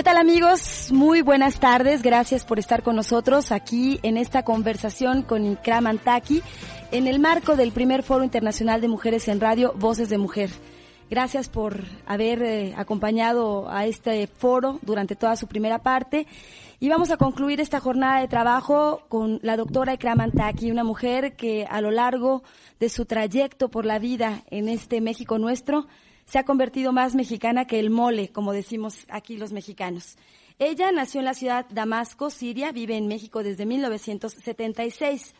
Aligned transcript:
¿Qué 0.00 0.04
tal 0.04 0.16
amigos? 0.16 0.90
Muy 0.92 1.20
buenas 1.20 1.60
tardes. 1.60 2.00
Gracias 2.00 2.46
por 2.46 2.58
estar 2.58 2.82
con 2.82 2.96
nosotros 2.96 3.52
aquí 3.52 4.00
en 4.02 4.16
esta 4.16 4.46
conversación 4.46 5.20
con 5.20 5.44
Ikram 5.44 5.86
Antaki 5.86 6.42
en 6.90 7.06
el 7.06 7.18
marco 7.18 7.54
del 7.54 7.70
primer 7.70 8.02
Foro 8.02 8.24
Internacional 8.24 8.80
de 8.80 8.88
Mujeres 8.88 9.28
en 9.28 9.40
Radio, 9.40 9.74
Voces 9.76 10.08
de 10.08 10.16
Mujer. 10.16 10.48
Gracias 11.10 11.50
por 11.50 11.84
haber 12.06 12.42
eh, 12.42 12.72
acompañado 12.78 13.68
a 13.68 13.84
este 13.84 14.26
foro 14.26 14.78
durante 14.80 15.16
toda 15.16 15.36
su 15.36 15.46
primera 15.46 15.80
parte. 15.80 16.26
Y 16.78 16.88
vamos 16.88 17.10
a 17.10 17.18
concluir 17.18 17.60
esta 17.60 17.78
jornada 17.78 18.22
de 18.22 18.28
trabajo 18.28 19.02
con 19.10 19.38
la 19.42 19.58
doctora 19.58 19.92
Ikram 19.92 20.20
Antaki, 20.20 20.70
una 20.70 20.82
mujer 20.82 21.36
que 21.36 21.66
a 21.68 21.82
lo 21.82 21.90
largo 21.90 22.42
de 22.78 22.88
su 22.88 23.04
trayecto 23.04 23.68
por 23.68 23.84
la 23.84 23.98
vida 23.98 24.44
en 24.50 24.70
este 24.70 25.02
México 25.02 25.36
nuestro, 25.38 25.88
se 26.30 26.38
ha 26.38 26.44
convertido 26.44 26.92
más 26.92 27.16
mexicana 27.16 27.66
que 27.66 27.80
el 27.80 27.90
mole, 27.90 28.28
como 28.28 28.52
decimos 28.52 29.04
aquí 29.08 29.36
los 29.36 29.50
mexicanos. 29.50 30.16
Ella 30.60 30.92
nació 30.92 31.18
en 31.18 31.24
la 31.24 31.34
ciudad 31.34 31.66
Damasco, 31.70 32.30
Siria, 32.30 32.70
vive 32.70 32.96
en 32.96 33.08
México 33.08 33.42
desde 33.42 33.66
1976. 33.66 35.34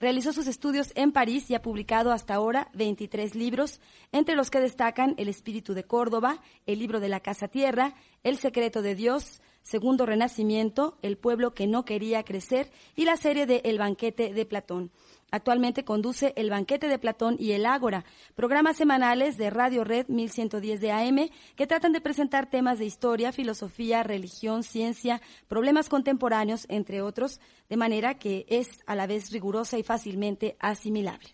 Realizó 0.00 0.32
sus 0.32 0.48
estudios 0.48 0.90
en 0.96 1.12
París 1.12 1.48
y 1.48 1.54
ha 1.54 1.62
publicado 1.62 2.10
hasta 2.10 2.34
ahora 2.34 2.68
23 2.74 3.36
libros, 3.36 3.80
entre 4.10 4.34
los 4.34 4.50
que 4.50 4.58
destacan 4.58 5.14
El 5.16 5.28
Espíritu 5.28 5.74
de 5.74 5.84
Córdoba, 5.84 6.42
El 6.66 6.80
Libro 6.80 6.98
de 6.98 7.08
la 7.08 7.20
Casa 7.20 7.46
Tierra, 7.46 7.94
El 8.24 8.36
Secreto 8.36 8.82
de 8.82 8.96
Dios, 8.96 9.40
Segundo 9.62 10.06
Renacimiento, 10.06 10.98
El 11.02 11.16
Pueblo 11.16 11.54
que 11.54 11.66
no 11.66 11.84
quería 11.84 12.24
crecer 12.24 12.70
y 12.96 13.04
la 13.04 13.16
serie 13.16 13.46
de 13.46 13.62
El 13.64 13.78
Banquete 13.78 14.32
de 14.32 14.44
Platón. 14.44 14.90
Actualmente 15.30 15.82
conduce 15.82 16.34
El 16.36 16.50
Banquete 16.50 16.88
de 16.88 16.98
Platón 16.98 17.36
y 17.38 17.52
El 17.52 17.64
Ágora, 17.64 18.04
programas 18.34 18.76
semanales 18.76 19.38
de 19.38 19.48
Radio 19.48 19.82
Red 19.82 20.08
1110 20.08 20.80
de 20.80 20.92
AM 20.92 21.30
que 21.56 21.66
tratan 21.66 21.92
de 21.92 22.02
presentar 22.02 22.50
temas 22.50 22.78
de 22.78 22.84
historia, 22.84 23.32
filosofía, 23.32 24.02
religión, 24.02 24.62
ciencia, 24.62 25.22
problemas 25.48 25.88
contemporáneos, 25.88 26.66
entre 26.68 27.00
otros, 27.00 27.40
de 27.70 27.78
manera 27.78 28.18
que 28.18 28.44
es 28.48 28.80
a 28.86 28.94
la 28.94 29.06
vez 29.06 29.30
rigurosa 29.30 29.78
y 29.78 29.82
fácilmente 29.82 30.56
asimilable. 30.60 31.30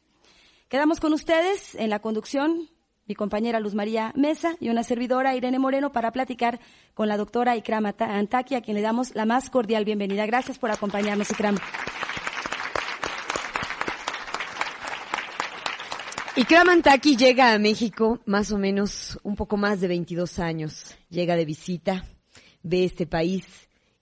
Quedamos 0.68 1.00
con 1.00 1.12
ustedes 1.12 1.74
en 1.74 1.90
la 1.90 1.98
conducción 1.98 2.68
mi 3.08 3.14
compañera 3.14 3.58
Luz 3.58 3.74
María 3.74 4.12
Mesa 4.14 4.54
y 4.60 4.68
una 4.68 4.82
servidora 4.82 5.34
Irene 5.34 5.58
Moreno 5.58 5.90
para 5.92 6.12
platicar 6.12 6.60
con 6.92 7.08
la 7.08 7.16
doctora 7.16 7.56
Ikram 7.56 7.86
Antaki, 7.86 8.54
a 8.54 8.60
quien 8.60 8.76
le 8.76 8.82
damos 8.82 9.14
la 9.14 9.24
más 9.24 9.48
cordial 9.48 9.86
bienvenida. 9.86 10.26
Gracias 10.26 10.58
por 10.58 10.70
acompañarnos, 10.70 11.30
Ikram. 11.30 11.56
Y 16.36 16.44
Kramantaki 16.44 17.16
llega 17.16 17.52
a 17.52 17.58
México 17.58 18.20
más 18.24 18.52
o 18.52 18.58
menos 18.58 19.18
un 19.24 19.34
poco 19.34 19.56
más 19.56 19.80
de 19.80 19.88
22 19.88 20.38
años. 20.38 20.94
Llega 21.08 21.34
de 21.34 21.44
visita, 21.44 22.04
ve 22.62 22.84
este 22.84 23.06
país 23.06 23.44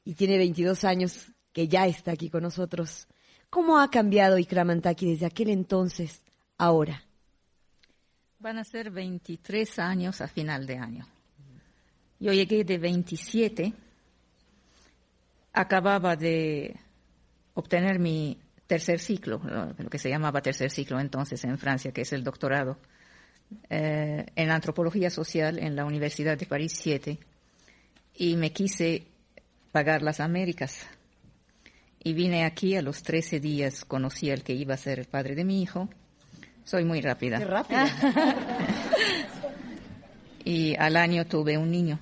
y 0.05 0.15
tiene 0.15 0.37
22 0.37 0.85
años 0.85 1.33
que 1.53 1.67
ya 1.67 1.87
está 1.87 2.11
aquí 2.11 2.29
con 2.29 2.43
nosotros. 2.43 3.07
¿Cómo 3.49 3.79
ha 3.79 3.91
cambiado 3.91 4.37
Ikramantaki 4.37 5.09
desde 5.13 5.25
aquel 5.25 5.49
entonces, 5.49 6.23
ahora? 6.59 7.06
Van 8.39 8.59
a 8.59 8.65
ser 8.65 8.91
23 8.91 9.79
años 9.79 10.21
a 10.21 10.29
final 10.29 10.67
de 10.67 10.77
año. 10.77 11.07
Yo 12.19 12.33
llegué 12.33 12.65
de 12.65 12.79
27, 12.79 13.73
acababa 15.53 16.17
de 16.17 16.77
obtener 17.55 17.99
mi 17.99 18.39
tercer 18.67 19.01
ciclo, 19.01 19.41
lo 19.79 19.91
que 19.91 19.99
se 19.99 20.11
llamaba 20.11 20.43
tercer 20.43 20.71
ciclo 20.71 20.99
entonces 21.01 21.45
en 21.45 21.59
Francia, 21.59 21.93
que 21.93 22.03
es 22.03 22.13
el 22.13 22.25
doctorado 22.25 22.79
eh, 23.71 24.27
en 24.35 24.51
antropología 24.51 25.11
social 25.11 25.59
en 25.59 25.77
la 25.77 25.85
Universidad 25.85 26.37
de 26.37 26.47
París 26.47 26.73
7, 26.77 27.19
y 28.17 28.37
me 28.37 28.53
quise 28.53 29.07
pagar 29.73 30.03
las 30.03 30.21
Américas. 30.21 30.87
Y 32.03 32.13
vine 32.13 32.45
aquí 32.45 32.77
a 32.77 32.83
los 32.83 33.03
13 33.03 33.41
días, 33.41 33.85
conocí 33.85 34.31
al 34.31 34.43
que 34.43 34.53
iba 34.53 34.75
a 34.75 34.79
ser 34.79 35.01
el 35.01 35.07
padre 35.07 35.35
de 35.35 35.45
mi 35.45 35.63
hijo. 35.63 35.89
Soy 36.67 36.85
muy 36.85 37.01
rápida. 37.01 37.39
Qué 37.39 37.45
rápida. 37.45 37.87
y 40.45 40.75
al 40.75 40.97
año 40.97 41.25
tuve 41.25 41.57
un 41.57 41.71
niño. 41.71 42.01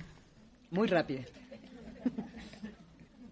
Muy 0.71 0.87
rápida. 0.87 1.21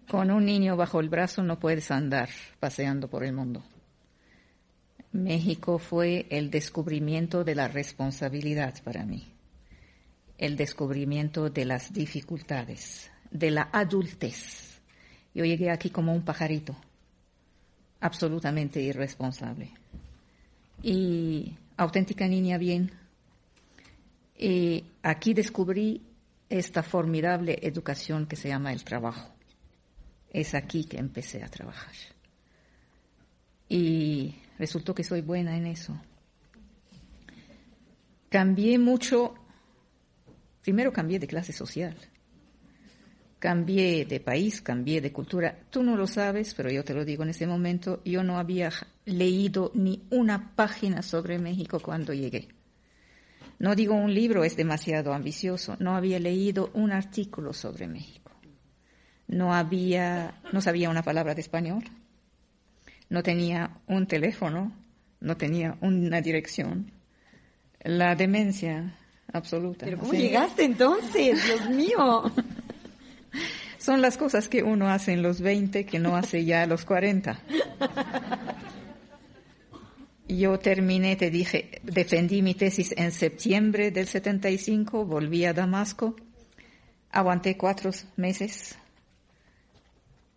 Con 0.08 0.30
un 0.30 0.44
niño 0.46 0.76
bajo 0.76 1.00
el 1.00 1.08
brazo 1.08 1.42
no 1.42 1.58
puedes 1.58 1.90
andar 1.90 2.28
paseando 2.60 3.08
por 3.08 3.24
el 3.24 3.32
mundo. 3.32 3.64
México 5.10 5.78
fue 5.80 6.26
el 6.30 6.52
descubrimiento 6.52 7.42
de 7.42 7.56
la 7.56 7.66
responsabilidad 7.66 8.74
para 8.84 9.04
mí, 9.04 9.26
el 10.38 10.56
descubrimiento 10.56 11.50
de 11.50 11.64
las 11.64 11.92
dificultades, 11.92 13.10
de 13.32 13.50
la 13.50 13.70
adultez. 13.72 14.80
Yo 15.34 15.44
llegué 15.44 15.70
aquí 15.70 15.90
como 15.90 16.14
un 16.14 16.22
pajarito, 16.22 16.76
absolutamente 18.00 18.80
irresponsable. 18.80 19.72
Y 20.84 21.56
auténtica 21.78 22.28
niña 22.28 22.58
bien. 22.58 22.92
Y 24.36 24.84
aquí 25.02 25.32
descubrí 25.32 26.02
esta 26.50 26.82
formidable 26.82 27.58
educación 27.62 28.26
que 28.26 28.36
se 28.36 28.48
llama 28.48 28.72
el 28.72 28.84
trabajo 28.84 29.34
es 30.34 30.52
aquí 30.54 30.84
que 30.84 30.98
empecé 30.98 31.42
a 31.42 31.48
trabajar. 31.48 31.94
Y 33.68 34.34
resultó 34.58 34.94
que 34.94 35.04
soy 35.04 35.22
buena 35.22 35.56
en 35.56 35.66
eso. 35.68 35.98
Cambié 38.28 38.78
mucho, 38.78 39.34
primero 40.60 40.92
cambié 40.92 41.20
de 41.20 41.28
clase 41.28 41.52
social, 41.52 41.96
cambié 43.38 44.04
de 44.06 44.18
país, 44.18 44.60
cambié 44.60 45.00
de 45.00 45.12
cultura. 45.12 45.56
Tú 45.70 45.84
no 45.84 45.96
lo 45.96 46.08
sabes, 46.08 46.52
pero 46.52 46.68
yo 46.68 46.82
te 46.82 46.94
lo 46.94 47.04
digo 47.04 47.22
en 47.22 47.30
ese 47.30 47.46
momento, 47.46 48.02
yo 48.04 48.24
no 48.24 48.36
había 48.36 48.72
leído 49.04 49.70
ni 49.74 50.02
una 50.10 50.54
página 50.54 51.02
sobre 51.02 51.38
México 51.38 51.80
cuando 51.80 52.12
llegué. 52.12 52.48
No 53.58 53.74
digo 53.74 53.94
un 53.94 54.12
libro, 54.12 54.44
es 54.44 54.56
demasiado 54.56 55.12
ambicioso, 55.14 55.76
no 55.78 55.94
había 55.94 56.18
leído 56.18 56.70
un 56.74 56.92
artículo 56.92 57.52
sobre 57.52 57.86
México 57.86 58.24
no 59.26 59.54
había, 59.54 60.34
no 60.52 60.60
sabía 60.60 60.90
una 60.90 61.02
palabra 61.02 61.34
de 61.34 61.40
español, 61.40 61.84
no 63.08 63.22
tenía 63.22 63.78
un 63.86 64.06
teléfono, 64.06 64.72
no 65.20 65.36
tenía 65.36 65.76
una 65.80 66.20
dirección. 66.20 66.92
La 67.82 68.14
demencia 68.14 68.96
absoluta. 69.32 69.84
¿Pero 69.84 69.98
cómo 69.98 70.12
llegaste 70.12 70.64
entonces? 70.64 71.44
Dios 71.44 71.70
mío. 71.70 72.32
Son 73.78 74.00
las 74.00 74.16
cosas 74.16 74.48
que 74.48 74.62
uno 74.62 74.88
hace 74.88 75.12
en 75.12 75.22
los 75.22 75.42
20 75.42 75.84
que 75.84 75.98
no 75.98 76.16
hace 76.16 76.44
ya 76.46 76.62
a 76.62 76.66
los 76.66 76.86
40. 76.86 77.38
Yo 80.36 80.58
terminé, 80.58 81.14
te 81.14 81.30
dije, 81.30 81.80
defendí 81.84 82.42
mi 82.42 82.54
tesis 82.54 82.92
en 82.96 83.12
septiembre 83.12 83.92
del 83.92 84.08
75, 84.08 85.04
volví 85.04 85.44
a 85.44 85.52
Damasco, 85.52 86.16
aguanté 87.12 87.56
cuatro 87.56 87.92
meses, 88.16 88.76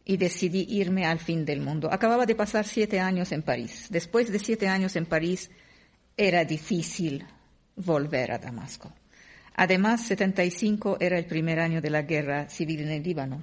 y 0.06 0.18
decidí 0.18 0.68
irme 0.69 1.06
al 1.06 1.19
fin 1.19 1.45
del 1.45 1.62
mundo. 1.62 1.92
Acababa 1.92 2.25
de 2.25 2.36
pasar 2.36 2.66
siete 2.66 3.00
años 3.00 3.31
en 3.31 3.42
París. 3.42 3.88
Después 3.89 4.31
de 4.31 4.39
siete 4.39 4.68
años 4.68 4.95
en 4.95 5.06
París, 5.06 5.50
era 6.16 6.45
difícil 6.45 7.25
volver 7.75 8.31
a 8.31 8.38
Damasco. 8.38 8.94
Además, 9.56 10.06
75 10.06 10.98
era 11.00 11.18
el 11.18 11.25
primer 11.25 11.60
año 11.60 11.81
de 11.81 11.89
la 11.89 12.04
guerra 12.04 12.48
civil 12.50 12.81
en 12.81 12.92
el 12.92 13.04
Líbano 13.04 13.42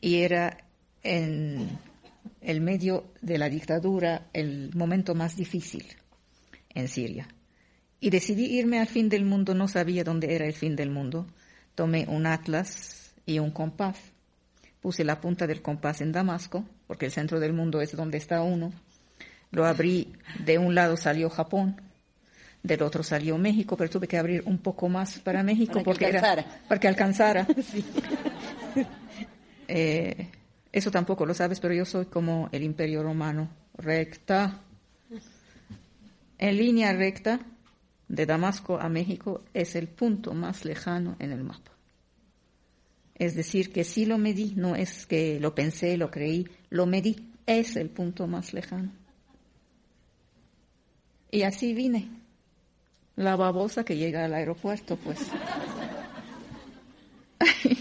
y 0.00 0.16
era 0.22 0.56
en 1.02 1.68
el 2.46 2.62
medio 2.62 3.12
de 3.20 3.36
la 3.36 3.50
dictadura 3.50 4.28
el 4.32 4.70
momento 4.74 5.14
más 5.14 5.36
difícil 5.36 5.84
en 6.74 6.88
Siria. 6.88 7.28
Y 8.00 8.10
decidí 8.10 8.58
irme 8.58 8.78
al 8.78 8.86
fin 8.86 9.08
del 9.08 9.24
mundo, 9.24 9.54
no 9.54 9.68
sabía 9.68 10.04
dónde 10.04 10.34
era 10.34 10.46
el 10.46 10.54
fin 10.54 10.76
del 10.76 10.90
mundo. 10.90 11.26
Tomé 11.74 12.06
un 12.08 12.26
atlas 12.26 13.12
y 13.26 13.38
un 13.38 13.50
compás 13.50 13.98
puse 14.86 15.02
la 15.02 15.20
punta 15.20 15.48
del 15.48 15.62
compás 15.62 16.00
en 16.00 16.12
Damasco, 16.12 16.64
porque 16.86 17.06
el 17.06 17.10
centro 17.10 17.40
del 17.40 17.52
mundo 17.52 17.80
es 17.80 17.96
donde 17.96 18.18
está 18.18 18.42
uno. 18.42 18.72
Lo 19.50 19.66
abrí, 19.66 20.12
de 20.44 20.58
un 20.58 20.76
lado 20.76 20.96
salió 20.96 21.28
Japón, 21.28 21.82
del 22.62 22.82
otro 22.82 23.02
salió 23.02 23.36
México, 23.36 23.76
pero 23.76 23.90
tuve 23.90 24.06
que 24.06 24.16
abrir 24.16 24.44
un 24.46 24.58
poco 24.58 24.88
más 24.88 25.18
para 25.18 25.42
México 25.42 25.72
para 25.72 25.84
porque 25.84 26.06
alcanzara. 26.06 26.42
era 26.42 26.60
para 26.68 26.80
que 26.80 26.86
alcanzara. 26.86 27.48
eh, 29.66 30.28
eso 30.76 30.90
tampoco 30.90 31.24
lo 31.24 31.32
sabes, 31.32 31.58
pero 31.58 31.72
yo 31.72 31.86
soy 31.86 32.04
como 32.04 32.50
el 32.52 32.62
Imperio 32.62 33.02
Romano, 33.02 33.48
recta. 33.78 34.60
En 36.36 36.56
línea 36.58 36.92
recta, 36.92 37.40
de 38.08 38.26
Damasco 38.26 38.78
a 38.78 38.90
México, 38.90 39.42
es 39.54 39.74
el 39.74 39.88
punto 39.88 40.34
más 40.34 40.66
lejano 40.66 41.16
en 41.18 41.32
el 41.32 41.42
mapa. 41.42 41.72
Es 43.14 43.34
decir, 43.34 43.72
que 43.72 43.84
sí 43.84 44.04
lo 44.04 44.18
medí, 44.18 44.52
no 44.54 44.76
es 44.76 45.06
que 45.06 45.40
lo 45.40 45.54
pensé, 45.54 45.96
lo 45.96 46.10
creí, 46.10 46.46
lo 46.68 46.84
medí, 46.84 47.32
es 47.46 47.76
el 47.76 47.88
punto 47.88 48.26
más 48.26 48.52
lejano. 48.52 48.92
Y 51.30 51.40
así 51.44 51.72
vine, 51.72 52.10
la 53.14 53.34
babosa 53.34 53.82
que 53.82 53.96
llega 53.96 54.26
al 54.26 54.34
aeropuerto, 54.34 54.96
pues. 54.96 55.20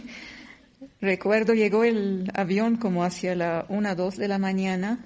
Recuerdo, 1.06 1.54
llegó 1.54 1.84
el 1.84 2.32
avión 2.34 2.78
como 2.78 3.04
hacia 3.04 3.36
la 3.36 3.68
una, 3.70 3.94
dos 3.94 4.18
de 4.18 4.28
la 4.28 4.40
mañana 4.40 5.06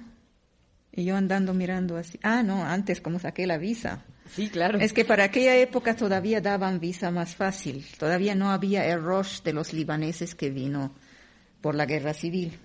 y 0.92 1.04
yo 1.04 1.14
andando 1.14 1.52
mirando 1.52 1.98
así. 1.98 2.18
Ah, 2.22 2.42
no, 2.42 2.64
antes 2.64 3.02
como 3.02 3.18
saqué 3.18 3.46
la 3.46 3.58
visa. 3.58 4.02
Sí, 4.26 4.48
claro. 4.48 4.78
Es 4.78 4.94
que 4.94 5.04
para 5.04 5.24
aquella 5.24 5.54
época 5.56 5.94
todavía 5.94 6.40
daban 6.40 6.80
visa 6.80 7.10
más 7.10 7.36
fácil. 7.36 7.84
Todavía 7.98 8.34
no 8.34 8.50
había 8.50 8.86
el 8.86 9.02
rush 9.02 9.42
de 9.42 9.52
los 9.52 9.74
libaneses 9.74 10.34
que 10.34 10.48
vino 10.48 10.94
por 11.60 11.74
la 11.74 11.84
guerra 11.84 12.14
civil. 12.14 12.58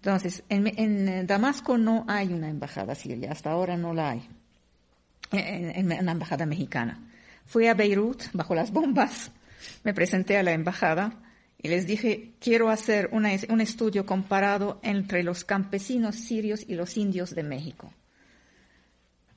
Entonces, 0.00 0.42
en, 0.48 0.66
en, 0.76 1.28
Damasco 1.28 1.78
no 1.78 2.04
hay 2.08 2.32
una 2.32 2.48
embajada 2.48 2.96
siria, 2.96 3.30
hasta 3.30 3.52
ahora 3.52 3.76
no 3.76 3.94
la 3.94 4.10
hay. 4.10 4.28
En, 5.30 5.92
en, 5.92 6.00
una 6.00 6.12
embajada 6.12 6.46
mexicana. 6.46 7.00
Fui 7.46 7.68
a 7.68 7.74
Beirut 7.74 8.24
bajo 8.32 8.56
las 8.56 8.72
bombas, 8.72 9.30
me 9.84 9.94
presenté 9.94 10.36
a 10.36 10.42
la 10.42 10.50
embajada 10.50 11.12
y 11.62 11.68
les 11.68 11.86
dije, 11.86 12.32
quiero 12.40 12.70
hacer 12.70 13.10
un 13.12 13.60
estudio 13.60 14.06
comparado 14.06 14.80
entre 14.82 15.22
los 15.22 15.44
campesinos 15.44 16.16
sirios 16.16 16.64
y 16.66 16.74
los 16.74 16.96
indios 16.96 17.34
de 17.34 17.42
México. 17.42 17.92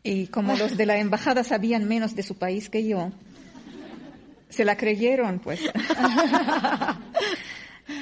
Y 0.03 0.27
como 0.27 0.55
los 0.57 0.77
de 0.77 0.85
la 0.85 0.97
embajada 0.97 1.43
sabían 1.43 1.87
menos 1.87 2.15
de 2.15 2.23
su 2.23 2.35
país 2.35 2.69
que 2.69 2.87
yo, 2.87 3.11
se 4.47 4.63
la 4.63 4.77
creyeron, 4.77 5.39
pues. 5.39 5.59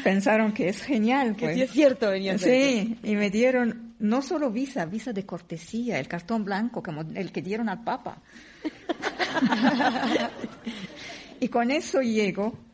Pensaron 0.03 0.53
que 0.53 0.69
es 0.69 0.83
genial, 0.83 1.35
pues. 1.35 1.51
Que 1.51 1.55
sí 1.55 1.61
es 1.63 1.71
cierto, 1.71 2.11
venía 2.11 2.37
Sí, 2.37 2.99
y 3.01 3.15
me 3.15 3.31
dieron 3.31 3.95
no 3.97 4.21
solo 4.21 4.51
visa, 4.51 4.85
visa 4.85 5.13
de 5.13 5.25
cortesía, 5.25 5.99
el 5.99 6.07
cartón 6.07 6.43
blanco 6.43 6.83
como 6.83 7.01
el 7.01 7.31
que 7.31 7.41
dieron 7.41 7.69
al 7.69 7.83
Papa. 7.83 8.21
y 11.39 11.47
con 11.47 11.71
eso 11.71 12.01
llego 12.01 12.70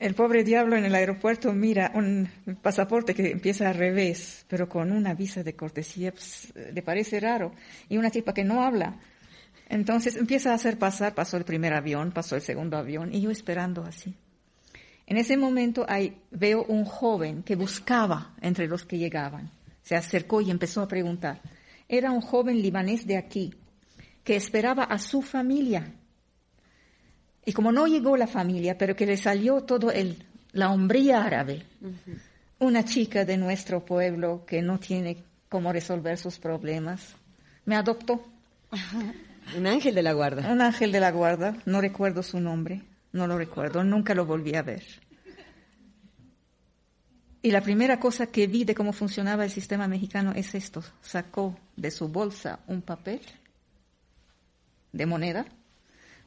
el 0.00 0.14
pobre 0.14 0.44
diablo 0.44 0.76
en 0.76 0.86
el 0.86 0.94
aeropuerto 0.94 1.52
mira 1.52 1.92
un 1.94 2.28
pasaporte 2.62 3.14
que 3.14 3.30
empieza 3.30 3.68
al 3.68 3.74
revés, 3.74 4.46
pero 4.48 4.66
con 4.66 4.92
una 4.92 5.12
visa 5.12 5.42
de 5.42 5.54
cortesía, 5.54 6.10
pues, 6.10 6.52
le 6.54 6.82
parece 6.82 7.20
raro. 7.20 7.52
Y 7.88 7.98
una 7.98 8.10
tipa 8.10 8.32
que 8.32 8.42
no 8.42 8.64
habla. 8.64 8.98
Entonces 9.68 10.16
empieza 10.16 10.52
a 10.52 10.54
hacer 10.54 10.78
pasar, 10.78 11.14
pasó 11.14 11.36
el 11.36 11.44
primer 11.44 11.74
avión, 11.74 12.12
pasó 12.12 12.34
el 12.34 12.40
segundo 12.40 12.78
avión, 12.78 13.14
y 13.14 13.20
yo 13.20 13.30
esperando 13.30 13.84
así. 13.84 14.16
En 15.06 15.18
ese 15.18 15.36
momento 15.36 15.86
veo 16.30 16.64
un 16.64 16.86
joven 16.86 17.42
que 17.42 17.54
buscaba 17.54 18.34
entre 18.40 18.68
los 18.68 18.86
que 18.86 18.96
llegaban. 18.96 19.50
Se 19.82 19.96
acercó 19.96 20.40
y 20.40 20.50
empezó 20.50 20.80
a 20.80 20.88
preguntar. 20.88 21.42
Era 21.88 22.10
un 22.10 22.22
joven 22.22 22.62
libanés 22.62 23.06
de 23.06 23.18
aquí, 23.18 23.52
que 24.24 24.36
esperaba 24.36 24.84
a 24.84 24.98
su 24.98 25.20
familia 25.20 25.92
y 27.44 27.52
como 27.52 27.72
no 27.72 27.86
llegó 27.86 28.16
la 28.16 28.26
familia, 28.26 28.76
pero 28.76 28.94
que 28.94 29.06
le 29.06 29.16
salió 29.16 29.62
todo 29.62 29.90
el, 29.90 30.24
la 30.52 30.70
hombría 30.70 31.24
árabe, 31.24 31.64
una 32.58 32.84
chica 32.84 33.24
de 33.24 33.36
nuestro 33.36 33.84
pueblo 33.84 34.44
que 34.46 34.62
no 34.62 34.78
tiene 34.78 35.24
cómo 35.48 35.72
resolver 35.72 36.18
sus 36.18 36.38
problemas, 36.38 37.14
me 37.64 37.76
adoptó. 37.76 38.24
Un 39.56 39.66
ángel 39.66 39.94
de 39.94 40.02
la 40.02 40.12
guarda. 40.12 40.52
Un 40.52 40.60
ángel 40.60 40.92
de 40.92 41.00
la 41.00 41.10
guarda, 41.10 41.56
no 41.66 41.80
recuerdo 41.80 42.22
su 42.22 42.38
nombre, 42.38 42.82
no 43.12 43.26
lo 43.26 43.36
recuerdo, 43.36 43.82
nunca 43.82 44.14
lo 44.14 44.24
volví 44.24 44.54
a 44.54 44.62
ver. 44.62 44.84
Y 47.42 47.50
la 47.50 47.62
primera 47.62 47.98
cosa 47.98 48.26
que 48.26 48.46
vi 48.46 48.64
de 48.64 48.74
cómo 48.74 48.92
funcionaba 48.92 49.44
el 49.44 49.50
sistema 49.50 49.88
mexicano 49.88 50.32
es 50.36 50.54
esto. 50.54 50.84
Sacó 51.00 51.58
de 51.74 51.90
su 51.90 52.08
bolsa 52.08 52.60
un 52.66 52.82
papel 52.82 53.22
de 54.92 55.06
moneda, 55.06 55.46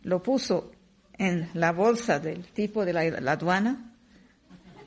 lo 0.02 0.24
puso 0.24 0.72
en 1.18 1.50
la 1.54 1.72
bolsa 1.72 2.20
del 2.20 2.46
tipo 2.48 2.86
de 2.86 2.94
la, 2.94 3.32
aduana 3.32 3.94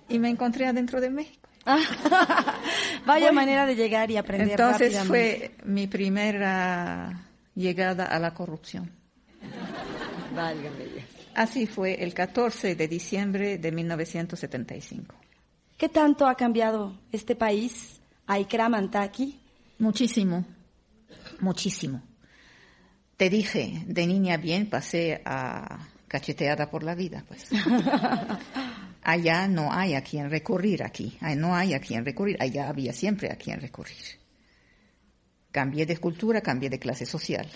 y 0.09 0.19
me 0.19 0.29
encontré 0.29 0.67
adentro 0.67 1.01
de 1.01 1.11
México. 1.11 1.49
Vaya 3.07 3.33
manera 3.33 3.67
de 3.67 3.75
llegar 3.75 4.11
y 4.11 4.17
aprender. 4.17 4.51
Entonces 4.51 5.03
fue 5.05 5.57
mi 5.65 5.87
primera 5.87 7.27
llegada 7.55 8.05
a 8.05 8.19
la 8.19 8.35
corrupción. 8.35 8.91
Así 11.35 11.67
fue 11.67 12.03
el 12.03 12.15
14 12.15 12.77
de 12.77 12.89
diciembre 12.89 13.59
de 13.59 13.73
1975. 13.73 15.15
¿Qué 15.77 15.89
tanto 15.89 16.27
ha 16.27 16.35
cambiado 16.35 16.99
este 17.13 17.37
país, 17.37 18.01
Aikra 18.27 18.69
Mantaki? 18.69 19.39
Muchísimo, 19.79 20.47
muchísimo. 21.41 22.03
Te 23.17 23.29
dije, 23.29 23.83
de 23.87 24.07
niña 24.07 24.37
bien 24.37 24.69
pasé 24.69 25.21
a 25.25 25.87
cacheteada 26.17 26.71
por 26.71 26.83
la 26.83 26.95
vida, 26.95 27.25
pues. 27.29 27.51
Allá 29.03 29.47
no 29.49 29.71
hay 29.71 29.95
a 29.95 30.01
quien 30.03 30.31
recurrir 30.31 30.83
aquí, 30.83 31.19
no 31.37 31.55
hay 31.55 31.75
a 31.75 31.79
quien 31.79 32.05
recurrir, 32.05 32.37
allá 32.41 32.69
había 32.69 32.93
siempre 32.93 33.31
a 33.31 33.37
quien 33.37 33.61
recurrir. 33.61 34.05
Cambié 35.53 35.87
de 35.87 35.99
cultura, 35.99 36.41
cambié 36.41 36.69
de 36.69 36.81
clase 36.81 37.07
social 37.07 37.47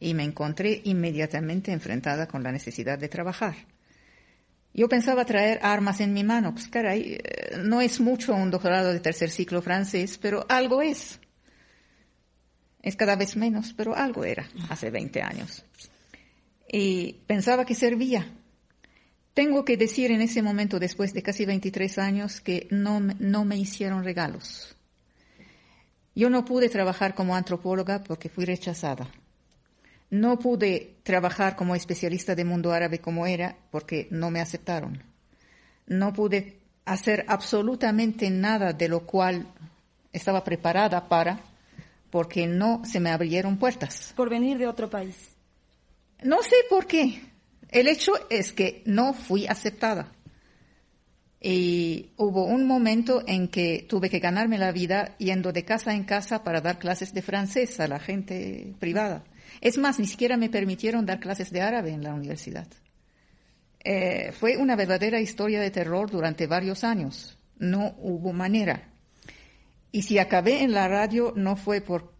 y 0.00 0.12
me 0.14 0.24
encontré 0.24 0.80
inmediatamente 0.84 1.70
enfrentada 1.70 2.26
con 2.26 2.42
la 2.42 2.50
necesidad 2.50 2.98
de 2.98 3.08
trabajar. 3.08 3.54
Yo 4.74 4.88
pensaba 4.88 5.24
traer 5.24 5.60
armas 5.62 6.00
en 6.00 6.12
mi 6.12 6.24
mano, 6.24 6.52
pues 6.52 6.66
caray, 6.66 7.18
eh, 7.22 7.58
no 7.62 7.80
es 7.80 8.00
mucho 8.00 8.34
un 8.34 8.50
doctorado 8.50 8.92
de 8.92 8.98
tercer 8.98 9.30
ciclo 9.30 9.62
francés, 9.62 10.18
pero 10.18 10.44
algo 10.48 10.82
es. 10.82 11.20
Es 12.82 12.96
cada 12.96 13.14
vez 13.14 13.36
menos, 13.36 13.72
pero 13.72 13.94
algo 13.94 14.24
era 14.24 14.48
hace 14.68 14.90
20 14.90 15.22
años 15.22 15.64
y 16.70 17.14
pensaba 17.26 17.64
que 17.64 17.74
servía. 17.74 18.32
Tengo 19.34 19.64
que 19.64 19.76
decir 19.76 20.10
en 20.10 20.22
ese 20.22 20.42
momento, 20.42 20.78
después 20.78 21.12
de 21.12 21.22
casi 21.22 21.44
23 21.44 21.98
años, 21.98 22.40
que 22.40 22.66
no, 22.70 23.00
no 23.00 23.44
me 23.44 23.56
hicieron 23.56 24.02
regalos. 24.02 24.76
Yo 26.14 26.30
no 26.30 26.46
pude 26.46 26.70
trabajar 26.70 27.14
como 27.14 27.36
antropóloga 27.36 28.02
porque 28.02 28.30
fui 28.30 28.46
rechazada. 28.46 29.06
No 30.08 30.38
pude 30.38 30.96
trabajar 31.02 31.56
como 31.56 31.74
especialista 31.74 32.34
de 32.34 32.44
mundo 32.44 32.72
árabe 32.72 33.00
como 33.00 33.26
era 33.26 33.56
porque 33.70 34.08
no 34.10 34.30
me 34.30 34.40
aceptaron. 34.40 35.02
No 35.86 36.14
pude 36.14 36.60
hacer 36.86 37.26
absolutamente 37.28 38.30
nada 38.30 38.72
de 38.72 38.88
lo 38.88 39.00
cual 39.00 39.46
estaba 40.12 40.42
preparada 40.42 41.08
para 41.08 41.40
porque 42.08 42.46
no 42.46 42.82
se 42.86 43.00
me 43.00 43.10
abrieron 43.10 43.58
puertas. 43.58 44.14
Por 44.16 44.30
venir 44.30 44.56
de 44.56 44.66
otro 44.66 44.88
país. 44.88 45.35
No 46.22 46.42
sé 46.42 46.56
por 46.68 46.86
qué. 46.86 47.20
El 47.68 47.88
hecho 47.88 48.12
es 48.30 48.52
que 48.52 48.82
no 48.86 49.12
fui 49.12 49.46
aceptada. 49.46 50.12
Y 51.40 52.10
hubo 52.16 52.44
un 52.44 52.66
momento 52.66 53.22
en 53.26 53.48
que 53.48 53.84
tuve 53.88 54.08
que 54.08 54.18
ganarme 54.18 54.58
la 54.58 54.72
vida 54.72 55.16
yendo 55.18 55.52
de 55.52 55.64
casa 55.64 55.94
en 55.94 56.04
casa 56.04 56.42
para 56.42 56.60
dar 56.60 56.78
clases 56.78 57.12
de 57.12 57.22
francés 57.22 57.78
a 57.78 57.88
la 57.88 58.00
gente 58.00 58.74
privada. 58.78 59.24
Es 59.60 59.78
más, 59.78 59.98
ni 59.98 60.06
siquiera 60.06 60.36
me 60.36 60.48
permitieron 60.48 61.06
dar 61.06 61.20
clases 61.20 61.50
de 61.50 61.60
árabe 61.60 61.90
en 61.90 62.02
la 62.02 62.14
universidad. 62.14 62.66
Eh, 63.84 64.32
fue 64.32 64.56
una 64.56 64.74
verdadera 64.74 65.20
historia 65.20 65.60
de 65.60 65.70
terror 65.70 66.10
durante 66.10 66.46
varios 66.46 66.82
años. 66.82 67.38
No 67.58 67.94
hubo 67.98 68.32
manera. 68.32 68.90
Y 69.92 70.02
si 70.02 70.18
acabé 70.18 70.62
en 70.62 70.72
la 70.72 70.88
radio 70.88 71.32
no 71.36 71.56
fue 71.56 71.80
por, 71.80 72.12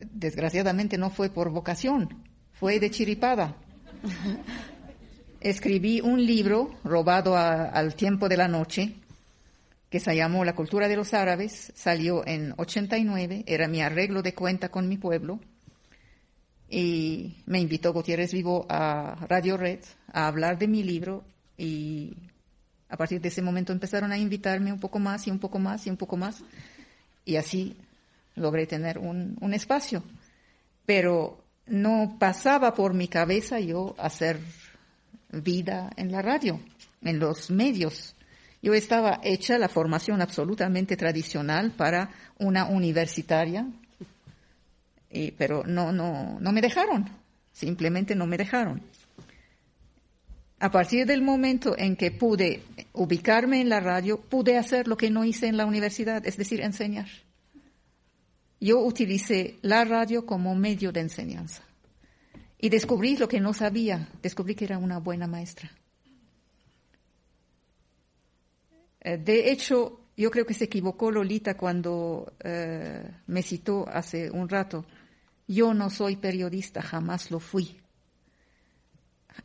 desgraciadamente 0.00 0.98
no 0.98 1.10
fue 1.10 1.30
por 1.30 1.50
vocación, 1.50 2.29
fue 2.60 2.78
de 2.78 2.90
chiripada. 2.90 3.56
Escribí 5.40 6.02
un 6.02 6.24
libro 6.24 6.78
robado 6.84 7.34
al 7.34 7.94
tiempo 7.94 8.28
de 8.28 8.36
la 8.36 8.48
noche 8.48 8.96
que 9.88 9.98
se 9.98 10.14
llamó 10.14 10.44
La 10.44 10.54
cultura 10.54 10.86
de 10.86 10.94
los 10.94 11.14
árabes, 11.14 11.72
salió 11.74 12.24
en 12.26 12.52
89, 12.58 13.44
era 13.46 13.66
mi 13.66 13.80
arreglo 13.80 14.20
de 14.20 14.34
cuenta 14.34 14.68
con 14.68 14.88
mi 14.88 14.98
pueblo 14.98 15.40
y 16.68 17.42
me 17.46 17.60
invitó 17.60 17.94
Gutiérrez 17.94 18.34
Vivo 18.34 18.66
a 18.68 19.26
Radio 19.26 19.56
Red 19.56 19.80
a 20.12 20.26
hablar 20.26 20.58
de 20.58 20.68
mi 20.68 20.82
libro 20.82 21.24
y 21.56 22.14
a 22.90 22.98
partir 22.98 23.22
de 23.22 23.28
ese 23.28 23.40
momento 23.40 23.72
empezaron 23.72 24.12
a 24.12 24.18
invitarme 24.18 24.70
un 24.70 24.78
poco 24.78 24.98
más 24.98 25.26
y 25.26 25.30
un 25.30 25.38
poco 25.38 25.58
más 25.58 25.86
y 25.86 25.90
un 25.90 25.96
poco 25.96 26.18
más 26.18 26.44
y 27.24 27.36
así 27.36 27.74
logré 28.34 28.66
tener 28.66 28.98
un, 28.98 29.38
un 29.40 29.54
espacio. 29.54 30.04
Pero 30.84 31.42
no 31.66 32.16
pasaba 32.18 32.74
por 32.74 32.94
mi 32.94 33.08
cabeza 33.08 33.60
yo 33.60 33.94
hacer 33.98 34.40
vida 35.30 35.90
en 35.96 36.10
la 36.10 36.22
radio, 36.22 36.60
en 37.02 37.18
los 37.18 37.50
medios. 37.50 38.14
Yo 38.62 38.74
estaba 38.74 39.20
hecha 39.22 39.58
la 39.58 39.68
formación 39.68 40.20
absolutamente 40.20 40.96
tradicional 40.96 41.72
para 41.72 42.10
una 42.38 42.66
universitaria, 42.66 43.66
pero 45.38 45.64
no, 45.64 45.92
no, 45.92 46.38
no 46.40 46.52
me 46.52 46.60
dejaron, 46.60 47.08
simplemente 47.52 48.14
no 48.14 48.26
me 48.26 48.36
dejaron. 48.36 48.82
A 50.58 50.70
partir 50.70 51.06
del 51.06 51.22
momento 51.22 51.74
en 51.78 51.96
que 51.96 52.10
pude 52.10 52.62
ubicarme 52.92 53.62
en 53.62 53.70
la 53.70 53.80
radio, 53.80 54.20
pude 54.20 54.58
hacer 54.58 54.88
lo 54.88 54.96
que 54.98 55.10
no 55.10 55.24
hice 55.24 55.46
en 55.46 55.56
la 55.56 55.64
universidad, 55.64 56.26
es 56.26 56.36
decir, 56.36 56.60
enseñar 56.60 57.06
yo 58.60 58.80
utilicé 58.80 59.58
la 59.62 59.84
radio 59.84 60.26
como 60.26 60.54
medio 60.54 60.92
de 60.92 61.00
enseñanza. 61.00 61.62
Y 62.58 62.68
descubrí 62.68 63.16
lo 63.16 63.26
que 63.26 63.40
no 63.40 63.54
sabía, 63.54 64.08
descubrí 64.22 64.54
que 64.54 64.66
era 64.66 64.76
una 64.76 64.98
buena 64.98 65.26
maestra. 65.26 65.70
Eh, 69.00 69.16
de 69.16 69.50
hecho, 69.50 70.00
yo 70.14 70.30
creo 70.30 70.44
que 70.44 70.52
se 70.52 70.64
equivocó 70.64 71.10
Lolita 71.10 71.56
cuando 71.56 72.34
eh, 72.44 73.10
me 73.26 73.42
citó 73.42 73.88
hace 73.88 74.30
un 74.30 74.48
rato. 74.48 74.84
Yo 75.48 75.72
no 75.72 75.88
soy 75.88 76.16
periodista, 76.16 76.82
jamás 76.82 77.30
lo 77.30 77.40
fui. 77.40 77.80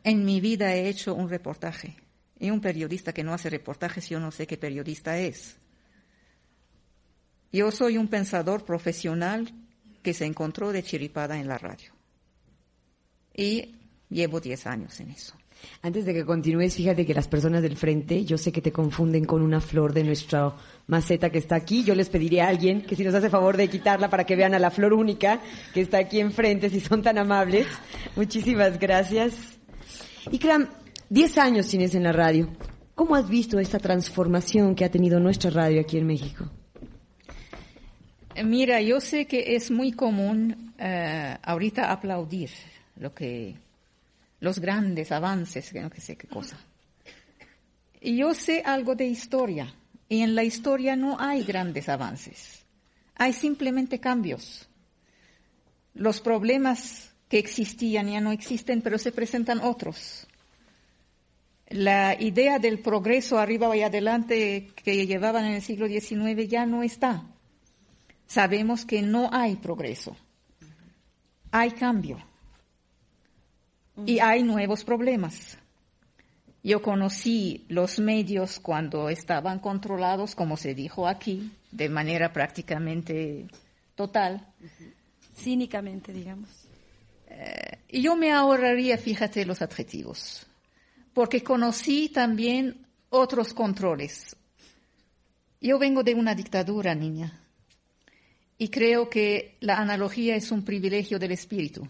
En 0.04 0.26
mi 0.26 0.42
vida 0.42 0.74
he 0.74 0.88
hecho 0.88 1.14
un 1.14 1.30
reportaje. 1.30 1.96
Y 2.38 2.50
un 2.50 2.60
periodista 2.60 3.14
que 3.14 3.24
no 3.24 3.32
hace 3.32 3.48
reportajes, 3.48 4.10
yo 4.10 4.20
no 4.20 4.30
sé 4.30 4.46
qué 4.46 4.58
periodista 4.58 5.18
es. 5.18 5.56
Yo 7.52 7.70
soy 7.70 7.96
un 7.96 8.08
pensador 8.08 8.64
profesional 8.64 9.52
que 10.02 10.14
se 10.14 10.24
encontró 10.24 10.72
de 10.72 10.82
chiripada 10.82 11.38
en 11.38 11.48
la 11.48 11.58
radio. 11.58 11.92
Y 13.34 13.74
llevo 14.08 14.40
10 14.40 14.66
años 14.66 15.00
en 15.00 15.10
eso. 15.10 15.34
Antes 15.82 16.04
de 16.04 16.14
que 16.14 16.24
continúes, 16.24 16.74
fíjate 16.74 17.06
que 17.06 17.14
las 17.14 17.28
personas 17.28 17.62
del 17.62 17.76
frente, 17.76 18.24
yo 18.24 18.38
sé 18.38 18.52
que 18.52 18.60
te 18.60 18.72
confunden 18.72 19.24
con 19.24 19.42
una 19.42 19.60
flor 19.60 19.92
de 19.92 20.04
nuestra 20.04 20.54
maceta 20.86 21.30
que 21.30 21.38
está 21.38 21.56
aquí. 21.56 21.82
Yo 21.84 21.94
les 21.94 22.08
pediría 22.08 22.46
a 22.46 22.48
alguien 22.48 22.82
que 22.82 22.96
si 22.96 23.04
nos 23.04 23.14
hace 23.14 23.30
favor 23.30 23.56
de 23.56 23.68
quitarla 23.68 24.10
para 24.10 24.24
que 24.24 24.36
vean 24.36 24.54
a 24.54 24.58
la 24.58 24.70
flor 24.70 24.92
única 24.92 25.40
que 25.72 25.80
está 25.80 25.98
aquí 25.98 26.20
enfrente, 26.20 26.70
si 26.70 26.80
son 26.80 27.02
tan 27.02 27.18
amables. 27.18 27.66
Muchísimas 28.16 28.78
gracias. 28.78 29.34
Ikram, 30.30 30.68
10 31.08 31.38
años 31.38 31.68
tienes 31.68 31.94
en 31.94 32.02
la 32.02 32.12
radio. 32.12 32.50
¿Cómo 32.94 33.14
has 33.14 33.28
visto 33.28 33.58
esta 33.58 33.78
transformación 33.78 34.74
que 34.74 34.84
ha 34.84 34.90
tenido 34.90 35.20
nuestra 35.20 35.50
radio 35.50 35.80
aquí 35.80 35.98
en 35.98 36.06
México? 36.06 36.50
Mira, 38.44 38.80
yo 38.82 39.00
sé 39.00 39.26
que 39.26 39.56
es 39.56 39.70
muy 39.70 39.92
común 39.92 40.74
eh, 40.78 41.36
ahorita 41.42 41.90
aplaudir 41.90 42.50
lo 42.96 43.14
que 43.14 43.54
los 44.40 44.58
grandes 44.58 45.10
avances, 45.10 45.72
que 45.72 45.80
no 45.80 45.90
sé 45.96 46.16
qué 46.16 46.26
cosa. 46.26 46.58
Y 48.00 48.16
yo 48.16 48.34
sé 48.34 48.62
algo 48.64 48.94
de 48.94 49.06
historia, 49.06 49.72
y 50.08 50.20
en 50.20 50.34
la 50.34 50.44
historia 50.44 50.96
no 50.96 51.18
hay 51.18 51.44
grandes 51.44 51.88
avances, 51.88 52.62
hay 53.14 53.32
simplemente 53.32 53.98
cambios. 54.00 54.68
Los 55.94 56.20
problemas 56.20 57.14
que 57.28 57.38
existían 57.38 58.08
ya 58.08 58.20
no 58.20 58.32
existen, 58.32 58.82
pero 58.82 58.98
se 58.98 59.12
presentan 59.12 59.60
otros. 59.60 60.26
La 61.68 62.20
idea 62.20 62.58
del 62.58 62.80
progreso 62.80 63.38
arriba 63.38 63.74
y 63.74 63.82
adelante 63.82 64.68
que 64.76 65.06
llevaban 65.06 65.46
en 65.46 65.54
el 65.54 65.62
siglo 65.62 65.88
XIX 65.88 66.48
ya 66.48 66.66
no 66.66 66.82
está. 66.82 67.24
Sabemos 68.26 68.84
que 68.84 69.02
no 69.02 69.30
hay 69.32 69.56
progreso, 69.56 70.16
hay 71.50 71.70
cambio 71.70 72.18
y 74.04 74.18
hay 74.18 74.42
nuevos 74.42 74.84
problemas. 74.84 75.58
Yo 76.62 76.82
conocí 76.82 77.64
los 77.68 78.00
medios 78.00 78.58
cuando 78.58 79.08
estaban 79.08 79.60
controlados, 79.60 80.34
como 80.34 80.56
se 80.56 80.74
dijo 80.74 81.06
aquí, 81.06 81.52
de 81.70 81.88
manera 81.88 82.32
prácticamente 82.32 83.46
total. 83.94 84.44
Cínicamente, 85.36 86.12
digamos. 86.12 86.48
Eh, 87.28 87.78
y 87.88 88.02
yo 88.02 88.16
me 88.16 88.32
ahorraría, 88.32 88.98
fíjate, 88.98 89.46
los 89.46 89.62
adjetivos, 89.62 90.46
porque 91.14 91.44
conocí 91.44 92.08
también 92.08 92.86
otros 93.10 93.54
controles. 93.54 94.34
Yo 95.60 95.78
vengo 95.78 96.02
de 96.02 96.14
una 96.14 96.34
dictadura, 96.34 96.94
niña, 96.94 97.45
y 98.58 98.68
creo 98.68 99.10
que 99.10 99.56
la 99.60 99.78
analogía 99.78 100.36
es 100.36 100.50
un 100.50 100.64
privilegio 100.64 101.18
del 101.18 101.32
espíritu. 101.32 101.88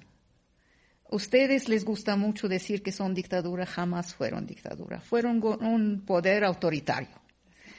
Ustedes 1.09 1.69
les 1.69 1.85
gusta 1.85 2.17
mucho 2.17 2.49
decir 2.49 2.83
que 2.83 2.91
son 2.91 3.15
dictadura, 3.15 3.65
jamás 3.65 4.15
fueron 4.15 4.47
dictadura, 4.47 5.01
fueron 5.01 5.41
un 5.43 6.03
poder 6.05 6.45
autoritario. 6.45 7.21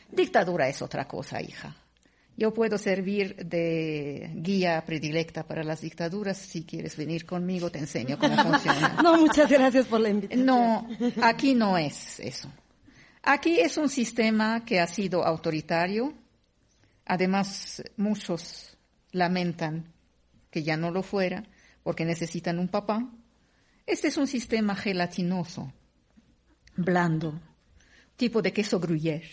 Dictadura 0.10 0.70
es 0.70 0.82
otra 0.82 1.06
cosa, 1.08 1.42
hija. 1.42 1.76
Yo 2.38 2.54
puedo 2.54 2.78
servir 2.78 3.36
de 3.36 4.32
guía 4.36 4.82
predilecta 4.86 5.46
para 5.46 5.64
las 5.64 5.82
dictaduras. 5.82 6.38
Si 6.38 6.64
quieres 6.64 6.96
venir 6.96 7.26
conmigo, 7.26 7.72
te 7.72 7.80
enseño 7.80 8.18
cómo 8.18 8.38
funciona. 8.44 9.02
no, 9.02 9.18
muchas 9.18 9.50
gracias 9.50 9.88
por 9.88 10.00
la 10.00 10.10
invitación. 10.10 10.46
No, 10.46 10.88
aquí 11.22 11.56
no 11.56 11.78
es 11.78 12.20
eso. 12.20 12.50
Aquí 13.24 13.60
es 13.60 13.76
un 13.78 13.90
sistema 13.90 14.64
que 14.64 14.80
ha 14.80 14.88
sido 14.88 15.26
autoritario. 15.26 16.14
Además, 17.06 17.84
muchos 17.98 18.77
lamentan 19.18 19.94
que 20.50 20.64
ya 20.64 20.78
no 20.78 20.92
lo 20.92 21.04
fuera 21.04 21.44
porque 21.84 22.06
necesitan 22.06 22.60
un 22.60 22.68
papá. 22.68 23.10
Este 23.86 24.08
es 24.10 24.18
un 24.18 24.28
sistema 24.28 24.76
gelatinoso, 24.76 25.72
blando, 26.76 27.40
tipo 28.16 28.42
de 28.42 28.52
queso 28.52 28.80
gruyère, 28.80 29.30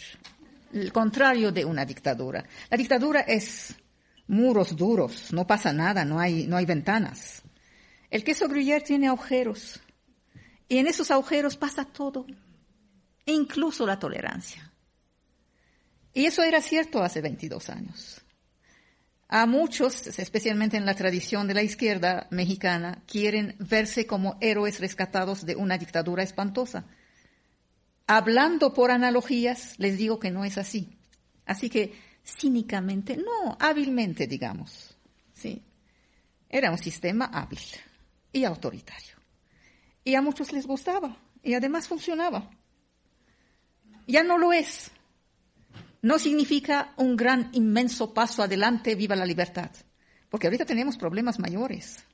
el 0.72 0.92
contrario 0.92 1.50
de 1.50 1.64
una 1.64 1.84
dictadura. 1.84 2.44
La 2.70 2.76
dictadura 2.76 3.20
es 3.20 3.74
muros 4.26 4.76
duros, 4.76 5.32
no 5.32 5.46
pasa 5.46 5.72
nada, 5.72 6.04
no 6.04 6.18
hay, 6.18 6.46
no 6.46 6.56
hay 6.56 6.66
ventanas. 6.66 7.42
El 8.10 8.22
queso 8.22 8.48
gruyère 8.48 8.84
tiene 8.84 9.08
agujeros 9.08 9.80
y 10.68 10.78
en 10.78 10.86
esos 10.86 11.10
agujeros 11.10 11.56
pasa 11.56 11.84
todo, 11.84 12.26
incluso 13.26 13.86
la 13.86 13.98
tolerancia. 13.98 14.70
Y 16.12 16.26
eso 16.26 16.42
era 16.44 16.62
cierto 16.62 17.02
hace 17.02 17.20
22 17.20 17.68
años. 17.70 18.23
A 19.36 19.46
muchos, 19.46 20.06
especialmente 20.20 20.76
en 20.76 20.86
la 20.86 20.94
tradición 20.94 21.48
de 21.48 21.54
la 21.54 21.64
izquierda 21.64 22.28
mexicana, 22.30 23.02
quieren 23.04 23.56
verse 23.58 24.06
como 24.06 24.38
héroes 24.40 24.78
rescatados 24.78 25.44
de 25.44 25.56
una 25.56 25.76
dictadura 25.76 26.22
espantosa. 26.22 26.84
Hablando 28.06 28.72
por 28.72 28.92
analogías, 28.92 29.76
les 29.78 29.98
digo 29.98 30.20
que 30.20 30.30
no 30.30 30.44
es 30.44 30.56
así. 30.56 30.96
Así 31.46 31.68
que 31.68 31.94
cínicamente, 32.24 33.16
no, 33.16 33.56
hábilmente, 33.58 34.28
digamos. 34.28 34.96
Sí. 35.32 35.64
Era 36.48 36.70
un 36.70 36.78
sistema 36.78 37.24
hábil 37.24 37.58
y 38.32 38.44
autoritario. 38.44 39.16
Y 40.04 40.14
a 40.14 40.22
muchos 40.22 40.52
les 40.52 40.64
gustaba 40.64 41.16
y 41.42 41.54
además 41.54 41.88
funcionaba. 41.88 42.48
Ya 44.06 44.22
no 44.22 44.38
lo 44.38 44.52
es 44.52 44.92
no 46.04 46.18
significa 46.18 46.92
un 46.98 47.16
gran, 47.16 47.48
inmenso 47.52 48.12
paso 48.12 48.42
adelante, 48.42 48.94
viva 48.94 49.16
la 49.16 49.24
libertad. 49.24 49.70
Porque 50.28 50.46
ahorita 50.46 50.66
tenemos 50.66 50.98
problemas 50.98 51.38
mayores 51.38 52.04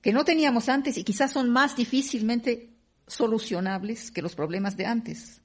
que 0.00 0.14
no 0.14 0.24
teníamos 0.24 0.70
antes 0.70 0.96
y 0.96 1.04
quizás 1.04 1.30
son 1.30 1.50
más 1.50 1.76
difícilmente 1.76 2.70
solucionables 3.06 4.10
que 4.10 4.22
los 4.22 4.34
problemas 4.34 4.78
de 4.78 4.86
antes. 4.86 5.42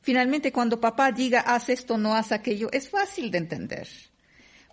Finalmente, 0.00 0.52
cuando 0.52 0.80
papá 0.80 1.10
diga, 1.10 1.40
haz 1.40 1.70
esto, 1.70 1.98
no 1.98 2.14
haz 2.14 2.30
aquello, 2.30 2.70
es 2.70 2.88
fácil 2.88 3.32
de 3.32 3.38
entender. 3.38 3.88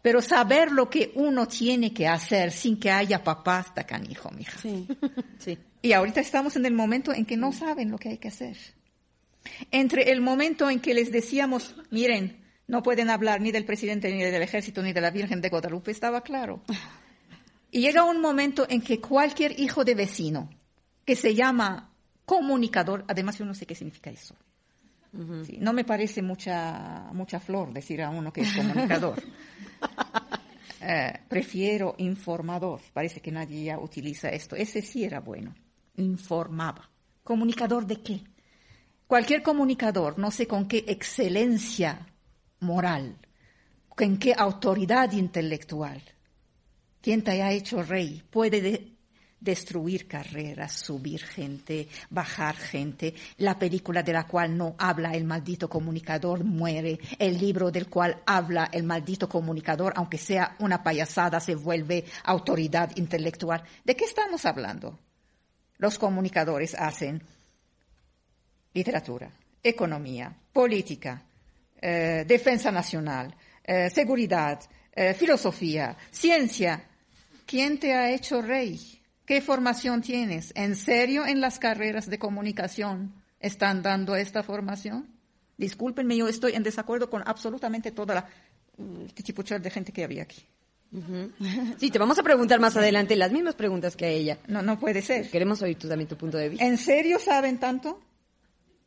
Pero 0.03 0.22
saber 0.22 0.72
lo 0.72 0.88
que 0.88 1.13
uno 1.15 1.48
tiene 1.48 1.91
que 1.91 2.07
hacer 2.07 2.51
sin 2.51 2.79
que 2.79 2.91
haya 2.91 3.24
papá 3.24 3.62
está 3.62 3.88
canijo, 3.88 4.29
mija. 4.29 4.60
Sí. 4.60 4.88
sí. 5.39 5.57
Y 5.81 5.93
ahorita 5.93 6.22
estamos 6.22 6.55
en 6.57 6.67
el 6.67 6.75
momento 6.75 7.12
en 7.12 7.25
que 7.25 7.38
no 7.38 7.51
saben 7.51 7.89
lo 7.89 7.98
que 7.98 8.10
hay 8.10 8.17
que 8.19 8.27
hacer. 8.27 8.55
Entre 9.72 10.12
el 10.12 10.22
momento 10.22 10.70
en 10.70 10.80
que 10.80 10.94
les 10.94 11.12
decíamos, 11.12 11.75
miren, 11.92 12.44
no 12.68 12.82
pueden 12.82 13.10
hablar 13.10 13.42
ni 13.42 13.52
del 13.52 13.66
presidente, 13.66 14.12
ni 14.12 14.24
del 14.24 14.42
ejército, 14.42 14.82
ni 14.82 14.94
de 14.94 15.02
la 15.02 15.12
Virgen 15.12 15.42
de 15.42 15.50
Guadalupe, 15.50 15.92
estaba 15.92 16.22
claro. 16.22 16.62
Y 17.72 17.82
llega 17.82 18.04
un 18.04 18.22
momento 18.22 18.66
en 18.70 18.82
que 18.82 19.00
cualquier 19.00 19.60
hijo 19.60 19.84
de 19.84 19.96
vecino 19.96 20.50
que 21.06 21.16
se 21.16 21.36
llama 21.36 21.94
comunicador, 22.25 23.06
además 23.08 23.38
yo 23.38 23.46
no 23.46 23.54
sé 23.54 23.66
qué 23.66 23.75
significa 23.75 24.10
eso. 24.10 24.36
no 25.12 25.74
me 25.74 25.84
parece 25.86 26.22
mucha, 26.22 27.10
mucha 27.14 27.40
flor 27.40 27.72
decir 27.72 28.02
a 28.02 28.10
uno 28.10 28.34
que 28.34 28.42
es 28.42 28.54
comunicador. 28.56 29.22
Eh, 30.88 31.20
prefiero 31.28 31.96
informador. 31.98 32.80
Parece 32.94 33.20
que 33.20 33.32
nadie 33.32 33.64
ya 33.64 33.80
utiliza 33.80 34.30
esto. 34.30 34.56
Ese 34.56 34.84
sí 34.84 35.04
era 35.04 35.20
bueno. 35.20 35.56
Informaba. 35.96 36.88
¿Comunicador 37.24 37.88
de 37.88 38.04
qué? 38.04 38.22
Cualquier 39.07 39.43
comunicador, 39.43 40.17
no 40.17 40.31
sé 40.31 40.47
con 40.47 40.67
qué 40.67 40.83
excelencia 40.88 42.07
moral, 42.59 43.17
con 43.89 44.17
qué 44.17 44.33
autoridad 44.35 45.12
intelectual, 45.12 46.01
quien 47.01 47.24
te 47.24 47.31
haya 47.31 47.51
hecho 47.51 47.83
rey, 47.83 48.24
puede 48.31 48.95
destruir 49.39 50.07
carreras, 50.07 50.71
subir 50.74 51.24
gente, 51.24 51.88
bajar 52.09 52.55
gente. 52.55 53.13
La 53.38 53.59
película 53.59 54.01
de 54.01 54.12
la 54.12 54.25
cual 54.25 54.57
no 54.57 54.75
habla 54.79 55.13
el 55.13 55.24
maldito 55.24 55.69
comunicador 55.69 56.43
muere. 56.43 57.00
El 57.19 57.38
libro 57.38 57.69
del 57.69 57.88
cual 57.88 58.24
habla 58.25 58.69
el 58.71 58.83
maldito 58.83 59.29
comunicador, 59.29 59.93
aunque 59.95 60.17
sea 60.17 60.55
una 60.59 60.81
payasada, 60.81 61.39
se 61.39 61.53
vuelve 61.53 62.05
autoridad 62.24 62.91
intelectual. 62.95 63.63
¿De 63.83 63.95
qué 63.95 64.05
estamos 64.05 64.45
hablando? 64.45 64.97
Los 65.77 66.00
comunicadores 66.00 66.74
hacen 66.74 67.21
literatura, 68.75 69.32
economía, 69.63 70.36
política, 70.53 71.24
eh, 71.82 72.25
defensa 72.27 72.72
nacional, 72.72 73.34
eh, 73.63 73.89
seguridad, 73.89 74.60
eh, 74.94 75.13
filosofía, 75.13 75.98
ciencia. 76.12 76.84
¿Quién 77.46 77.79
te 77.79 77.94
ha 77.94 78.12
hecho 78.12 78.41
rey? 78.41 79.01
¿Qué 79.25 79.41
formación 79.41 80.01
tienes? 80.01 80.51
¿En 80.55 80.75
serio 80.75 81.25
en 81.25 81.41
las 81.41 81.58
carreras 81.58 82.08
de 82.10 82.20
comunicación 82.20 83.13
están 83.39 83.82
dando 83.82 84.15
esta 84.15 84.44
formación? 84.44 85.08
Discúlpenme, 85.58 86.17
yo 86.17 86.27
estoy 86.27 86.53
en 86.53 86.63
desacuerdo 86.63 87.10
con 87.10 87.24
absolutamente 87.25 87.91
toda 87.91 88.13
la 88.15 88.27
tipo 89.24 89.41
de 89.41 89.72
gente 89.72 89.94
que 89.94 90.03
había 90.03 90.24
aquí. 90.24 90.46
Sí, 91.77 91.91
te 91.91 92.00
vamos 92.00 92.20
a 92.20 92.24
preguntar 92.24 92.60
más 92.60 92.75
adelante 92.77 93.15
las 93.15 93.32
mismas 93.32 93.55
preguntas 93.55 93.96
que 93.96 94.05
a 94.05 94.10
ella. 94.10 94.38
No, 94.48 94.62
no 94.62 94.79
puede 94.79 95.01
ser. 95.01 95.29
Queremos 95.29 95.62
oír 95.62 95.77
tú 95.77 95.88
también 95.88 96.08
tu 96.08 96.17
punto 96.17 96.38
de 96.38 96.50
vista. 96.50 96.65
¿En 96.65 96.77
serio 96.77 97.20
saben 97.20 97.58
tanto? 97.58 98.00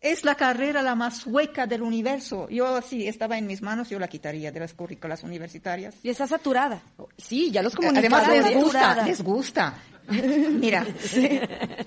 Es 0.00 0.24
la 0.24 0.36
carrera 0.36 0.80
la 0.80 0.94
más 0.94 1.26
hueca 1.26 1.66
del 1.66 1.82
universo. 1.82 2.48
Yo, 2.48 2.80
si 2.82 3.08
estaba 3.08 3.36
en 3.36 3.48
mis 3.48 3.62
manos, 3.62 3.90
yo 3.90 3.98
la 3.98 4.06
quitaría 4.06 4.52
de 4.52 4.60
las 4.60 4.72
currículas 4.72 5.24
universitarias. 5.24 5.96
Y 6.04 6.08
está 6.08 6.28
saturada. 6.28 6.80
Sí, 7.16 7.50
ya 7.50 7.62
los 7.62 7.74
comunicadores. 7.74 8.28
Además, 8.28 8.52
les 8.52 8.62
gusta, 8.62 9.04
les 9.04 9.22
gusta. 9.22 9.74
Mira, 10.08 10.86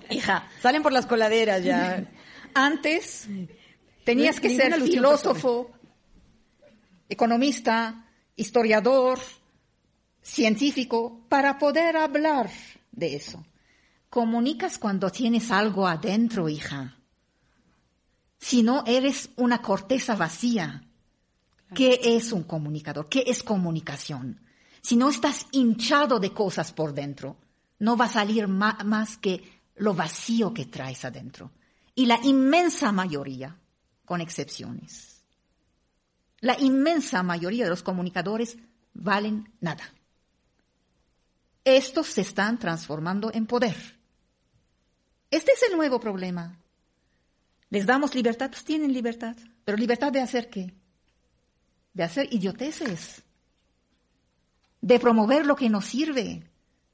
hija. 0.10 0.46
Salen 0.62 0.84
por 0.84 0.92
las 0.92 1.06
coladeras 1.06 1.64
ya. 1.64 2.04
Antes 2.54 3.30
tenías 4.04 4.42
que 4.42 4.58
ser 4.58 4.82
filósofo, 4.82 5.72
economista, 7.08 8.08
historiador, 8.36 9.20
científico, 10.22 11.26
para 11.30 11.58
poder 11.58 11.96
hablar 11.96 12.50
de 12.92 13.16
eso. 13.16 13.46
Comunicas 14.10 14.78
cuando 14.78 15.10
tienes 15.10 15.50
algo 15.50 15.88
adentro, 15.88 16.50
hija 16.50 16.98
si 18.42 18.64
no 18.64 18.84
eres 18.88 19.30
una 19.36 19.62
corteza 19.62 20.16
vacía. 20.16 20.84
¿Qué 21.76 22.02
es 22.04 22.34
un 22.34 22.44
comunicador? 22.44 23.08
¿Qué 23.08 23.24
es 23.28 23.44
comunicación? 23.44 24.42
Si 24.82 24.98
no 24.98 25.10
estás 25.10 25.46
hinchado 25.52 26.20
de 26.20 26.34
cosas 26.34 26.74
por 26.74 26.94
dentro, 26.94 27.38
no 27.80 27.96
va 27.96 28.06
a 28.06 28.10
salir 28.10 28.48
más 28.48 29.18
que 29.18 29.62
lo 29.76 29.94
vacío 29.94 30.54
que 30.54 30.66
traes 30.66 31.06
adentro. 31.06 31.52
Y 31.96 32.08
la 32.08 32.20
inmensa 32.24 32.92
mayoría, 32.92 33.58
con 34.06 34.20
excepciones, 34.20 35.24
la 36.40 36.60
inmensa 36.60 37.22
mayoría 37.22 37.66
de 37.66 37.70
los 37.70 37.84
comunicadores 37.84 38.58
valen 38.94 39.54
nada. 39.62 39.94
Estos 41.64 42.08
se 42.08 42.22
están 42.22 42.58
transformando 42.58 43.32
en 43.32 43.46
poder. 43.46 43.78
Este 45.30 45.52
es 45.52 45.62
el 45.70 45.78
nuevo 45.78 46.00
problema. 46.00 46.58
¿Les 47.72 47.86
damos 47.86 48.14
libertad? 48.14 48.52
Pues 48.52 48.66
tienen 48.66 48.94
libertad. 48.94 49.36
¿Pero 49.64 49.78
libertad 49.78 50.12
de 50.12 50.20
hacer 50.20 50.50
qué? 50.50 50.74
De 51.94 52.04
hacer 52.04 52.28
idioteces. 52.32 53.24
De 54.82 55.00
promover 55.00 55.46
lo 55.46 55.56
que 55.56 55.70
nos 55.70 55.86
sirve. 55.86 56.44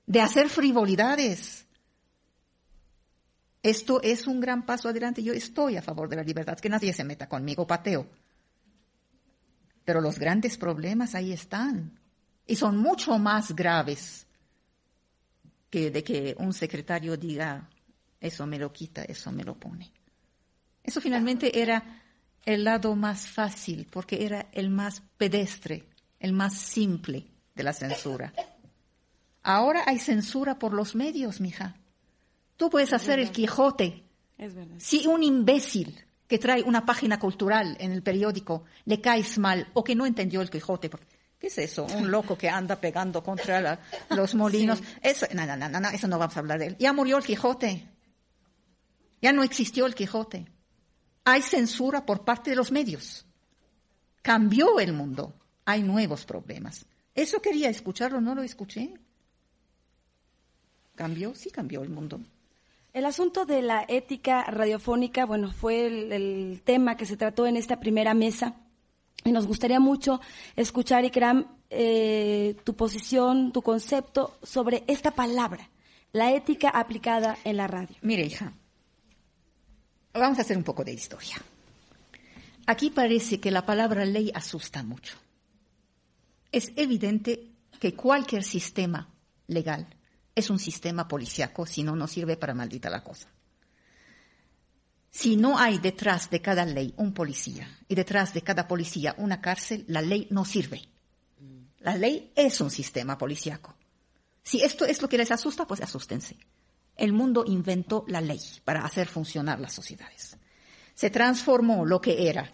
De 0.06 0.22
hacer 0.22 0.50
frivolidades. 0.50 1.66
Esto 3.64 4.00
es 4.04 4.28
un 4.28 4.40
gran 4.40 4.68
paso 4.68 4.88
adelante. 4.88 5.24
Yo 5.24 5.34
estoy 5.34 5.78
a 5.78 5.82
favor 5.82 6.08
de 6.08 6.18
la 6.18 6.24
libertad. 6.24 6.60
Que 6.60 6.70
nadie 6.70 6.94
se 6.94 7.04
meta 7.04 7.28
conmigo, 7.28 7.66
pateo. 7.66 8.08
Pero 9.84 10.00
los 10.00 10.20
grandes 10.20 10.60
problemas 10.60 11.16
ahí 11.16 11.34
están. 11.34 12.00
Y 12.46 12.56
son 12.56 12.78
mucho 12.78 13.18
más 13.18 13.56
graves 13.56 14.28
que 15.72 15.90
de 15.90 16.04
que 16.04 16.36
un 16.38 16.54
secretario 16.54 17.18
diga, 17.18 17.68
eso 18.20 18.46
me 18.46 18.60
lo 18.60 18.72
quita, 18.72 19.04
eso 19.04 19.32
me 19.32 19.44
lo 19.44 19.56
pone. 19.56 19.97
Eso 20.88 21.02
finalmente 21.02 21.62
era 21.62 21.84
el 22.45 22.63
lado 22.63 22.95
más 22.95 23.28
fácil, 23.28 23.88
porque 23.91 24.26
era 24.26 24.47
el 24.54 24.69
más 24.69 25.04
pedestre, 25.17 25.84
el 26.17 26.32
más 26.32 26.54
simple 26.58 27.26
de 27.54 27.63
la 27.63 27.73
censura. 27.73 28.34
Ahora 29.43 29.84
hay 29.86 30.00
censura 30.00 30.58
por 30.58 30.73
los 30.73 30.95
medios, 30.95 31.41
mija. 31.41 31.76
Tú 32.56 32.69
puedes 32.69 32.93
hacer 32.93 33.19
el 33.19 33.32
Quijote. 33.32 34.06
Es 34.38 34.56
verdad. 34.56 34.78
Si 34.80 35.06
un 35.08 35.23
imbécil 35.23 36.06
que 36.26 36.39
trae 36.39 36.63
una 36.63 36.86
página 36.86 37.19
cultural 37.19 37.76
en 37.82 37.91
el 37.91 38.02
periódico 38.02 38.63
le 38.86 39.02
caes 39.02 39.38
mal 39.38 39.67
o 39.73 39.84
que 39.84 39.93
no 39.93 40.06
entendió 40.06 40.41
el 40.41 40.50
Quijote, 40.50 40.89
¿qué 41.38 41.47
es 41.47 41.58
eso? 41.58 41.84
Un 41.84 42.10
loco 42.10 42.38
que 42.38 42.47
anda 42.47 42.80
pegando 42.80 43.21
contra 43.21 43.78
los 44.10 44.36
molinos. 44.36 44.82
Eso, 45.02 45.26
no, 45.34 45.45
no, 45.45 45.58
no, 45.58 45.67
no, 45.67 45.89
eso 45.89 46.08
no 46.08 46.17
vamos 46.17 46.38
a 46.38 46.39
hablar 46.39 46.60
de 46.60 46.67
él. 46.67 46.78
Ya 46.80 46.93
murió 46.93 47.17
el 47.17 47.26
Quijote. 47.26 47.89
Ya 49.21 49.34
no 49.34 49.43
existió 49.43 49.86
el 49.86 49.93
Quijote 49.93 50.57
hay 51.28 51.42
censura 51.42 52.06
por 52.06 52.24
parte 52.24 52.52
de 52.52 52.56
los 52.56 52.72
medios. 52.72 53.26
Cambió 54.22 54.80
el 54.80 54.94
mundo. 54.94 55.34
Hay 55.66 55.84
nuevos 55.84 56.26
problemas. 56.26 56.86
Eso 57.13 57.42
quería 57.42 57.70
escucharlo, 57.70 58.22
no 58.22 58.34
lo 58.34 58.44
escuché. 58.44 58.94
¿Cambió? 60.96 61.36
Sí, 61.36 61.50
cambió 61.52 61.84
el 61.84 61.90
mundo. 61.90 62.22
El 62.94 63.04
asunto 63.04 63.46
de 63.46 63.62
la 63.62 63.84
ética 63.90 64.46
radiofónica, 64.46 65.26
bueno, 65.26 65.52
fue 65.52 65.88
el, 65.88 66.62
tema 66.63 66.96
que 66.96 67.06
se 67.06 67.18
trató 67.18 67.46
en 67.46 67.58
esta 67.58 67.78
primera 67.82 68.13
mesa. 68.13 68.56
Y 69.26 69.34
nos 69.34 69.48
gustaría 69.48 69.82
mucho 69.82 70.22
escuchar, 70.56 71.04
Ikram, 71.04 71.46
eh, 71.70 72.56
tu 72.63 72.74
posición, 72.74 73.52
tu 73.52 73.62
concepto 73.62 74.38
sobre 74.44 74.86
esta 74.88 75.12
palabra, 75.12 75.70
la 76.13 76.32
ética 76.32 76.70
aplicada 76.70 77.38
en 77.44 77.58
la 77.58 77.68
radio. 77.68 77.98
Mire, 78.02 78.26
hija, 78.26 78.54
Vamos 80.17 80.39
a 80.39 80.41
hacer 80.41 80.58
un 80.58 80.63
poco 80.63 80.84
de 80.84 80.93
historia. 80.93 81.36
Aquí 82.65 82.89
parece 82.89 83.39
que 83.39 83.51
la 83.51 83.65
palabra 83.65 84.03
ley 84.06 84.32
asusta 84.34 84.84
mucho. 84.84 85.17
Es 86.51 86.71
evidente 86.75 87.51
que 87.80 87.93
cualquier 87.93 88.43
sistema 88.43 89.13
legal 89.47 89.88
es 90.36 90.49
un 90.49 90.60
sistema 90.60 91.08
policiaco, 91.08 91.65
si 91.65 91.84
no, 91.84 91.95
no 91.95 92.08
sirve 92.08 92.36
para 92.36 92.53
maldita 92.53 92.89
la 92.89 93.03
cosa. 93.03 93.30
Si 95.10 95.36
no 95.36 95.58
hay 95.58 95.77
detrás 95.77 96.30
de 96.30 96.41
cada 96.41 96.65
ley 96.65 96.93
un 96.97 97.13
policía 97.13 97.67
y 97.88 97.95
detrás 97.95 98.34
de 98.34 98.41
cada 98.41 98.67
policía 98.67 99.15
una 99.17 99.39
cárcel, 99.41 99.86
la 99.88 100.01
ley 100.01 100.27
no 100.32 100.45
sirve. 100.45 100.82
La 101.80 101.95
ley 101.95 102.32
es 102.36 102.60
un 102.60 102.69
sistema 102.69 103.17
policiaco. 103.17 103.75
Si 104.43 104.62
esto 104.62 104.86
es 104.86 105.01
lo 105.01 105.10
que 105.10 105.17
les 105.17 105.32
asusta, 105.32 105.65
pues 105.65 105.82
asústense 105.82 106.38
el 106.98 107.14
mundo 107.14 107.44
inventó 107.48 108.04
la 108.08 108.22
ley 108.22 108.42
para 108.66 108.84
hacer 108.84 109.08
funcionar 109.08 109.60
las 109.60 109.74
sociedades. 109.74 110.38
Se 110.94 111.10
transformó 111.10 111.86
lo 111.86 112.02
que 112.02 112.28
era 112.30 112.52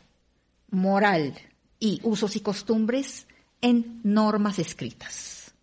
moral 0.70 1.34
y 1.80 2.00
usos 2.04 2.36
y 2.36 2.42
costumbres 2.42 3.26
en 3.62 4.02
normas 4.04 4.60
escritas. 4.60 5.54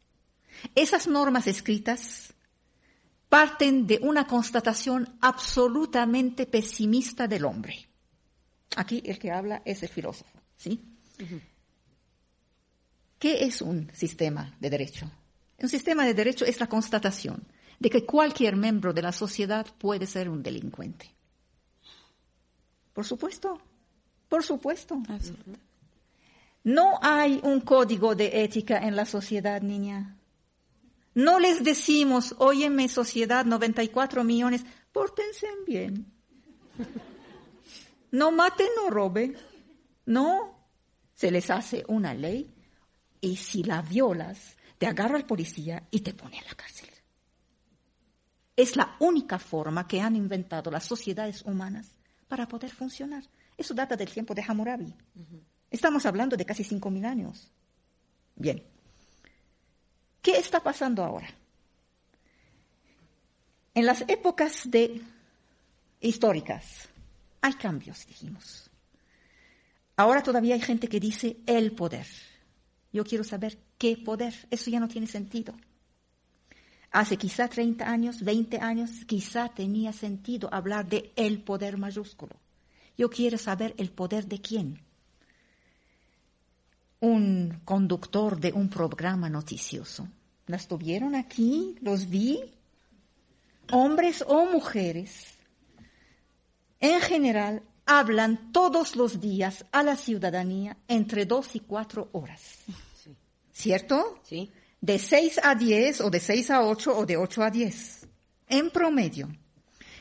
Esas 0.74 1.06
normas 1.06 1.46
escritas 1.46 2.32
parten 3.28 3.86
de 3.86 4.00
una 4.02 4.26
constatación 4.26 5.16
absolutamente 5.20 6.46
pesimista 6.46 7.28
del 7.28 7.44
hombre. 7.44 7.88
Aquí 8.76 9.02
el 9.04 9.18
que 9.18 9.30
habla 9.30 9.62
es 9.64 9.82
el 9.82 9.88
filósofo, 9.88 10.38
¿sí? 10.56 10.82
¿Qué 13.18 13.44
es 13.44 13.60
un 13.60 13.90
sistema 13.94 14.56
de 14.58 14.70
derecho? 14.70 15.10
Un 15.58 15.68
sistema 15.68 16.06
de 16.06 16.14
derecho 16.14 16.44
es 16.44 16.58
la 16.58 16.66
constatación 16.66 17.46
de 17.80 17.90
que 17.90 18.06
cualquier 18.06 18.56
miembro 18.56 18.92
de 18.92 19.02
la 19.02 19.10
sociedad 19.10 19.66
puede 19.78 20.06
ser 20.06 20.28
un 20.28 20.42
delincuente. 20.42 21.12
Por 22.92 23.06
supuesto, 23.06 23.58
por 24.28 24.44
supuesto. 24.44 25.02
No 26.62 26.98
hay 27.00 27.40
un 27.42 27.62
código 27.62 28.14
de 28.14 28.44
ética 28.44 28.78
en 28.78 28.94
la 28.94 29.06
sociedad, 29.06 29.62
niña. 29.62 30.18
No 31.14 31.40
les 31.40 31.64
decimos, 31.64 32.34
óyeme 32.38 32.88
sociedad, 32.88 33.46
94 33.46 34.22
millones, 34.24 34.64
pórtense 34.92 35.46
bien. 35.66 36.06
No 38.12 38.30
maten, 38.30 38.68
no 38.76 38.90
roben. 38.90 39.36
No, 40.04 40.68
se 41.14 41.30
les 41.30 41.48
hace 41.48 41.84
una 41.88 42.12
ley 42.12 42.52
y 43.20 43.36
si 43.36 43.62
la 43.62 43.80
violas, 43.82 44.56
te 44.78 44.86
agarra 44.86 45.16
el 45.16 45.24
policía 45.24 45.86
y 45.90 46.00
te 46.00 46.12
pone 46.12 46.36
en 46.38 46.44
la 46.44 46.54
cárcel. 46.54 46.89
Es 48.60 48.76
la 48.76 48.94
única 48.98 49.38
forma 49.38 49.88
que 49.88 50.02
han 50.02 50.16
inventado 50.16 50.70
las 50.70 50.84
sociedades 50.84 51.40
humanas 51.46 51.94
para 52.28 52.46
poder 52.46 52.70
funcionar. 52.70 53.24
Eso 53.56 53.72
data 53.72 53.96
del 53.96 54.10
tiempo 54.10 54.34
de 54.34 54.44
Hammurabi. 54.46 54.94
Estamos 55.70 56.04
hablando 56.04 56.36
de 56.36 56.44
casi 56.44 56.62
5.000 56.62 57.06
años. 57.06 57.50
Bien. 58.36 58.62
¿Qué 60.20 60.32
está 60.32 60.62
pasando 60.62 61.02
ahora? 61.02 61.28
En 63.72 63.86
las 63.86 64.02
épocas 64.02 64.70
de 64.70 65.00
históricas 65.98 66.90
hay 67.40 67.54
cambios, 67.54 68.06
dijimos. 68.06 68.70
Ahora 69.96 70.22
todavía 70.22 70.54
hay 70.54 70.60
gente 70.60 70.86
que 70.86 71.00
dice 71.00 71.38
el 71.46 71.72
poder. 71.72 72.06
Yo 72.92 73.04
quiero 73.04 73.24
saber 73.24 73.56
qué 73.78 73.96
poder. 73.96 74.34
Eso 74.50 74.68
ya 74.68 74.80
no 74.80 74.88
tiene 74.88 75.06
sentido. 75.06 75.54
Hace 76.90 77.16
quizá 77.16 77.48
30 77.48 77.88
años, 77.88 78.22
20 78.22 78.58
años, 78.58 78.90
quizá 79.06 79.48
tenía 79.48 79.92
sentido 79.92 80.52
hablar 80.52 80.88
de 80.88 81.12
el 81.14 81.42
poder 81.42 81.78
mayúsculo. 81.78 82.34
Yo 82.98 83.08
quiero 83.08 83.38
saber 83.38 83.74
el 83.78 83.90
poder 83.90 84.26
de 84.26 84.40
quién. 84.40 84.82
Un 87.00 87.60
conductor 87.64 88.38
de 88.38 88.52
un 88.52 88.68
programa 88.68 89.30
noticioso. 89.30 90.08
¿Las 90.46 90.66
tuvieron 90.66 91.14
aquí? 91.14 91.76
¿Los 91.80 92.10
vi? 92.10 92.40
Hombres 93.70 94.24
o 94.26 94.46
mujeres. 94.46 95.34
En 96.80 97.00
general, 97.00 97.62
hablan 97.86 98.52
todos 98.52 98.96
los 98.96 99.20
días 99.20 99.64
a 99.70 99.84
la 99.84 99.96
ciudadanía 99.96 100.76
entre 100.88 101.24
dos 101.24 101.54
y 101.54 101.60
cuatro 101.60 102.08
horas. 102.12 102.58
¿Cierto? 103.52 104.20
Sí. 104.24 104.50
De 104.80 104.98
seis 104.98 105.38
a 105.42 105.54
diez, 105.54 106.00
o 106.00 106.10
de 106.10 106.20
seis 106.20 106.50
a 106.50 106.62
ocho, 106.62 106.96
o 106.96 107.04
de 107.04 107.16
ocho 107.16 107.42
a 107.42 107.50
diez. 107.50 108.06
En 108.48 108.70
promedio. 108.70 109.28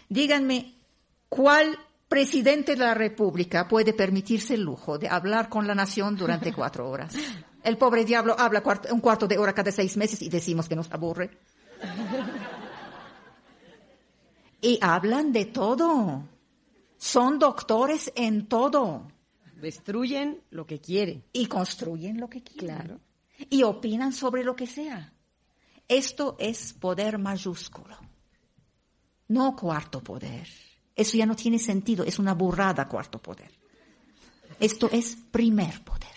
Díganme, 0.08 0.74
¿cuál 1.28 1.78
presidente 2.08 2.74
de 2.74 2.80
la 2.80 2.94
República 2.94 3.68
puede 3.68 3.94
permitirse 3.94 4.56
el 4.56 4.62
lujo 4.62 4.98
de 4.98 5.08
hablar 5.08 5.50
con 5.50 5.68
la 5.68 5.76
nación 5.76 6.16
durante 6.16 6.54
cuatro 6.56 6.90
horas? 6.90 7.14
El 7.64 7.78
pobre 7.78 8.06
diablo 8.06 8.36
habla 8.38 8.64
un 8.92 9.02
cuarto 9.02 9.28
de 9.28 9.38
hora 9.38 9.54
cada 9.54 9.72
seis 9.72 9.98
meses 9.98 10.22
y 10.22 10.30
decimos 10.30 10.70
que 10.70 10.76
nos 10.76 10.92
aburre. 10.92 11.30
Y 14.62 14.80
hablan 14.82 15.32
de 15.32 15.46
todo. 15.46 16.24
Son 16.98 17.40
doctores 17.40 18.12
en 18.16 18.48
todo. 18.48 19.08
Destruyen 19.62 20.42
lo 20.52 20.66
que 20.66 20.80
quieren. 20.80 21.24
Y 21.34 21.48
construyen 21.48 22.20
lo 22.20 22.30
que 22.30 22.42
quieren. 22.42 22.78
Claro. 22.78 23.00
Y 23.50 23.64
opinan 23.64 24.12
sobre 24.12 24.44
lo 24.44 24.56
que 24.56 24.68
sea. 24.68 25.14
Esto 25.88 26.36
es 26.40 26.74
poder 26.74 27.18
mayúsculo. 27.18 27.98
No 29.28 29.56
cuarto 29.56 30.02
poder. 30.02 30.48
Eso 30.96 31.18
ya 31.18 31.26
no 31.26 31.36
tiene 31.36 31.60
sentido. 31.60 32.04
Es 32.04 32.20
una 32.20 32.34
burrada 32.34 32.88
cuarto 32.88 33.20
poder. 33.20 33.52
Esto 34.60 34.90
es 34.92 35.16
primer 35.32 35.84
poder. 35.84 36.10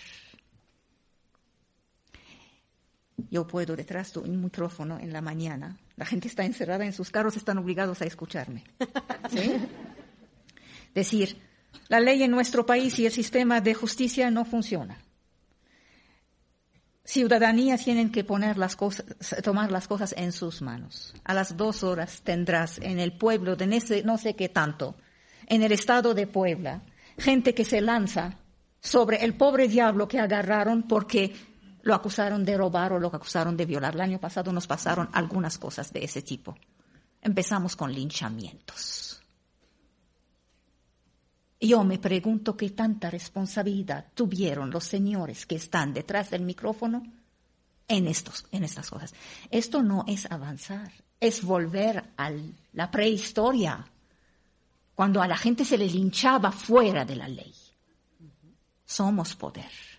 Yo 3.29 3.47
puedo 3.47 3.75
detrás 3.75 4.13
de 4.13 4.19
un 4.19 4.41
micrófono 4.41 4.99
en 4.99 5.13
la 5.13 5.21
mañana. 5.21 5.77
La 5.95 6.05
gente 6.05 6.27
está 6.27 6.43
encerrada 6.43 6.85
en 6.85 6.93
sus 6.93 7.09
carros, 7.09 7.37
están 7.37 7.57
obligados 7.57 8.01
a 8.01 8.05
escucharme. 8.05 8.63
¿Sí? 9.31 9.55
Decir, 10.93 11.37
la 11.87 11.99
ley 11.99 12.23
en 12.23 12.31
nuestro 12.31 12.65
país 12.65 12.97
y 12.99 13.05
el 13.05 13.11
sistema 13.11 13.61
de 13.61 13.73
justicia 13.73 14.29
no 14.29 14.45
funciona. 14.45 15.02
Ciudadanía 17.05 17.77
tienen 17.77 18.11
que 18.11 18.23
poner 18.23 18.57
las 18.57 18.75
cosas, 18.77 19.05
tomar 19.43 19.71
las 19.71 19.87
cosas 19.87 20.15
en 20.17 20.31
sus 20.31 20.61
manos. 20.61 21.13
A 21.25 21.33
las 21.33 21.57
dos 21.57 21.83
horas 21.83 22.21
tendrás 22.23 22.77
en 22.79 22.99
el 22.99 23.17
pueblo 23.17 23.55
de 23.57 23.67
no 24.05 24.17
sé 24.17 24.35
qué 24.35 24.47
tanto, 24.47 24.95
en 25.47 25.63
el 25.63 25.73
estado 25.73 26.13
de 26.13 26.27
Puebla, 26.27 26.83
gente 27.17 27.53
que 27.53 27.65
se 27.65 27.81
lanza 27.81 28.37
sobre 28.79 29.23
el 29.23 29.35
pobre 29.35 29.67
diablo 29.67 30.07
que 30.07 30.19
agarraron 30.19 30.83
porque 30.83 31.35
lo 31.81 31.93
acusaron 31.93 32.45
de 32.45 32.57
robar 32.57 32.93
o 32.93 32.99
lo 32.99 33.07
acusaron 33.07 33.57
de 33.57 33.65
violar. 33.65 33.95
El 33.95 34.01
año 34.01 34.19
pasado 34.19 34.53
nos 34.53 34.67
pasaron 34.67 35.09
algunas 35.11 35.57
cosas 35.57 35.91
de 35.91 36.03
ese 36.05 36.21
tipo. 36.21 36.55
Empezamos 37.21 37.75
con 37.75 37.93
linchamientos. 37.93 39.22
Yo 41.65 41.85
me 41.85 41.97
pregunto 41.97 42.57
qué 42.57 42.71
tanta 42.71 43.09
responsabilidad 43.09 44.07
tuvieron 44.13 44.69
los 44.69 44.83
señores 44.83 45.45
que 45.45 45.55
están 45.55 45.93
detrás 45.93 46.29
del 46.29 46.41
micrófono 46.41 47.01
en, 47.87 48.07
estos, 48.07 48.45
en 48.51 48.65
estas 48.65 48.89
cosas. 48.89 49.13
Esto 49.49 49.81
no 49.81 50.03
es 50.05 50.29
avanzar, 50.29 50.91
es 51.21 51.41
volver 51.41 52.03
a 52.17 52.31
la 52.73 52.91
prehistoria, 52.91 53.87
cuando 54.93 55.21
a 55.21 55.27
la 55.27 55.37
gente 55.37 55.63
se 55.63 55.77
le 55.77 55.87
linchaba 55.87 56.51
fuera 56.51 57.05
de 57.05 57.15
la 57.15 57.29
ley. 57.29 57.55
Somos 58.85 59.33
poder. 59.33 59.92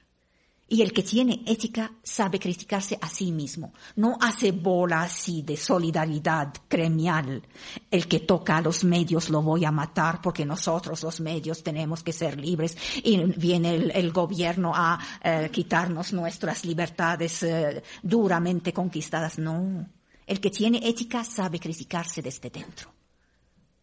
Y 0.74 0.82
el 0.82 0.92
que 0.92 1.04
tiene 1.04 1.40
ética 1.46 1.92
sabe 2.02 2.40
criticarse 2.40 2.98
a 3.00 3.08
sí 3.08 3.30
mismo. 3.30 3.72
No 3.94 4.18
hace 4.20 4.50
bola 4.50 5.02
así 5.02 5.42
de 5.42 5.56
solidaridad 5.56 6.52
gremial. 6.68 7.46
El 7.88 8.08
que 8.08 8.18
toca 8.18 8.56
a 8.56 8.60
los 8.60 8.82
medios 8.82 9.30
lo 9.30 9.40
voy 9.40 9.64
a 9.64 9.70
matar 9.70 10.20
porque 10.20 10.44
nosotros 10.44 11.04
los 11.04 11.20
medios 11.20 11.62
tenemos 11.62 12.02
que 12.02 12.12
ser 12.12 12.40
libres 12.40 12.76
y 13.04 13.18
viene 13.38 13.72
el, 13.72 14.10
gobierno 14.10 14.72
a 14.74 14.98
eh, 15.22 15.48
quitarnos 15.52 16.12
nuestras 16.12 16.64
libertades 16.64 17.44
eh, 17.44 17.80
duramente 18.02 18.72
conquistadas. 18.72 19.38
No. 19.38 19.88
El 20.26 20.40
que 20.40 20.50
tiene 20.50 20.80
ética 20.82 21.22
sabe 21.22 21.60
criticarse 21.60 22.20
desde 22.20 22.50
dentro. 22.50 22.92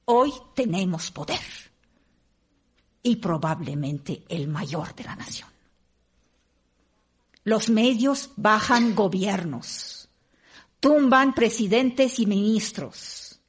Hoy 0.04 0.34
tenemos 0.54 1.10
poder. 1.10 1.40
Y 3.02 3.16
probablemente 3.16 4.26
el 4.28 4.50
mayor 4.50 4.94
de 4.94 5.06
la 5.06 5.16
nación. 5.16 5.51
Los 7.44 7.70
medios 7.70 8.32
bajan 8.36 8.94
gobiernos, 8.94 10.10
tumban 10.80 11.34
presidentes 11.34 12.20
y 12.20 12.26
ministros, 12.26 13.40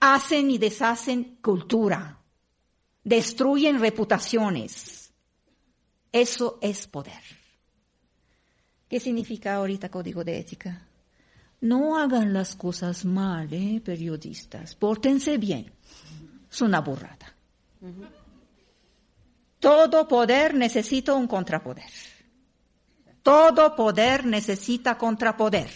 hacen 0.00 0.50
y 0.50 0.58
deshacen 0.58 1.38
cultura, 1.42 2.18
destruyen 3.04 3.78
reputaciones. 3.78 5.12
Eso 6.10 6.58
es 6.60 6.86
poder. 6.86 7.22
¿Qué 8.88 8.98
significa 8.98 9.56
ahorita 9.56 9.90
código 9.90 10.24
de 10.24 10.38
ética? 10.38 10.88
No 11.60 11.98
hagan 11.98 12.32
las 12.32 12.54
cosas 12.54 13.04
mal, 13.04 13.52
¿eh, 13.52 13.80
periodistas. 13.84 14.74
Pórtense 14.74 15.38
bien. 15.38 15.70
Es 16.50 16.62
una 16.62 16.80
burrada. 16.80 17.34
Todo 19.58 20.08
poder 20.08 20.54
necesita 20.54 21.14
un 21.14 21.26
contrapoder. 21.26 21.90
Todo 23.28 23.76
poder 23.76 24.24
necesita 24.24 24.96
contrapoder. 24.96 25.68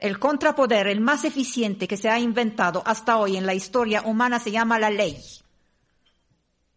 El 0.00 0.18
contrapoder, 0.18 0.88
el 0.88 1.00
más 1.00 1.22
eficiente 1.22 1.86
que 1.86 1.96
se 1.96 2.08
ha 2.08 2.18
inventado 2.18 2.82
hasta 2.84 3.16
hoy 3.16 3.36
en 3.36 3.46
la 3.46 3.54
historia 3.54 4.02
humana, 4.02 4.40
se 4.40 4.50
llama 4.50 4.80
la 4.80 4.90
ley. 4.90 5.16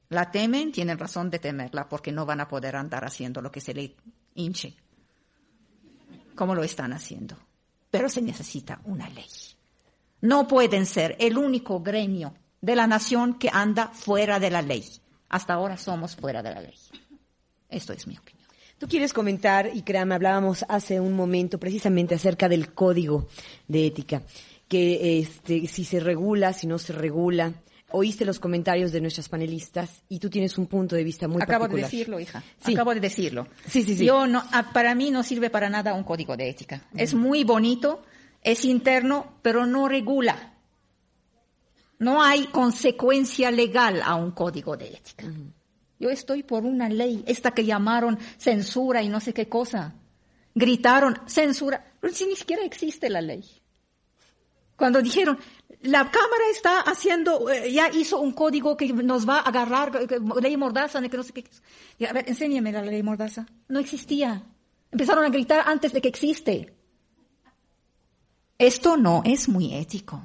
La 0.10 0.30
temen, 0.30 0.72
tienen 0.72 1.00
razón 1.00 1.32
de 1.32 1.40
temerla, 1.40 1.90
porque 1.90 2.12
no 2.12 2.28
van 2.28 2.42
a 2.42 2.48
poder 2.48 2.76
andar 2.76 3.04
haciendo 3.04 3.42
lo 3.42 3.52
que 3.52 3.60
se 3.60 3.74
le 3.74 3.96
hinche, 4.36 4.76
como 6.36 6.54
lo 6.54 6.64
están 6.64 6.94
haciendo. 6.94 7.36
Pero 7.90 8.08
se 8.08 8.22
necesita 8.22 8.82
una 8.84 9.10
ley. 9.10 9.26
No 10.22 10.48
pueden 10.48 10.86
ser 10.86 11.16
el 11.20 11.40
único 11.40 11.80
gremio 11.80 12.36
de 12.62 12.76
la 12.76 12.86
nación 12.86 13.40
que 13.40 13.50
anda 13.52 13.88
fuera 13.88 14.40
de 14.40 14.52
la 14.52 14.62
ley. 14.62 14.88
Hasta 15.28 15.56
ahora 15.56 15.76
somos 15.78 16.16
fuera 16.16 16.44
de 16.44 16.54
la 16.54 16.62
ley. 16.62 16.78
Esto 17.68 17.94
es 17.94 18.06
mi 18.06 18.16
opinión. 18.16 18.42
Tú 18.82 18.88
quieres 18.88 19.14
comentar, 19.14 19.70
y 19.76 19.84
hablábamos 19.96 20.66
hace 20.68 21.00
un 21.00 21.14
momento 21.14 21.60
precisamente 21.60 22.16
acerca 22.16 22.50
del 22.50 22.74
código 22.74 23.28
de 23.68 23.86
ética, 23.86 24.24
que 24.68 25.20
este, 25.20 25.68
si 25.68 25.86
se 25.86 26.00
regula, 26.00 26.52
si 26.52 26.66
no 26.66 26.80
se 26.80 26.92
regula. 26.92 27.54
Oíste 27.92 28.26
los 28.26 28.40
comentarios 28.40 28.92
de 28.92 29.00
nuestras 29.00 29.30
panelistas 29.30 30.02
y 30.10 30.18
tú 30.18 30.32
tienes 30.32 30.58
un 30.58 30.66
punto 30.66 30.96
de 30.96 31.04
vista 31.04 31.28
muy 31.28 31.44
Acabo 31.44 31.66
particular. 31.66 31.92
de 31.92 31.96
decirlo, 31.96 32.20
hija. 32.20 32.44
Acabo 32.64 32.96
de 32.96 33.02
decirlo. 33.02 33.48
Sí, 33.68 33.84
sí, 33.84 33.96
sí. 33.96 34.04
Yo 34.04 34.26
no, 34.26 34.44
para 34.74 34.96
mí 34.96 35.12
no 35.12 35.22
sirve 35.22 35.52
para 35.52 35.70
nada 35.70 35.94
un 35.94 36.04
código 36.04 36.36
de 36.36 36.50
ética. 36.50 36.82
Es 36.96 37.14
muy 37.14 37.44
bonito, 37.44 38.02
es 38.42 38.66
interno, 38.66 39.36
pero 39.44 39.68
no 39.68 39.90
regula. 39.90 40.56
No 42.00 42.24
hay 42.24 42.48
consecuencia 42.48 43.52
legal 43.52 44.02
a 44.04 44.16
un 44.16 44.32
código 44.32 44.76
de 44.76 44.88
ética. 44.88 45.28
Yo 46.02 46.10
estoy 46.10 46.42
por 46.42 46.66
una 46.66 46.90
ley, 46.90 47.24
esta 47.28 47.52
que 47.52 47.64
llamaron 47.64 48.18
censura 48.40 49.04
y 49.04 49.08
no 49.08 49.20
sé 49.20 49.36
qué 49.36 49.48
cosa. 49.48 49.94
Gritaron 50.56 51.22
censura, 51.28 51.94
pero 52.00 52.12
si 52.12 52.26
ni 52.26 52.36
siquiera 52.36 52.66
existe 52.66 53.08
la 53.08 53.22
ley. 53.22 53.46
Cuando 54.76 55.00
dijeron, 55.00 55.38
la 55.84 56.10
Cámara 56.10 56.44
está 56.52 56.80
haciendo, 56.82 57.48
eh, 57.52 57.72
ya 57.72 57.92
hizo 57.92 58.20
un 58.20 58.32
código 58.32 58.76
que 58.76 58.92
nos 58.92 59.30
va 59.30 59.38
a 59.38 59.42
agarrar, 59.42 59.92
ley 60.42 60.58
mordaza, 60.58 61.00
que 61.08 61.18
no 61.18 61.22
sé 61.22 61.34
qué. 61.34 61.46
A 62.10 62.14
ver, 62.14 62.28
enséñame 62.28 62.72
la 62.72 62.82
ley 62.82 63.04
mordaza. 63.04 63.46
No 63.68 63.80
existía. 63.80 64.42
Empezaron 64.92 65.24
a 65.24 65.30
gritar 65.30 65.64
antes 65.68 65.94
de 65.94 66.02
que 66.02 66.08
existe. 66.08 66.74
Esto 68.58 68.98
no 68.98 69.22
es 69.24 69.48
muy 69.48 69.76
ético. 69.76 70.20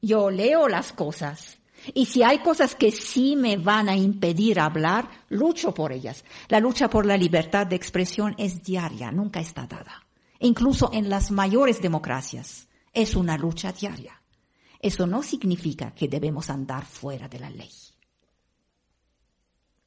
Yo 0.00 0.30
leo 0.30 0.68
las 0.68 0.92
cosas 0.92 1.58
y 1.94 2.06
si 2.06 2.22
hay 2.22 2.38
cosas 2.38 2.74
que 2.74 2.92
sí 2.92 3.36
me 3.36 3.56
van 3.56 3.88
a 3.88 3.96
impedir 3.96 4.60
hablar, 4.60 5.08
lucho 5.28 5.74
por 5.74 5.92
ellas. 5.92 6.24
La 6.48 6.60
lucha 6.60 6.88
por 6.88 7.06
la 7.06 7.16
libertad 7.16 7.66
de 7.66 7.76
expresión 7.76 8.34
es 8.38 8.62
diaria, 8.62 9.10
nunca 9.10 9.40
está 9.40 9.66
dada. 9.66 10.06
Incluso 10.40 10.90
en 10.92 11.08
las 11.08 11.30
mayores 11.30 11.80
democracias 11.80 12.68
es 12.92 13.14
una 13.14 13.36
lucha 13.36 13.72
diaria. 13.72 14.20
Eso 14.80 15.06
no 15.06 15.22
significa 15.22 15.92
que 15.92 16.08
debemos 16.08 16.50
andar 16.50 16.84
fuera 16.84 17.28
de 17.28 17.38
la 17.38 17.50
ley. 17.50 17.70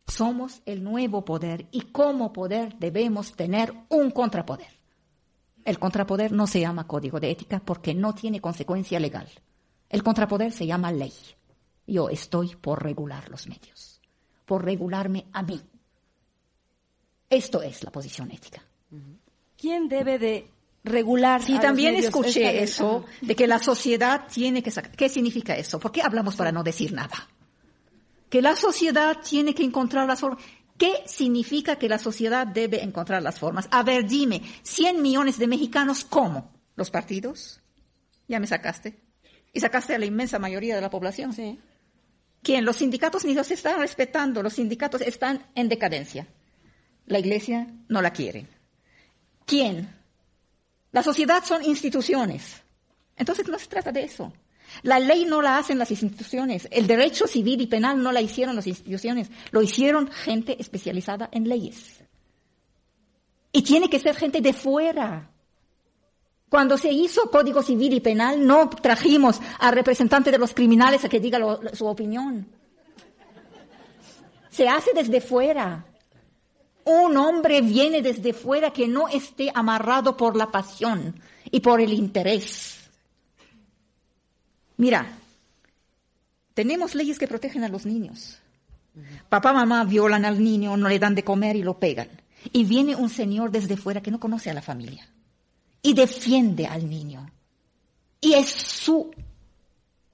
Somos 0.07 0.61
el 0.65 0.83
nuevo 0.83 1.25
poder 1.25 1.67
y 1.71 1.81
como 1.81 2.31
poder 2.31 2.77
debemos 2.77 3.33
tener 3.33 3.73
un 3.89 4.11
contrapoder. 4.11 4.79
El 5.65 5.79
contrapoder 5.79 6.31
no 6.31 6.45
se 6.45 6.61
llama 6.61 6.87
código 6.87 7.19
de 7.19 7.31
ética 7.31 7.59
porque 7.59 7.93
no 7.93 8.13
tiene 8.13 8.39
consecuencia 8.39 8.99
legal. 8.99 9.27
El 9.89 10.03
contrapoder 10.03 10.51
se 10.51 10.67
llama 10.67 10.91
ley. 10.91 11.11
Yo 11.87 12.09
estoy 12.09 12.55
por 12.55 12.83
regular 12.83 13.29
los 13.29 13.47
medios, 13.47 14.01
por 14.45 14.63
regularme 14.63 15.25
a 15.33 15.43
mí. 15.43 15.61
Esto 17.29 17.61
es 17.61 17.83
la 17.83 17.91
posición 17.91 18.31
ética. 18.31 18.63
¿Quién 19.57 19.87
debe 19.87 20.19
de 20.19 20.51
regular? 20.83 21.41
Sí, 21.41 21.59
también 21.59 21.95
escuché 21.95 22.61
eso, 22.61 23.05
de 23.21 23.35
que 23.35 23.47
la 23.47 23.59
sociedad 23.59 24.27
tiene 24.31 24.61
que 24.61 24.71
sacar. 24.71 24.91
¿Qué 24.91 25.09
significa 25.09 25.55
eso? 25.55 25.79
¿Por 25.79 25.91
qué 25.91 26.01
hablamos 26.01 26.35
para 26.35 26.51
no 26.51 26.63
decir 26.63 26.93
nada? 26.93 27.27
que 28.29 28.41
la 28.41 28.55
sociedad 28.55 29.19
tiene 29.23 29.53
que 29.53 29.63
encontrar 29.63 30.07
las 30.07 30.19
formas. 30.19 30.43
¿Qué 30.77 31.03
significa 31.05 31.77
que 31.77 31.87
la 31.87 31.97
sociedad 31.97 32.45
debe 32.45 32.83
encontrar 32.83 33.23
las 33.23 33.39
formas? 33.39 33.67
A 33.71 33.81
ver, 33.81 34.05
dime, 34.05 34.41
100 34.63 35.01
millones 35.01 35.37
de 35.39 35.47
mexicanos, 35.47 36.03
¿cómo? 36.03 36.51
¿Los 36.75 36.91
partidos? 36.91 37.61
Ya 38.27 38.39
me 38.41 38.47
sacaste. 38.47 38.99
Y 39.53 39.61
sacaste 39.61 39.95
a 39.95 39.99
la 39.99 40.05
inmensa 40.05 40.37
mayoría 40.37 40.75
de 40.75 40.81
la 40.81 40.89
población. 40.89 41.31
Sí. 41.31 41.57
¿Quién? 42.45 42.63
Los 42.63 42.75
sindicatos 42.75 43.25
ni 43.25 43.33
los 43.33 43.49
están 43.49 43.79
respetando, 43.79 44.43
los 44.43 44.53
sindicatos 44.53 45.01
están 45.01 45.47
en 45.55 45.67
decadencia. 45.67 46.27
La 47.07 47.17
iglesia 47.17 47.65
no 47.87 48.03
la 48.03 48.13
quiere. 48.13 48.45
¿Quién? 49.47 49.89
La 50.91 51.01
sociedad 51.01 51.43
son 51.43 51.65
instituciones. 51.65 52.61
Entonces 53.17 53.47
no 53.47 53.57
se 53.57 53.65
trata 53.65 53.91
de 53.91 54.03
eso. 54.03 54.31
La 54.83 54.99
ley 54.99 55.25
no 55.25 55.41
la 55.41 55.57
hacen 55.57 55.79
las 55.79 55.89
instituciones. 55.89 56.67
El 56.69 56.85
derecho 56.85 57.25
civil 57.25 57.61
y 57.61 57.65
penal 57.65 58.03
no 58.03 58.11
la 58.11 58.21
hicieron 58.21 58.55
las 58.55 58.67
instituciones. 58.67 59.31
Lo 59.49 59.63
hicieron 59.63 60.11
gente 60.11 60.55
especializada 60.61 61.29
en 61.31 61.49
leyes. 61.49 62.03
Y 63.51 63.63
tiene 63.63 63.89
que 63.89 63.97
ser 63.97 64.15
gente 64.15 64.39
de 64.41 64.53
fuera. 64.53 65.31
Cuando 66.49 66.77
se 66.77 66.91
hizo 66.91 67.29
Código 67.31 67.63
Civil 67.63 67.93
y 67.93 67.99
Penal, 67.99 68.45
no 68.45 68.69
trajimos 68.69 69.41
al 69.59 69.73
representante 69.73 70.31
de 70.31 70.37
los 70.37 70.53
criminales 70.53 71.03
a 71.03 71.09
que 71.09 71.19
diga 71.19 71.39
su 71.73 71.85
opinión. 71.85 72.47
Se 74.49 74.67
hace 74.67 74.91
desde 74.93 75.21
fuera. 75.21 75.85
Un 76.85 77.17
hombre 77.17 77.61
viene 77.61 78.01
desde 78.01 78.31
fuera 78.31 78.71
que 78.71 78.87
no 78.87 79.07
esté 79.07 79.51
amarrado 79.53 80.15
por 80.15 80.35
la 80.35 80.51
pasión 80.51 81.19
y 81.49 81.59
por 81.61 81.81
el 81.81 81.91
interés. 81.91 82.89
Mira, 84.77 85.17
tenemos 86.53 86.93
leyes 86.93 87.17
que 87.17 87.27
protegen 87.27 87.63
a 87.63 87.69
los 87.69 87.87
niños. 87.87 88.37
Papá, 89.29 89.51
mamá 89.51 89.83
violan 89.83 90.25
al 90.25 90.41
niño, 90.41 90.77
no 90.77 90.87
le 90.87 90.99
dan 90.99 91.15
de 91.15 91.23
comer 91.23 91.55
y 91.55 91.63
lo 91.63 91.79
pegan. 91.79 92.09
Y 92.53 92.65
viene 92.65 92.95
un 92.95 93.09
señor 93.09 93.49
desde 93.49 93.77
fuera 93.77 94.01
que 94.01 94.11
no 94.11 94.19
conoce 94.19 94.51
a 94.51 94.53
la 94.53 94.61
familia 94.61 95.09
y 95.85 95.93
defiende 95.93 96.65
al 96.65 96.89
niño. 96.89 97.29
Y 98.19 98.33
es 98.33 98.49
su 98.49 99.11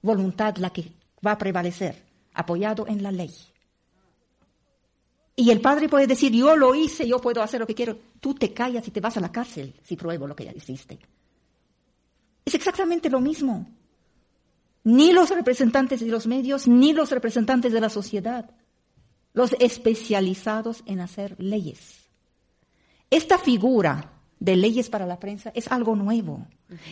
voluntad 0.02 0.58
la 0.58 0.68
que 0.68 0.92
va 1.26 1.32
a 1.32 1.38
prevalecer, 1.38 1.96
apoyado 2.34 2.86
en 2.86 3.02
la 3.02 3.10
ley. 3.10 3.34
Y 5.34 5.50
el 5.50 5.62
padre 5.62 5.88
puede 5.88 6.06
decir, 6.06 6.30
yo 6.30 6.54
lo 6.56 6.74
hice, 6.74 7.08
yo 7.08 7.18
puedo 7.20 7.42
hacer 7.42 7.58
lo 7.58 7.66
que 7.66 7.74
quiero. 7.74 7.98
Tú 8.20 8.34
te 8.34 8.52
callas 8.52 8.86
y 8.86 8.90
te 8.90 9.00
vas 9.00 9.16
a 9.16 9.20
la 9.20 9.32
cárcel 9.32 9.72
si 9.82 9.96
pruebo 9.96 10.26
lo 10.26 10.36
que 10.36 10.44
ya 10.44 10.52
hiciste. 10.52 10.98
Es 12.44 12.54
exactamente 12.54 13.08
lo 13.08 13.20
mismo. 13.20 13.66
Ni 14.84 15.10
los 15.12 15.30
representantes 15.30 16.00
de 16.00 16.06
los 16.06 16.26
medios, 16.26 16.68
ni 16.68 16.92
los 16.92 17.10
representantes 17.10 17.72
de 17.72 17.80
la 17.80 17.88
sociedad. 17.88 18.50
Los 19.32 19.56
especializados 19.58 20.82
en 20.84 21.00
hacer 21.00 21.34
leyes. 21.38 22.10
Esta 23.08 23.38
figura 23.38 24.21
de 24.42 24.56
leyes 24.56 24.90
para 24.90 25.06
la 25.06 25.20
prensa 25.20 25.52
es 25.54 25.68
algo 25.68 25.94
nuevo. 25.94 26.44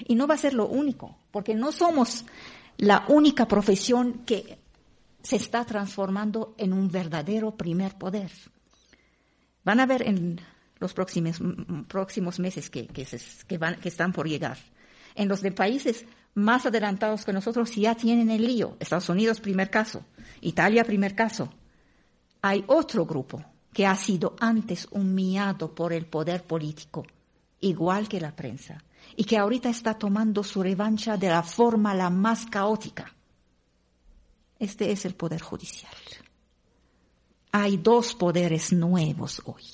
Y 0.07 0.15
no 0.15 0.29
va 0.29 0.35
a 0.35 0.39
ser 0.39 0.55
lo 0.55 0.69
único, 0.69 1.17
porque 1.33 1.55
no 1.55 1.73
somos 1.73 2.25
la 2.77 3.05
única 3.09 3.49
profesión 3.49 4.23
que 4.25 4.59
se 5.23 5.35
está 5.35 5.65
transformando 5.65 6.55
en 6.59 6.73
un 6.73 6.89
verdadero 6.89 7.57
primer 7.57 7.99
poder. 7.99 8.31
Van 9.65 9.81
a 9.81 9.87
ver 9.87 10.07
en 10.07 10.41
los 10.79 10.95
próximos, 10.95 11.41
próximos 11.89 12.39
meses 12.39 12.71
que, 12.71 12.87
que, 12.87 13.59
van, 13.59 13.81
que 13.81 13.89
están 13.89 14.13
por 14.13 14.29
llegar. 14.29 14.57
En 15.17 15.27
los 15.29 15.43
de 15.43 15.51
países 15.51 16.05
más 16.35 16.67
adelantados 16.67 17.25
que 17.25 17.33
nosotros 17.33 17.75
ya 17.75 17.97
tienen 17.97 18.31
el 18.31 18.47
lío. 18.47 18.77
Estados 18.79 19.09
Unidos, 19.09 19.41
primer 19.41 19.71
caso. 19.71 20.05
Italia, 20.41 20.85
primer 20.85 21.17
caso. 21.17 21.53
Hay 22.43 22.63
otro 22.69 23.05
grupo 23.05 23.45
que 23.73 23.87
ha 23.87 23.97
sido 23.97 24.37
antes 24.39 24.87
humillado 24.93 25.75
por 25.75 25.93
el 25.93 26.07
poder 26.07 26.45
político, 26.45 27.05
igual 27.61 28.09
que 28.09 28.21
la 28.21 28.35
prensa, 28.35 28.83
y 29.17 29.25
que 29.25 29.39
ahorita 29.39 29.69
está 29.69 29.95
tomando 29.95 30.43
su 30.43 30.63
revancha 30.63 31.17
de 31.17 31.29
la 31.29 31.43
forma 31.43 31.95
la 31.95 32.11
más 32.11 32.47
caótica 32.47 33.15
este 34.61 34.93
es 34.93 35.07
el 35.07 35.15
poder 35.15 35.41
judicial. 35.41 35.93
Hay 37.51 37.79
dos 37.79 38.15
poderes 38.15 38.73
nuevos 38.73 39.43
hoy, 39.47 39.65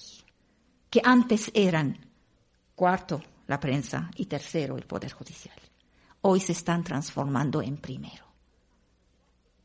que 0.89 1.03
antes 1.05 1.51
eran 1.53 1.99
cuarto 2.75 3.21
la 3.49 3.59
prensa 3.59 4.11
y 4.15 4.27
tercero 4.27 4.79
el 4.79 4.85
poder 4.85 5.13
judicial. 5.13 5.57
Hoy 6.23 6.39
se 6.41 6.53
están 6.53 6.85
transformando 6.85 7.61
en 7.61 7.77
primero, 7.79 8.25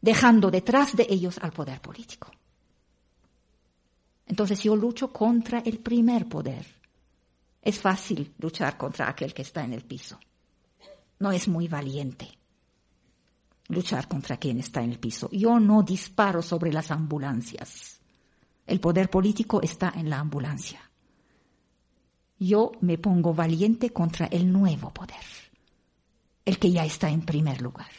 dejando 0.01 0.49
detrás 0.49 0.95
de 0.95 1.05
ellos 1.07 1.38
al 1.38 1.51
poder 1.51 1.79
político. 1.79 2.31
Entonces 4.25 4.63
yo 4.63 4.75
lucho 4.75 5.13
contra 5.13 5.60
el 5.60 5.79
primer 5.79 6.27
poder. 6.27 6.81
Es 7.62 7.80
fácil 7.80 8.34
luchar 8.39 8.78
contra 8.78 9.10
aquel 9.10 9.34
que 9.34 9.43
está 9.43 9.63
en 9.63 9.74
el 9.74 9.84
piso. 9.84 10.19
No 11.19 11.32
es 11.32 11.47
muy 11.47 11.67
valiente 11.67 12.28
luchar 13.67 14.08
contra 14.08 14.38
quien 14.38 14.60
está 14.60 14.82
en 14.82 14.91
el 14.91 15.00
piso. 15.00 15.30
Yo 15.32 15.60
no 15.60 15.84
disparo 15.84 16.41
sobre 16.41 16.74
las 16.74 16.91
ambulancias. 16.91 18.00
El 18.65 18.80
poder 18.80 19.10
político 19.10 19.62
está 19.62 19.93
en 19.95 20.10
la 20.10 20.19
ambulancia. 20.19 20.80
Yo 22.39 22.71
me 22.82 22.97
pongo 22.97 23.34
valiente 23.34 23.91
contra 23.91 24.26
el 24.26 24.52
nuevo 24.52 24.91
poder, 24.91 25.24
el 26.43 26.58
que 26.58 26.71
ya 26.71 26.86
está 26.86 27.10
en 27.10 27.21
primer 27.21 27.62
lugar. 27.62 27.91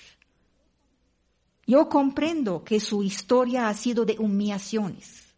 Yo 1.64 1.88
comprendo 1.88 2.64
que 2.64 2.80
su 2.80 3.02
historia 3.02 3.68
ha 3.68 3.74
sido 3.74 4.04
de 4.04 4.16
humillaciones. 4.18 5.32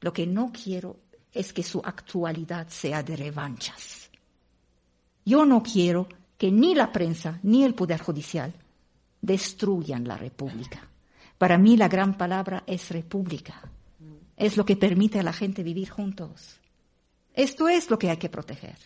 Lo 0.00 0.12
que 0.12 0.26
no 0.26 0.52
quiero 0.52 0.98
es 1.32 1.52
que 1.52 1.62
su 1.62 1.80
actualidad 1.84 2.68
sea 2.68 3.02
de 3.02 3.16
revanchas. 3.16 4.10
Yo 5.24 5.44
no 5.44 5.62
quiero 5.62 6.08
que 6.36 6.50
ni 6.50 6.74
la 6.74 6.90
prensa 6.90 7.38
ni 7.42 7.64
el 7.64 7.74
Poder 7.74 8.00
Judicial 8.00 8.52
destruyan 9.20 10.06
la 10.06 10.16
república. 10.16 10.88
Para 11.38 11.58
mí 11.58 11.76
la 11.76 11.88
gran 11.88 12.16
palabra 12.16 12.64
es 12.66 12.90
república. 12.90 13.62
Es 14.36 14.56
lo 14.56 14.64
que 14.64 14.76
permite 14.76 15.18
a 15.18 15.22
la 15.22 15.32
gente 15.32 15.62
vivir 15.62 15.90
juntos. 15.90 16.58
Esto 17.34 17.68
es 17.68 17.90
lo 17.90 17.98
que 17.98 18.10
hay 18.10 18.16
que 18.16 18.28
proteger. 18.28 18.76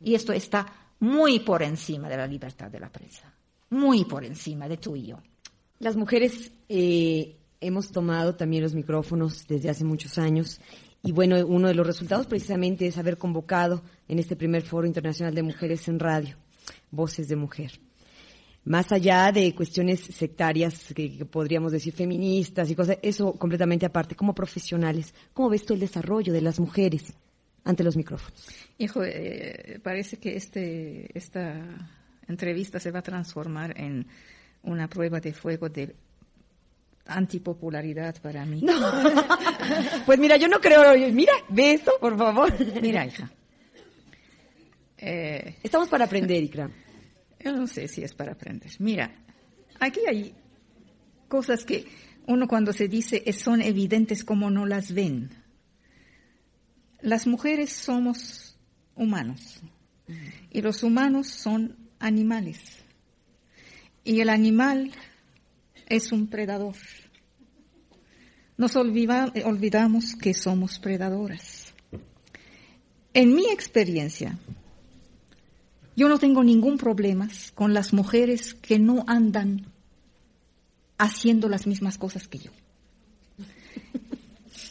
Y 0.00 0.14
esto 0.14 0.32
está 0.32 0.66
muy 1.00 1.40
por 1.40 1.62
encima 1.62 2.08
de 2.08 2.16
la 2.16 2.26
libertad 2.26 2.70
de 2.70 2.80
la 2.80 2.90
prensa. 2.90 3.32
Muy 3.70 4.04
por 4.04 4.24
encima 4.24 4.68
de 4.68 4.76
tú 4.76 4.96
y 4.96 5.06
yo. 5.06 5.18
Las 5.80 5.96
mujeres 5.96 6.52
eh, 6.68 7.36
hemos 7.60 7.90
tomado 7.90 8.34
también 8.34 8.62
los 8.62 8.74
micrófonos 8.74 9.46
desde 9.46 9.70
hace 9.70 9.84
muchos 9.84 10.18
años 10.18 10.60
y 11.06 11.12
bueno, 11.12 11.46
uno 11.46 11.68
de 11.68 11.74
los 11.74 11.86
resultados 11.86 12.26
precisamente 12.26 12.86
es 12.86 12.98
haber 12.98 13.16
convocado 13.16 13.82
en 14.08 14.18
este 14.18 14.36
primer 14.36 14.62
foro 14.62 14.86
internacional 14.86 15.34
de 15.34 15.42
mujeres 15.42 15.88
en 15.88 15.98
radio, 15.98 16.36
Voces 16.90 17.28
de 17.28 17.36
Mujer 17.36 17.72
más 18.66 18.90
allá 18.90 19.30
de 19.30 19.54
cuestiones 19.54 20.00
sectarias, 20.00 20.92
que, 20.92 21.24
podríamos 21.24 21.70
decir 21.70 21.92
feministas 21.92 22.68
y 22.68 22.74
cosas, 22.74 22.98
eso 23.00 23.32
completamente 23.34 23.86
aparte, 23.86 24.16
como 24.16 24.34
profesionales, 24.34 25.14
¿cómo 25.32 25.48
ves 25.48 25.64
tú 25.64 25.74
el 25.74 25.80
desarrollo 25.80 26.32
de 26.32 26.40
las 26.40 26.58
mujeres 26.58 27.14
ante 27.62 27.84
los 27.84 27.96
micrófonos? 27.96 28.48
Hijo, 28.78 29.04
eh, 29.04 29.78
parece 29.82 30.18
que 30.18 30.36
este, 30.36 31.16
esta 31.16 31.54
entrevista 32.26 32.80
se 32.80 32.90
va 32.90 32.98
a 32.98 33.02
transformar 33.02 33.80
en 33.80 34.08
una 34.64 34.88
prueba 34.88 35.20
de 35.20 35.32
fuego 35.32 35.68
de 35.68 35.94
antipopularidad 37.06 38.20
para 38.20 38.44
mí. 38.44 38.64
pues 40.06 40.18
mira, 40.18 40.36
yo 40.36 40.48
no 40.48 40.60
creo, 40.60 41.12
mira, 41.12 41.32
ve 41.48 41.72
esto, 41.72 41.92
por 42.00 42.16
favor. 42.16 42.52
Mira, 42.80 43.06
hija. 43.06 43.30
Eh, 44.98 45.56
Estamos 45.62 45.88
para 45.88 46.04
aprender, 46.04 46.42
Ikram. 46.42 46.72
Yo 47.40 47.52
no 47.52 47.66
sé 47.66 47.88
si 47.88 48.02
es 48.02 48.14
para 48.14 48.32
aprender. 48.32 48.70
Mira, 48.78 49.12
aquí 49.78 50.00
hay 50.08 50.34
cosas 51.28 51.64
que 51.64 51.86
uno 52.26 52.48
cuando 52.48 52.72
se 52.72 52.88
dice 52.88 53.22
son 53.32 53.62
evidentes 53.62 54.24
como 54.24 54.50
no 54.50 54.66
las 54.66 54.92
ven. 54.92 55.30
Las 57.00 57.26
mujeres 57.26 57.72
somos 57.72 58.58
humanos 58.96 59.60
y 60.50 60.62
los 60.62 60.82
humanos 60.82 61.28
son 61.28 61.76
animales. 61.98 62.82
Y 64.02 64.20
el 64.20 64.28
animal 64.28 64.92
es 65.86 66.12
un 66.12 66.26
predador. 66.28 66.76
Nos 68.56 68.76
olvidamos 68.76 70.14
que 70.14 70.34
somos 70.34 70.78
predadoras. 70.78 71.74
En 73.12 73.34
mi 73.34 73.46
experiencia, 73.48 74.38
yo 75.96 76.08
no 76.08 76.18
tengo 76.18 76.44
ningún 76.44 76.78
problema 76.78 77.28
con 77.54 77.72
las 77.74 77.92
mujeres 77.92 78.54
que 78.54 78.78
no 78.78 79.04
andan 79.06 79.66
haciendo 80.98 81.48
las 81.48 81.66
mismas 81.66 81.98
cosas 81.98 82.28
que 82.28 82.38
yo. 82.38 82.50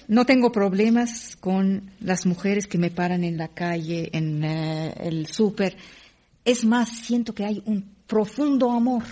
No 0.07 0.25
tengo 0.25 0.51
problemas 0.51 1.35
con 1.35 1.89
las 1.99 2.27
mujeres 2.27 2.67
que 2.67 2.77
me 2.77 2.91
paran 2.91 3.23
en 3.23 3.37
la 3.37 3.47
calle, 3.47 4.09
en 4.13 4.43
eh, 4.43 4.93
el 4.99 5.25
súper. 5.25 5.77
Es 6.43 6.63
más, 6.63 6.89
siento 6.89 7.33
que 7.33 7.43
hay 7.43 7.63
un 7.65 7.83
profundo 8.05 8.69
amor, 8.71 9.03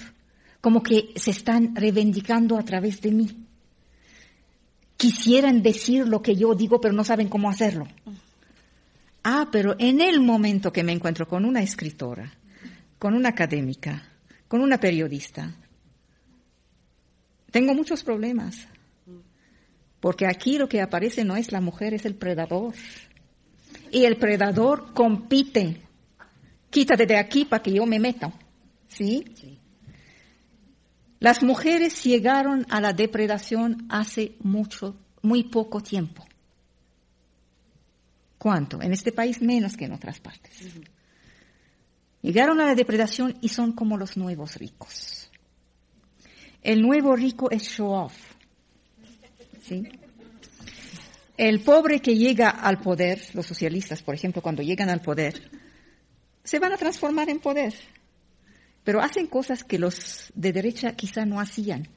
como 0.64 0.82
que 0.82 1.12
se 1.18 1.32
están 1.32 1.76
reivindicando 1.76 2.58
a 2.58 2.64
través 2.64 3.02
de 3.02 3.12
mí. 3.12 3.46
quisieran 4.96 5.62
decir 5.62 6.08
lo 6.08 6.22
que 6.22 6.38
yo 6.38 6.56
digo, 6.56 6.80
pero 6.80 6.94
no 6.94 7.04
saben 7.04 7.28
cómo 7.28 7.50
hacerlo. 7.50 7.86
Ah, 9.26 9.50
pero 9.52 9.76
en 9.78 10.00
el 10.00 10.22
momento 10.22 10.72
que 10.72 10.82
me 10.82 10.94
encuentro 10.94 11.28
con 11.28 11.44
una 11.44 11.62
escritora, 11.62 12.32
con 12.98 13.14
una 13.14 13.28
académica, 13.28 14.04
con 14.48 14.62
una 14.62 14.80
periodista, 14.80 15.54
tengo 17.52 17.74
muchos 17.74 18.02
problemas. 18.02 18.66
Porque 20.00 20.26
aquí 20.26 20.58
lo 20.58 20.70
que 20.70 20.80
aparece 20.80 21.26
no 21.26 21.36
es 21.36 21.52
la 21.52 21.60
mujer, 21.60 21.94
es 21.94 22.06
el 22.06 22.16
predador. 22.16 22.74
Y 23.92 24.06
el 24.06 24.16
predador 24.16 24.94
compite. 24.94 25.82
Quítate 26.70 27.06
de 27.06 27.18
aquí 27.18 27.44
para 27.44 27.62
que 27.62 27.74
yo 27.74 27.86
me 27.86 28.00
meta. 28.00 28.32
¿Sí? 28.88 29.26
sí. 29.36 29.60
Las 31.24 31.42
mujeres 31.42 32.04
llegaron 32.04 32.68
a 32.70 32.82
la 32.82 32.92
depredación 32.92 33.86
hace 33.88 34.36
mucho, 34.42 34.98
muy 35.22 35.46
poco 35.46 35.80
tiempo. 35.80 36.26
¿Cuánto? 38.38 38.82
En 38.82 38.92
este 38.92 39.14
país 39.14 39.42
menos 39.42 39.78
que 39.78 39.86
en 39.86 39.94
otras 39.94 40.20
partes. 40.20 40.52
Llegaron 42.22 42.60
a 42.60 42.66
la 42.66 42.76
depredación 42.76 43.38
y 43.40 43.48
son 43.48 43.72
como 43.72 43.98
los 43.98 44.18
nuevos 44.18 44.58
ricos. 44.58 45.32
El 46.62 46.82
nuevo 46.82 47.16
rico 47.16 47.50
es 47.50 47.70
show 47.70 47.92
off. 47.92 48.18
¿Sí? 49.66 49.82
El 51.38 51.62
pobre 51.62 52.02
que 52.02 52.18
llega 52.18 52.50
al 52.50 52.82
poder, 52.82 53.30
los 53.34 53.46
socialistas, 53.46 54.04
por 54.04 54.14
ejemplo, 54.14 54.42
cuando 54.42 54.62
llegan 54.62 54.90
al 54.90 55.00
poder, 55.00 55.50
se 56.44 56.60
van 56.60 56.74
a 56.74 56.78
transformar 56.78 57.30
en 57.30 57.40
poder. 57.40 57.74
Pero 58.84 59.02
hacen 59.02 59.28
cosas 59.28 59.64
que 59.64 59.80
los 59.80 60.32
de 60.36 60.52
derecha 60.52 60.96
quizá 60.96 61.26
no 61.26 61.40
hacían. 61.40 61.88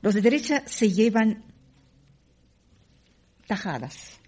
Los 0.00 0.14
de 0.14 0.22
derecha 0.22 0.62
se 0.66 0.90
llevan 0.90 1.44
tajadas. 3.46 4.18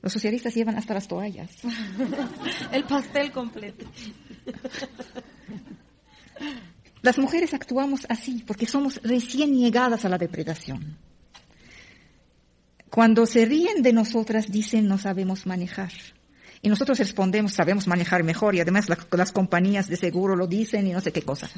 Los 0.00 0.12
socialistas 0.12 0.54
llevan 0.54 0.76
hasta 0.76 0.94
las 0.94 1.08
toallas. 1.08 1.50
El 2.72 2.84
pastel 2.84 3.32
completo. 3.32 3.84
Las 7.02 7.18
mujeres 7.18 7.54
actuamos 7.54 8.06
así 8.08 8.42
porque 8.46 8.66
somos 8.66 9.00
recién 9.02 9.54
llegadas 9.54 10.04
a 10.04 10.08
la 10.08 10.18
depredación. 10.18 10.98
Cuando 12.90 13.24
se 13.26 13.44
ríen 13.44 13.82
de 13.82 13.92
nosotras 13.92 14.50
dicen 14.50 14.88
no 14.88 14.98
sabemos 14.98 15.46
manejar. 15.46 15.92
Y 16.60 16.68
nosotros 16.68 16.98
respondemos, 16.98 17.52
sabemos 17.52 17.86
manejar 17.86 18.24
mejor 18.24 18.54
y 18.54 18.60
además 18.60 18.88
las, 18.88 19.32
compañías 19.32 19.88
de 19.88 19.96
seguro 19.96 20.34
lo 20.34 20.46
dicen 20.46 20.86
y 20.86 20.92
no 20.92 21.00
sé 21.00 21.12
qué 21.12 21.22
cosa. 21.22 21.48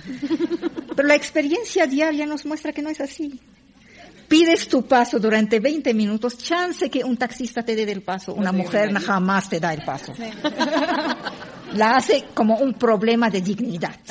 Pero 0.97 1.09
la 1.09 1.15
experiencia 1.15 1.87
diaria 1.87 2.27
nos 2.27 2.45
muestra 2.45 2.73
que 2.73 2.83
no 2.83 2.91
es 2.91 3.01
así. 3.01 3.41
Pides 4.29 4.69
tu 4.69 4.87
paso 4.87 5.19
durante 5.19 5.59
20 5.59 5.93
minutos, 5.95 6.39
chance 6.39 6.89
que 6.89 7.03
un 7.03 7.17
taxista 7.17 7.65
te 7.65 7.75
dé 7.75 7.91
el 7.91 8.03
paso, 8.03 8.33
una 8.35 8.53
mujer 8.53 8.93
jamás 8.95 9.49
te 9.49 9.59
da 9.59 9.75
el 9.75 9.83
paso. 9.83 10.13
La 11.73 11.97
hace 11.97 12.27
como 12.35 12.57
un 12.57 12.75
problema 12.75 13.31
de 13.31 13.41
dignidad. 13.41 13.95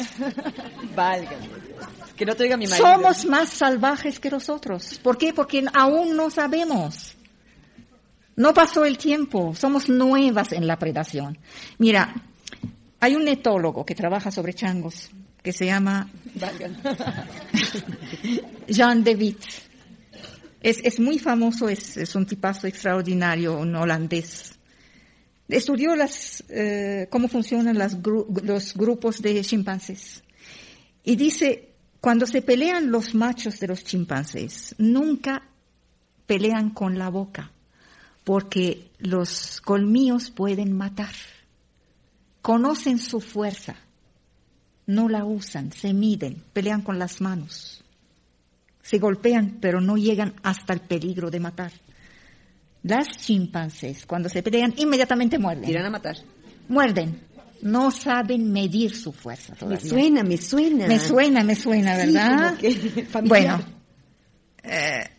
Que 2.18 2.26
no 2.26 2.36
te 2.36 2.44
diga 2.44 2.58
mi 2.58 2.68
marido. 2.68 2.86
Somos 2.86 3.26
más 3.26 3.48
salvajes 3.48 4.20
que 4.20 4.30
los 4.30 4.50
otros. 4.50 5.00
¿Por 5.02 5.18
qué? 5.18 5.34
Porque 5.34 5.64
aún 5.74 6.18
no 6.18 6.30
sabemos. 6.30 7.16
No 8.40 8.54
pasó 8.54 8.86
el 8.86 8.98
tiempo, 8.98 9.54
somos 9.54 9.90
nuevas 9.90 10.54
en 10.54 10.66
la 10.66 10.80
predación. 10.80 11.38
Mira, 11.78 12.16
hay 13.02 13.16
un 13.16 13.28
etólogo 13.28 13.86
que 13.86 13.94
trabaja 13.94 14.32
sobre 14.32 14.54
changos 14.54 15.12
que 15.44 15.52
se 15.52 15.66
llama 15.66 16.10
Jean 18.70 19.04
de 19.04 19.16
Witt. 19.16 19.44
Es, 20.62 21.02
muy 21.02 21.20
famoso, 21.20 21.68
es, 21.68 22.16
un 22.16 22.26
tipazo 22.26 22.66
extraordinario, 22.68 23.60
un 23.60 23.76
holandés. 23.76 24.58
Estudió 25.50 25.94
las, 25.98 26.42
eh, 26.48 27.08
cómo 27.10 27.28
funcionan 27.28 27.78
los 27.78 28.74
grupos 28.74 29.22
de 29.22 29.42
chimpancés. 29.42 30.24
Y 31.04 31.18
dice, 31.18 31.74
cuando 32.00 32.26
se 32.26 32.42
pelean 32.42 32.90
los 32.90 33.14
machos 33.16 33.60
de 33.60 33.68
los 33.68 33.84
chimpancés, 33.84 34.76
nunca 34.78 35.44
pelean 36.26 36.70
con 36.70 36.98
la 36.98 37.10
boca 37.10 37.52
porque 38.30 38.92
los 39.00 39.60
colmillos 39.60 40.30
pueden 40.30 40.78
matar. 40.78 41.16
Conocen 42.44 43.00
su 43.00 43.22
fuerza, 43.22 43.76
no 44.86 45.10
la 45.10 45.26
usan, 45.26 45.72
se 45.72 45.96
miden, 45.96 46.44
pelean 46.54 46.84
con 46.84 47.00
las 47.00 47.22
manos, 47.22 47.84
se 48.84 49.00
golpean, 49.00 49.58
pero 49.60 49.82
no 49.82 49.98
llegan 49.98 50.36
hasta 50.44 50.74
el 50.74 50.82
peligro 50.82 51.32
de 51.32 51.40
matar. 51.40 51.72
Las 52.84 53.08
chimpancés, 53.18 54.06
cuando 54.06 54.30
se 54.30 54.44
pelean, 54.44 54.76
inmediatamente 54.78 55.40
muerden. 55.40 55.66
Tiran 55.66 55.88
a 55.88 55.90
matar. 55.90 56.18
Muerden. 56.68 57.22
No 57.64 57.90
saben 57.90 58.54
medir 58.54 58.96
su 58.96 59.12
fuerza 59.12 59.56
Me 59.66 59.80
suena, 59.80 60.22
me 60.22 60.38
suena. 60.38 60.86
Me 60.86 61.00
suena, 61.00 61.44
me 61.44 61.56
suena, 61.56 61.98
¿verdad? 61.98 62.60
bueno, 63.24 63.60
eh, 64.62 65.19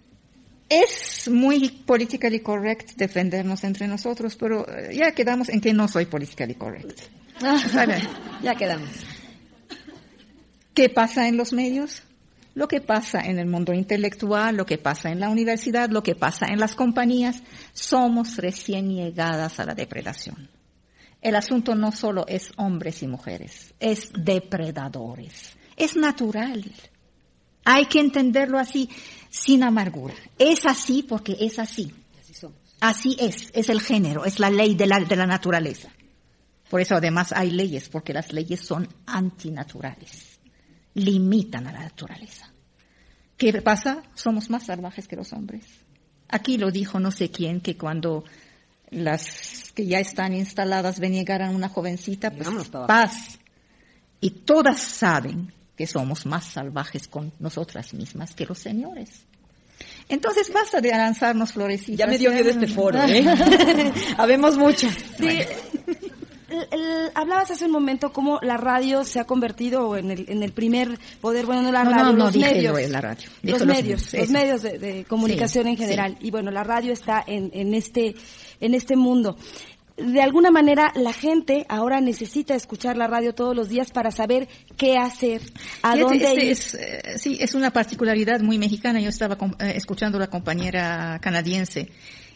es 0.70 1.28
muy 1.28 1.68
politically 1.84 2.40
correct 2.40 2.92
defendernos 2.96 3.64
entre 3.64 3.88
nosotros, 3.88 4.36
pero 4.36 4.66
eh, 4.68 4.94
ya 4.94 5.12
quedamos 5.12 5.48
en 5.48 5.60
que 5.60 5.74
no 5.74 5.88
soy 5.88 6.06
politically 6.06 6.54
correct. 6.54 7.00
ya 8.42 8.54
quedamos. 8.54 8.88
¿Qué 10.72 10.88
pasa 10.88 11.26
en 11.26 11.36
los 11.36 11.52
medios? 11.52 12.04
Lo 12.54 12.68
que 12.68 12.80
pasa 12.80 13.20
en 13.20 13.38
el 13.38 13.46
mundo 13.46 13.72
intelectual, 13.72 14.56
lo 14.56 14.64
que 14.64 14.78
pasa 14.78 15.10
en 15.10 15.20
la 15.20 15.28
universidad, 15.28 15.90
lo 15.90 16.02
que 16.02 16.14
pasa 16.14 16.46
en 16.46 16.60
las 16.60 16.74
compañías, 16.74 17.42
somos 17.72 18.36
recién 18.36 18.94
llegadas 18.94 19.58
a 19.58 19.64
la 19.64 19.74
depredación. 19.74 20.48
El 21.20 21.34
asunto 21.34 21.74
no 21.74 21.90
solo 21.92 22.24
es 22.28 22.52
hombres 22.56 23.02
y 23.02 23.08
mujeres, 23.08 23.74
es 23.80 24.10
depredadores. 24.12 25.56
Es 25.76 25.96
natural. 25.96 26.64
Hay 27.64 27.86
que 27.86 28.00
entenderlo 28.00 28.58
así 28.58 28.88
sin 29.30 29.62
amargura. 29.62 30.14
Es 30.38 30.66
así 30.66 31.02
porque 31.02 31.36
es 31.40 31.58
así. 31.58 31.94
Así 32.80 33.16
es, 33.20 33.50
es 33.52 33.68
el 33.68 33.80
género, 33.80 34.24
es 34.24 34.38
la 34.38 34.50
ley 34.50 34.74
de 34.74 34.86
la, 34.86 35.00
de 35.00 35.16
la 35.16 35.26
naturaleza. 35.26 35.90
Por 36.70 36.80
eso 36.80 36.94
además 36.94 37.32
hay 37.32 37.50
leyes, 37.50 37.88
porque 37.88 38.12
las 38.14 38.32
leyes 38.32 38.60
son 38.60 38.88
antinaturales, 39.06 40.38
limitan 40.94 41.66
a 41.66 41.72
la 41.72 41.80
naturaleza. 41.80 42.50
¿Qué 43.36 43.60
pasa? 43.60 44.02
Somos 44.14 44.50
más 44.50 44.66
salvajes 44.66 45.08
que 45.08 45.16
los 45.16 45.32
hombres. 45.32 45.64
Aquí 46.28 46.58
lo 46.58 46.70
dijo 46.70 47.00
no 47.00 47.10
sé 47.10 47.30
quién, 47.30 47.60
que 47.60 47.76
cuando 47.76 48.24
las 48.90 49.72
que 49.74 49.86
ya 49.86 49.98
están 49.98 50.32
instaladas 50.32 51.00
ven 51.00 51.12
llegar 51.12 51.42
a 51.42 51.50
una 51.50 51.68
jovencita, 51.68 52.30
pues 52.30 52.48
paz. 52.86 53.38
Y 54.20 54.30
todas 54.30 54.80
saben 54.80 55.52
que 55.76 55.86
somos 55.86 56.26
más 56.26 56.44
salvajes 56.44 57.08
con 57.08 57.32
nosotras 57.38 57.94
mismas 57.94 58.34
que 58.34 58.46
los 58.46 58.58
señores. 58.58 59.26
Entonces 60.10 60.52
basta 60.52 60.80
de 60.80 60.90
lanzarnos 60.90 61.52
florecitas. 61.52 61.98
Ya 61.98 62.06
me 62.06 62.18
dio 62.18 62.30
miedo 62.32 62.50
este 62.50 62.66
foro, 62.66 63.00
¿eh? 63.04 63.24
Habemos 64.18 64.56
muchas. 64.58 64.94
Sí. 65.18 65.40
hablabas 67.14 67.52
hace 67.52 67.64
un 67.64 67.70
momento 67.70 68.12
cómo 68.12 68.40
la 68.42 68.56
radio 68.56 69.04
se 69.04 69.20
ha 69.20 69.24
convertido 69.24 69.96
en 69.96 70.10
el, 70.10 70.26
en 70.28 70.42
el 70.42 70.52
primer 70.52 70.98
poder, 71.20 71.46
bueno, 71.46 71.62
no 71.62 71.72
la 71.72 71.84
radio, 71.84 72.12
no, 72.12 72.24
los, 72.24 72.36
medios, 72.36 72.90
la 72.90 73.00
radio. 73.00 73.28
los, 73.42 73.64
medios, 73.64 74.12
los 74.12 74.30
medios, 74.30 74.62
de, 74.62 75.04
comunicación 75.08 75.68
en 75.68 75.76
general. 75.76 76.18
Y 76.20 76.30
bueno, 76.30 76.50
la 76.50 76.64
radio 76.64 76.92
está 76.92 77.22
en, 77.26 77.50
en 77.54 77.72
este 77.74 78.14
en 78.60 78.74
este 78.74 78.96
mundo 78.96 79.36
de 80.00 80.22
alguna 80.22 80.50
manera 80.50 80.92
la 80.94 81.12
gente 81.12 81.66
ahora 81.68 82.00
necesita 82.00 82.54
escuchar 82.54 82.96
la 82.96 83.06
radio 83.06 83.34
todos 83.34 83.54
los 83.54 83.68
días 83.68 83.90
para 83.90 84.10
saber 84.10 84.48
qué 84.76 84.96
hacer, 84.96 85.42
a 85.82 85.96
dónde 85.96 86.34
ir. 86.34 86.50
Es, 86.50 86.74
eh, 86.74 87.18
sí, 87.18 87.38
es 87.40 87.54
una 87.54 87.70
particularidad 87.70 88.40
muy 88.40 88.58
mexicana. 88.58 89.00
Yo 89.00 89.10
estaba 89.10 89.36
eh, 89.58 89.72
escuchando 89.76 90.18
a 90.18 90.20
la 90.20 90.26
compañera 90.28 91.18
canadiense 91.20 91.90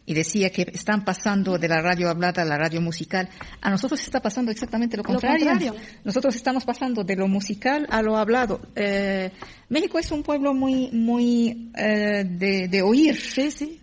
y 0.07 0.13
decía 0.13 0.51
que 0.51 0.67
están 0.73 1.05
pasando 1.05 1.57
de 1.59 1.67
la 1.67 1.81
radio 1.81 2.11
hablada 2.11 2.43
a 2.43 2.45
la 2.45 2.59
radio 2.59 2.81
musical. 2.81 3.29
A 3.63 3.71
nosotros 3.71 4.01
está 4.03 4.21
pasando 4.21 4.51
exactamente 4.51 4.97
lo 4.97 5.03
contrario. 5.03 5.75
Nosotros 6.05 6.37
estamos 6.37 6.65
pasando 6.65 7.05
de 7.05 7.17
lo 7.17 7.27
musical 7.27 7.87
a 7.91 8.03
lo 8.03 8.17
hablado. 8.19 8.61
Eh, 8.77 9.31
México 9.71 9.99
es 9.99 10.11
un 10.11 10.23
pueblo 10.23 10.53
muy, 10.53 10.91
muy 10.93 11.71
de, 11.75 12.69
de 12.69 12.83
oír. 12.83 13.17
Sí, 13.17 13.51
sí 13.51 13.81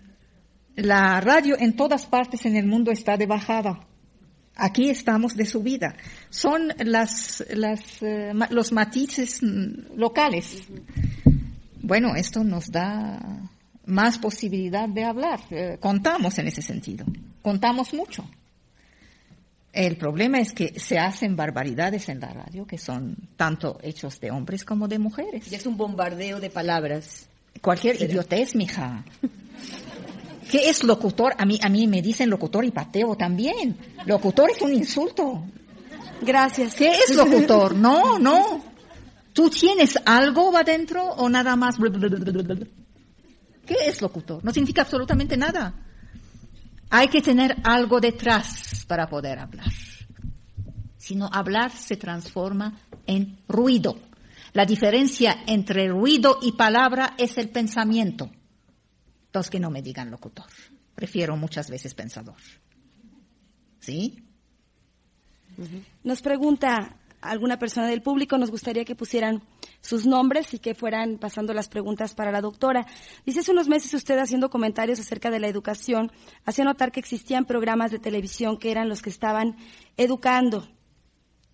la 0.76 1.20
radio 1.22 1.56
en 1.60 1.76
todas 1.76 2.06
partes 2.06 2.46
en 2.46 2.56
el 2.56 2.66
mundo 2.66 2.92
está 2.92 3.18
de 3.18 3.26
bajada. 3.26 3.88
Aquí 4.56 4.90
estamos 4.90 5.36
de 5.36 5.46
subida. 5.46 5.96
Son 6.30 6.74
las, 6.78 7.44
las, 7.52 8.02
eh, 8.02 8.34
los 8.50 8.72
matices 8.72 9.42
mm, 9.42 9.98
locales. 9.98 10.68
Bueno, 11.82 12.16
esto 12.16 12.44
nos 12.44 12.72
da 12.72 13.50
más 13.86 14.20
posibilidad 14.20 14.88
de 14.88 15.04
hablar. 15.04 15.40
Eh, 15.50 15.78
contamos 15.80 16.38
en 16.38 16.48
ese 16.48 16.62
sentido. 16.62 17.06
Contamos 17.42 17.94
mucho. 17.94 18.30
El 19.74 19.96
problema 19.96 20.40
es 20.40 20.52
que 20.52 20.78
se 20.80 21.00
hacen 21.00 21.36
barbaridades 21.36 22.10
en 22.10 22.20
la 22.20 22.34
radio 22.34 22.68
que 22.68 22.78
son 22.78 23.16
tanto 23.38 23.80
hechos 23.82 24.20
de 24.20 24.30
hombres 24.30 24.66
como 24.66 24.88
de 24.88 25.00
mujeres. 25.00 25.50
Y 25.52 25.56
es 25.56 25.66
un 25.66 25.78
bombardeo 25.78 26.42
de 26.42 26.50
palabras. 26.50 27.30
Cualquier 27.62 28.02
idiotez, 28.02 28.54
mija. 28.56 29.06
¿Qué 30.50 30.70
es 30.70 30.84
locutor? 30.84 31.34
A 31.38 31.46
mí, 31.46 31.60
a 31.62 31.70
mí 31.70 31.88
me 31.88 32.02
dicen 32.02 32.30
locutor 32.30 32.66
y 32.66 32.72
pateo 32.72 33.16
también. 33.16 33.78
Locutor 34.06 34.50
es 34.52 34.62
un 34.62 34.74
insulto. 34.74 35.44
Gracias. 36.22 36.76
¿Qué 36.76 36.92
es 36.92 37.16
locutor? 37.16 37.76
No, 37.76 38.20
no. 38.20 38.64
¿Tú 39.34 39.50
tienes 39.50 39.98
algo 40.06 40.56
adentro 40.56 41.04
o 41.04 41.30
nada 41.30 41.56
más? 41.56 41.78
¿Qué 43.66 43.76
es 43.86 44.02
locutor? 44.02 44.44
No 44.44 44.52
significa 44.52 44.82
absolutamente 44.82 45.38
nada. 45.38 45.74
Hay 46.90 47.08
que 47.08 47.22
tener 47.22 47.56
algo 47.64 48.02
detrás 48.02 48.86
para 48.88 49.08
poder 49.08 49.40
hablar. 49.40 49.72
Si 50.98 51.16
no, 51.16 51.30
hablar 51.32 51.72
se 51.72 51.96
transforma 51.96 52.82
en 53.08 53.40
ruido. 53.48 53.98
La 54.54 54.66
diferencia 54.66 55.44
entre 55.48 55.88
ruido 55.88 56.40
y 56.42 56.52
palabra 56.52 57.16
es 57.18 57.38
el 57.38 57.50
pensamiento. 57.50 58.30
Entonces 59.32 59.50
que 59.50 59.62
no 59.62 59.70
me 59.70 59.82
digan 59.82 60.12
locutor. 60.12 60.48
Prefiero 60.94 61.38
muchas 61.38 61.70
veces 61.70 61.94
pensador. 61.94 62.36
¿Sí? 63.80 64.22
Nos 66.04 66.22
pregunta 66.22 66.98
alguna 67.22 67.58
persona 67.58 67.88
del 67.88 68.02
público, 68.02 68.38
nos 68.38 68.52
gustaría 68.52 68.84
que 68.84 68.94
pusieran 68.94 69.42
sus 69.80 70.06
nombres 70.06 70.54
y 70.54 70.60
que 70.60 70.76
fueran 70.76 71.18
pasando 71.18 71.54
las 71.54 71.70
preguntas 71.70 72.14
para 72.14 72.34
la 72.34 72.42
doctora. 72.42 72.86
Dice 73.26 73.40
hace 73.40 73.54
unos 73.54 73.70
meses 73.70 73.94
usted 73.94 74.18
haciendo 74.18 74.50
comentarios 74.50 75.00
acerca 75.00 75.32
de 75.32 75.40
la 75.40 75.48
educación, 75.48 76.12
hacía 76.44 76.66
notar 76.66 76.92
que 76.92 77.00
existían 77.00 77.46
programas 77.46 77.92
de 77.92 78.00
televisión 78.00 78.58
que 78.58 78.70
eran 78.70 78.90
los 78.90 79.02
que 79.02 79.12
estaban 79.12 79.56
educando 79.96 80.68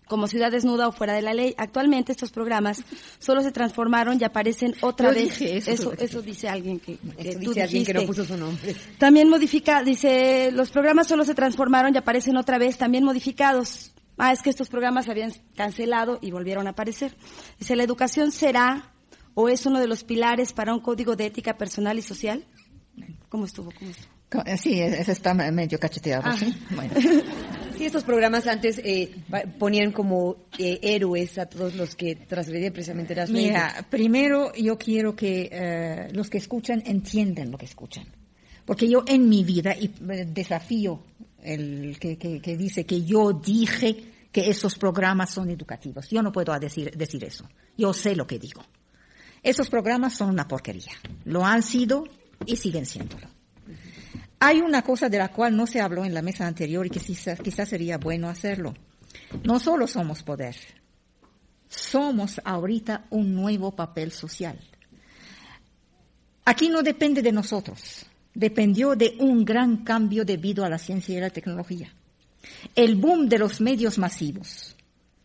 como 0.08 0.26
Ciudad 0.26 0.50
Desnuda 0.50 0.88
o 0.88 0.92
Fuera 0.92 1.12
de 1.12 1.22
la 1.22 1.34
Ley. 1.34 1.54
Actualmente 1.56 2.12
estos 2.12 2.30
programas 2.30 2.82
solo 3.18 3.42
se 3.42 3.52
transformaron 3.52 4.18
y 4.20 4.24
aparecen 4.24 4.74
otra 4.80 5.10
vez. 5.10 5.40
eso, 5.40 5.92
eso, 5.92 6.22
dice 6.22 6.48
alguien 6.48 6.80
que, 6.80 6.96
que 6.96 7.36
dice 7.36 7.62
alguien 7.62 7.84
que 7.84 7.94
no 7.94 8.02
puso 8.02 8.24
su 8.24 8.36
nombre. 8.36 8.74
También 8.98 9.28
modifica, 9.28 9.82
dice, 9.82 10.50
los 10.52 10.70
programas 10.70 11.06
solo 11.06 11.24
se 11.24 11.34
transformaron 11.34 11.94
y 11.94 11.98
aparecen 11.98 12.36
otra 12.36 12.58
vez, 12.58 12.78
también 12.78 13.04
modificados. 13.04 13.92
Ah, 14.16 14.32
es 14.32 14.42
que 14.42 14.50
estos 14.50 14.68
programas 14.68 15.04
se 15.04 15.12
habían 15.12 15.32
cancelado 15.54 16.18
y 16.20 16.32
volvieron 16.32 16.66
a 16.66 16.70
aparecer. 16.70 17.16
Dice, 17.58 17.76
¿la 17.76 17.84
educación 17.84 18.32
será 18.32 18.92
o 19.34 19.48
es 19.48 19.64
uno 19.66 19.78
de 19.78 19.86
los 19.86 20.02
pilares 20.02 20.52
para 20.52 20.74
un 20.74 20.80
código 20.80 21.14
de 21.14 21.26
ética 21.26 21.56
personal 21.56 21.98
y 21.98 22.02
social? 22.02 22.44
¿Cómo 23.28 23.44
estuvo? 23.44 23.70
¿Cómo 23.78 23.90
estuvo? 23.90 24.17
Sí, 24.58 24.80
ese 24.80 25.12
está 25.12 25.32
medio 25.34 25.78
cacheteado, 25.78 26.30
¿sí? 26.36 26.54
Bueno. 26.70 26.94
Sí, 27.78 27.86
estos 27.86 28.02
programas 28.02 28.44
antes 28.48 28.80
eh, 28.82 29.22
ponían 29.56 29.92
como 29.92 30.48
eh, 30.58 30.80
héroes 30.82 31.38
a 31.38 31.46
todos 31.46 31.76
los 31.76 31.94
que 31.94 32.16
trasgredían 32.16 32.72
precisamente 32.72 33.14
las 33.14 33.30
leyes. 33.30 33.52
Mira, 33.52 33.86
primero 33.88 34.52
yo 34.54 34.76
quiero 34.76 35.14
que 35.14 35.48
eh, 35.52 36.08
los 36.10 36.28
que 36.28 36.38
escuchan 36.38 36.82
entiendan 36.84 37.52
lo 37.52 37.56
que 37.56 37.66
escuchan. 37.66 38.04
Porque 38.64 38.88
yo 38.88 39.04
en 39.06 39.28
mi 39.28 39.44
vida, 39.44 39.76
y 39.78 39.92
desafío 40.26 41.04
el 41.40 41.96
que, 42.00 42.18
que, 42.18 42.56
dice 42.56 42.84
que 42.84 43.04
yo 43.04 43.32
dije 43.32 43.96
que 44.32 44.50
esos 44.50 44.76
programas 44.76 45.30
son 45.30 45.48
educativos. 45.48 46.10
Yo 46.10 46.20
no 46.20 46.32
puedo 46.32 46.58
decir, 46.58 46.90
decir 46.96 47.22
eso. 47.22 47.48
Yo 47.76 47.92
sé 47.92 48.16
lo 48.16 48.26
que 48.26 48.40
digo. 48.40 48.60
Esos 49.40 49.70
programas 49.70 50.16
son 50.16 50.30
una 50.30 50.48
porquería. 50.48 50.94
Lo 51.26 51.46
han 51.46 51.62
sido 51.62 52.02
y 52.44 52.56
siguen 52.56 52.86
siéndolo. 52.86 53.37
Hay 54.40 54.60
una 54.60 54.82
cosa 54.82 55.08
de 55.08 55.18
la 55.18 55.28
cual 55.28 55.56
no 55.56 55.66
se 55.66 55.80
habló 55.80 56.04
en 56.04 56.14
la 56.14 56.22
mesa 56.22 56.46
anterior 56.46 56.86
y 56.86 56.90
que 56.90 57.00
quizás 57.00 57.68
sería 57.68 57.98
bueno 57.98 58.28
hacerlo. 58.28 58.74
No 59.42 59.58
solo 59.58 59.86
somos 59.86 60.22
poder, 60.22 60.56
somos 61.68 62.40
ahorita 62.44 63.06
un 63.10 63.34
nuevo 63.34 63.74
papel 63.74 64.12
social. 64.12 64.58
Aquí 66.44 66.68
no 66.68 66.82
depende 66.82 67.20
de 67.20 67.32
nosotros, 67.32 68.06
dependió 68.32 68.94
de 68.94 69.16
un 69.18 69.44
gran 69.44 69.84
cambio 69.84 70.24
debido 70.24 70.64
a 70.64 70.70
la 70.70 70.78
ciencia 70.78 71.16
y 71.16 71.20
la 71.20 71.30
tecnología. 71.30 71.92
El 72.74 72.96
boom 72.96 73.28
de 73.28 73.38
los 73.38 73.60
medios 73.60 73.98
masivos 73.98 74.76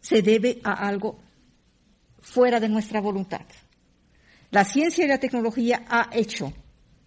se 0.02 0.22
debe 0.22 0.60
a 0.64 0.74
algo 0.74 1.20
fuera 2.20 2.60
de 2.60 2.68
nuestra 2.68 3.00
voluntad. 3.00 3.46
La 4.52 4.66
ciencia 4.66 5.06
y 5.06 5.08
la 5.08 5.20
tecnología 5.20 5.86
ha 5.88 6.10
hecho 6.12 6.54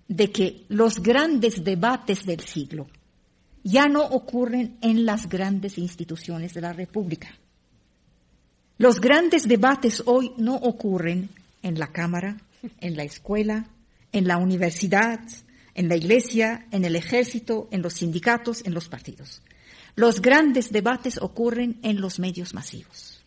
de 0.08 0.30
que 0.30 0.64
los 0.68 1.02
grandes 1.02 1.64
debates 1.64 2.24
del 2.24 2.40
siglo 2.40 2.86
ya 3.62 3.88
no 3.88 4.04
ocurren 4.04 4.78
en 4.80 5.04
las 5.04 5.28
grandes 5.28 5.76
instituciones 5.78 6.54
de 6.54 6.60
la 6.60 6.72
República. 6.72 7.28
Los 8.78 9.00
grandes 9.00 9.48
debates 9.48 10.02
hoy 10.06 10.32
no 10.36 10.54
ocurren 10.54 11.30
en 11.62 11.78
la 11.78 11.88
Cámara, 11.88 12.36
en 12.80 12.96
la 12.96 13.02
escuela, 13.02 13.66
en 14.12 14.28
la 14.28 14.36
universidad, 14.36 15.20
en 15.74 15.88
la 15.88 15.96
iglesia, 15.96 16.66
en 16.70 16.84
el 16.84 16.94
ejército, 16.94 17.68
en 17.70 17.82
los 17.82 17.94
sindicatos, 17.94 18.64
en 18.64 18.74
los 18.74 18.88
partidos. 18.88 19.42
Los 19.94 20.20
grandes 20.20 20.70
debates 20.70 21.18
ocurren 21.20 21.80
en 21.82 22.00
los 22.00 22.18
medios 22.18 22.54
masivos. 22.54 23.22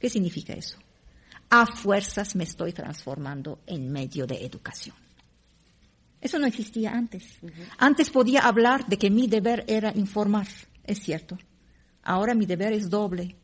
¿Qué 0.00 0.10
significa 0.10 0.54
eso? 0.54 0.78
A 1.50 1.66
fuerzas 1.66 2.34
me 2.34 2.44
estoy 2.44 2.72
transformando 2.72 3.60
en 3.66 3.92
medio 3.92 4.26
de 4.26 4.44
educación. 4.44 4.96
Eso 6.20 6.38
no 6.38 6.46
existía 6.46 6.92
antes. 6.92 7.38
Antes 7.78 8.10
podía 8.10 8.40
hablar 8.40 8.86
de 8.86 8.98
que 8.98 9.10
mi 9.10 9.28
deber 9.28 9.64
era 9.68 9.92
informar, 9.94 10.48
es 10.84 11.00
cierto. 11.00 11.38
Ahora 12.02 12.34
mi 12.34 12.46
deber 12.46 12.72
es 12.72 12.90
doble, 12.90 13.36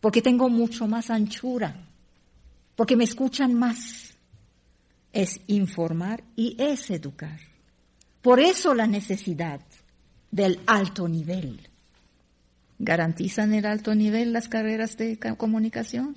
porque 0.00 0.22
tengo 0.22 0.48
mucho 0.48 0.86
más 0.86 1.10
anchura, 1.10 1.88
porque 2.76 2.96
me 2.96 3.04
escuchan 3.04 3.54
más. 3.54 4.14
Es 5.12 5.40
informar 5.46 6.22
y 6.36 6.56
es 6.58 6.90
educar. 6.90 7.38
Por 8.22 8.40
eso 8.40 8.74
la 8.74 8.86
necesidad 8.86 9.60
del 10.30 10.60
alto 10.66 11.08
nivel 11.08 11.71
¿Garantizan 12.84 13.54
el 13.54 13.64
alto 13.64 13.94
nivel 13.94 14.32
las 14.32 14.48
carreras 14.48 14.96
de 14.96 15.16
comunicación? 15.36 16.16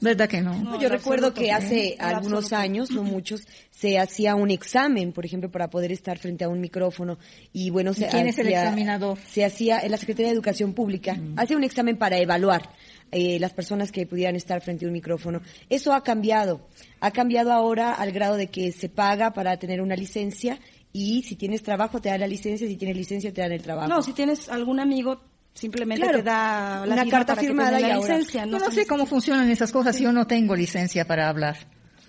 ¿Verdad 0.00 0.28
que 0.28 0.40
no? 0.40 0.76
Yo 0.80 0.88
recuerdo 0.88 1.32
que 1.32 1.52
hace 1.52 1.94
algunos 2.00 2.52
años, 2.52 2.90
no 2.90 3.04
muchos, 3.04 3.46
se 3.70 3.96
hacía 3.96 4.34
un 4.34 4.50
examen, 4.50 5.12
por 5.12 5.24
ejemplo, 5.24 5.52
para 5.52 5.70
poder 5.70 5.92
estar 5.92 6.18
frente 6.18 6.42
a 6.42 6.48
un 6.48 6.60
micrófono. 6.60 7.16
Y 7.52 7.70
bueno, 7.70 7.94
se 7.94 8.08
¿Quién 8.08 8.26
es 8.26 8.40
el 8.40 8.48
examinador? 8.48 9.18
Se 9.30 9.44
hacía 9.44 9.78
en 9.78 9.92
la 9.92 9.98
Secretaría 9.98 10.26
de 10.26 10.34
Educación 10.34 10.72
Pública. 10.72 11.14
Mm. 11.14 11.38
Hacía 11.38 11.56
un 11.56 11.62
examen 11.62 11.96
para 11.96 12.18
evaluar 12.18 12.70
eh, 13.12 13.38
las 13.38 13.52
personas 13.52 13.92
que 13.92 14.04
pudieran 14.04 14.34
estar 14.34 14.60
frente 14.62 14.86
a 14.86 14.88
un 14.88 14.94
micrófono. 14.94 15.42
Eso 15.68 15.92
ha 15.92 16.02
cambiado. 16.02 16.66
Ha 16.98 17.12
cambiado 17.12 17.52
ahora 17.52 17.94
al 17.94 18.10
grado 18.10 18.34
de 18.34 18.48
que 18.48 18.72
se 18.72 18.88
paga 18.88 19.32
para 19.32 19.56
tener 19.58 19.80
una 19.80 19.94
licencia 19.94 20.58
y 20.92 21.22
si 21.22 21.36
tienes 21.36 21.62
trabajo 21.62 22.00
te 22.00 22.08
dan 22.08 22.18
la 22.18 22.26
licencia, 22.26 22.66
si 22.66 22.76
tienes 22.76 22.96
licencia 22.96 23.32
te 23.32 23.42
dan 23.42 23.52
el 23.52 23.62
trabajo. 23.62 23.88
No, 23.88 24.02
si 24.02 24.12
tienes 24.12 24.48
algún 24.48 24.80
amigo 24.80 25.20
simplemente 25.54 26.06
te 26.06 26.22
da 26.22 26.84
la 26.86 26.94
una 26.94 27.06
carta 27.06 27.36
firmada 27.36 27.78
y 27.78 27.82
la 27.82 27.96
licencia. 27.96 28.46
No, 28.46 28.58
sé 28.70 28.86
cómo 28.86 29.06
funcionan 29.06 29.50
esas 29.50 29.72
cosas. 29.72 29.98
Yo 29.98 30.12
no 30.12 30.26
tengo 30.26 30.54
licencia 30.56 31.04
para 31.04 31.28
hablar. 31.28 31.56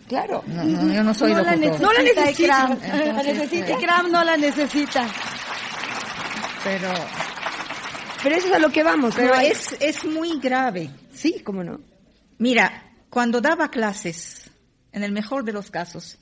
Claro. 0.08 0.44
No, 0.48 0.94
yo 0.94 1.04
no 1.04 1.14
soy 1.14 1.34
no 1.34 1.42
La 1.44 1.56
no 1.56 1.94
la 1.94 2.04
necesita. 2.04 2.68
la 2.68 3.24
necesita. 3.24 3.72
Ikram 3.72 4.12
no 4.12 4.24
la 4.24 4.38
necesita. 4.38 5.08
Pero... 6.64 6.89
Pero 8.24 8.36
eso 8.36 8.48
es 8.48 8.54
a 8.54 8.60
lo 8.60 8.70
que 8.72 8.84
vamos. 8.84 9.16
Pero 9.16 9.34
es, 9.36 9.76
es 9.80 10.06
muy 10.06 10.39
grave. 10.39 10.92
Sí, 11.12 11.42
cómo 11.44 11.64
no. 11.64 11.80
Mira, 12.38 12.92
cuando 13.10 13.42
daba 13.42 13.70
clases, 13.70 14.52
en 14.92 15.04
el 15.04 15.12
mejor 15.12 15.44
de 15.44 15.54
los 15.54 15.72
casos, 15.72 16.20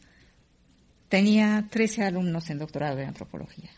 tenía 1.09 1.67
13 1.69 2.03
alumnos 2.05 2.49
en 2.49 2.59
doctorado 2.59 2.95
de 2.95 3.05
antropología. 3.05 3.69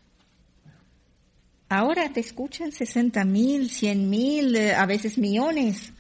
Ahora 1.71 2.11
te 2.11 2.19
escuchan 2.19 2.73
60 2.73 3.23
mil, 3.23 3.69
100 3.69 4.09
mil, 4.09 4.55
eh, 4.57 4.75
a 4.75 4.85
veces 4.85 5.17
millones. 5.17 5.93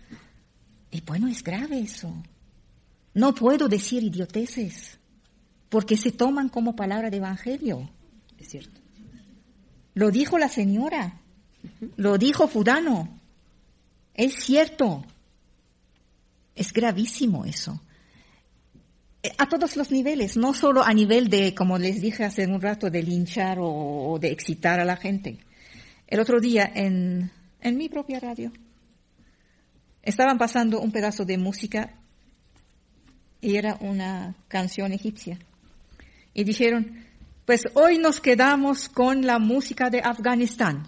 Y 0.91 0.99
bueno, 0.99 1.29
es 1.29 1.41
grave 1.41 1.79
eso. 1.79 2.13
No 3.13 3.33
puedo 3.33 3.69
decir 3.69 4.03
idioteces, 4.03 4.99
porque 5.69 5.95
se 5.95 6.11
toman 6.11 6.49
como 6.49 6.75
palabra 6.75 7.09
de 7.09 7.15
evangelio. 7.15 7.89
Es 8.37 8.49
cierto. 8.49 8.81
Lo 9.93 10.11
dijo 10.11 10.37
la 10.37 10.49
señora, 10.49 11.21
lo 11.95 12.17
dijo 12.17 12.49
Fudano. 12.49 13.07
Es 14.13 14.43
cierto. 14.43 15.05
Es 16.53 16.73
gravísimo 16.73 17.45
eso. 17.45 17.81
Eh, 19.23 19.31
a 19.37 19.47
todos 19.47 19.77
los 19.77 19.89
niveles, 19.89 20.35
no 20.35 20.53
solo 20.53 20.83
a 20.83 20.93
nivel 20.93 21.29
de, 21.29 21.55
como 21.55 21.77
les 21.77 22.01
dije 22.01 22.25
hace 22.25 22.45
un 22.45 22.59
rato, 22.59 22.89
de 22.89 23.03
linchar 23.03 23.57
o 23.61 24.17
de 24.19 24.31
excitar 24.31 24.81
a 24.81 24.83
la 24.83 24.97
gente 24.97 25.39
el 26.11 26.19
otro 26.19 26.41
día 26.41 26.69
en, 26.75 27.31
en 27.61 27.77
mi 27.77 27.87
propia 27.87 28.19
radio 28.19 28.51
estaban 30.03 30.37
pasando 30.37 30.81
un 30.81 30.91
pedazo 30.91 31.23
de 31.23 31.37
música 31.37 31.93
y 33.39 33.55
era 33.55 33.77
una 33.79 34.35
canción 34.49 34.91
egipcia. 34.91 35.39
Y 36.33 36.43
dijeron, 36.43 37.05
pues 37.45 37.63
hoy 37.75 37.97
nos 37.97 38.19
quedamos 38.19 38.89
con 38.89 39.25
la 39.25 39.39
música 39.39 39.89
de 39.89 40.01
Afganistán. 40.01 40.83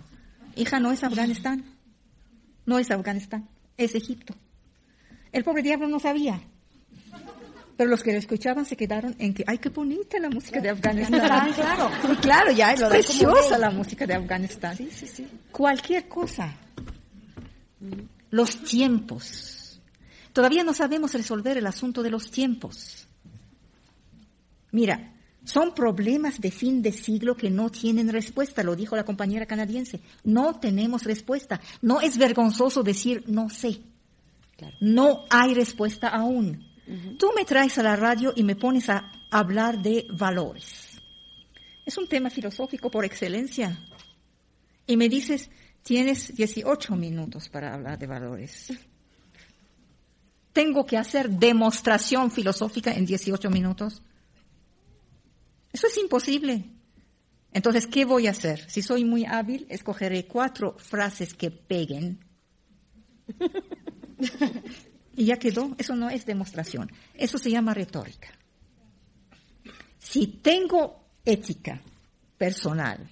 Hija, 0.58 0.82
no 0.82 0.92
es 0.92 1.06
Afganistán. 1.06 1.64
No 2.66 2.78
es 2.78 2.92
Afganistán, 2.92 3.48
es 3.78 3.96
Egipto. 3.96 4.36
El 5.32 5.46
pobre 5.46 5.64
diablo 5.64 5.88
no 5.88 6.00
sabía. 6.00 6.42
Pero 7.76 7.90
los 7.90 8.04
que 8.04 8.12
lo 8.12 8.20
escuchaban 8.20 8.66
se 8.66 8.78
quedaron 8.78 9.16
en 9.18 9.34
que, 9.34 9.44
ay, 9.48 9.58
qué 9.58 9.70
bonita 9.70 10.20
la 10.20 10.30
música 10.30 10.60
de 10.62 10.70
Afganistán. 10.70 11.54
claro. 11.54 11.90
Claro, 12.22 12.52
ya 12.52 12.74
es 12.74 12.80
lo 12.80 12.90
preciosa 12.90 13.58
la 13.58 13.72
música 13.72 14.06
de 14.06 14.14
Afganistán. 14.14 14.78
Sí, 14.78 14.90
sí, 14.92 15.08
sí. 15.08 15.28
Cualquier 15.52 16.08
cosa. 16.08 16.56
Los 18.30 18.64
tiempos. 18.64 19.82
Todavía 20.34 20.64
no 20.64 20.74
sabemos 20.74 21.14
resolver 21.14 21.58
el 21.58 21.68
asunto 21.68 22.04
de 22.04 22.12
los 22.12 22.30
tiempos. 22.30 23.08
Mira, 24.72 25.14
son 25.44 25.74
problemas 25.74 26.40
de 26.40 26.52
fin 26.52 26.82
de 26.82 26.92
siglo 26.92 27.36
que 27.36 27.50
no 27.50 27.70
tienen 27.70 28.10
respuesta, 28.10 28.64
lo 28.64 28.76
dijo 28.76 28.96
la 28.96 29.04
compañera 29.04 29.46
canadiense. 29.46 30.00
No 30.24 30.60
tenemos 30.60 31.04
respuesta. 31.04 31.60
No 31.82 32.02
es 32.02 32.18
vergonzoso 32.18 32.82
decir 32.82 33.24
no 33.28 33.50
sé. 33.50 33.82
No 34.80 35.26
hay 35.30 35.54
respuesta 35.54 36.08
aún. 36.08 36.73
Tú 37.18 37.32
me 37.36 37.46
traes 37.46 37.78
a 37.78 37.84
la 37.84 37.96
radio 37.96 38.34
y 38.36 38.44
me 38.44 38.56
pones 38.56 38.90
a 38.90 39.12
hablar 39.32 39.82
de 39.82 40.06
valores. 40.10 41.02
Es 41.86 41.98
un 41.98 42.08
tema 42.08 42.30
filosófico 42.30 42.92
por 42.92 43.06
excelencia. 43.06 43.78
Y 44.86 44.98
me 44.98 45.08
dices, 45.08 45.50
tienes 45.82 46.36
18 46.36 46.96
minutos 46.96 47.50
para 47.50 47.74
hablar 47.74 47.98
de 47.98 48.08
valores. 48.08 48.74
¿Tengo 50.52 50.86
que 50.86 50.98
hacer 50.98 51.30
demostración 51.30 52.30
filosófica 52.32 52.94
en 52.94 53.06
18 53.06 53.50
minutos? 53.50 54.02
Eso 55.72 55.88
es 55.88 55.98
imposible. 55.98 56.70
Entonces, 57.52 57.88
¿qué 57.88 58.06
voy 58.06 58.28
a 58.28 58.32
hacer? 58.32 58.70
Si 58.70 58.82
soy 58.82 59.04
muy 59.06 59.26
hábil, 59.26 59.66
escogeré 59.70 60.26
cuatro 60.26 60.76
frases 60.78 61.34
que 61.34 61.50
peguen. 61.50 62.20
y 65.16 65.26
ya 65.26 65.38
quedó. 65.38 65.76
Eso 65.78 65.96
no 65.96 66.10
es 66.10 66.26
demostración. 66.26 66.92
Eso 67.14 67.38
se 67.38 67.52
llama 67.52 67.74
retórica. 67.74 68.30
Si 70.00 70.28
tengo 70.28 71.06
ética 71.24 71.82
personal, 72.38 73.10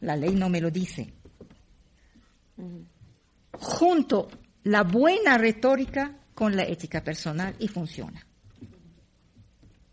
la 0.00 0.16
ley 0.16 0.34
no 0.34 0.48
me 0.48 0.60
lo 0.60 0.70
dice, 0.70 1.12
junto 3.52 4.28
la 4.64 4.82
buena 4.82 5.36
retórica 5.38 6.16
con 6.34 6.56
la 6.56 6.62
ética 6.62 7.02
personal 7.02 7.54
y 7.58 7.68
funciona 7.68 8.26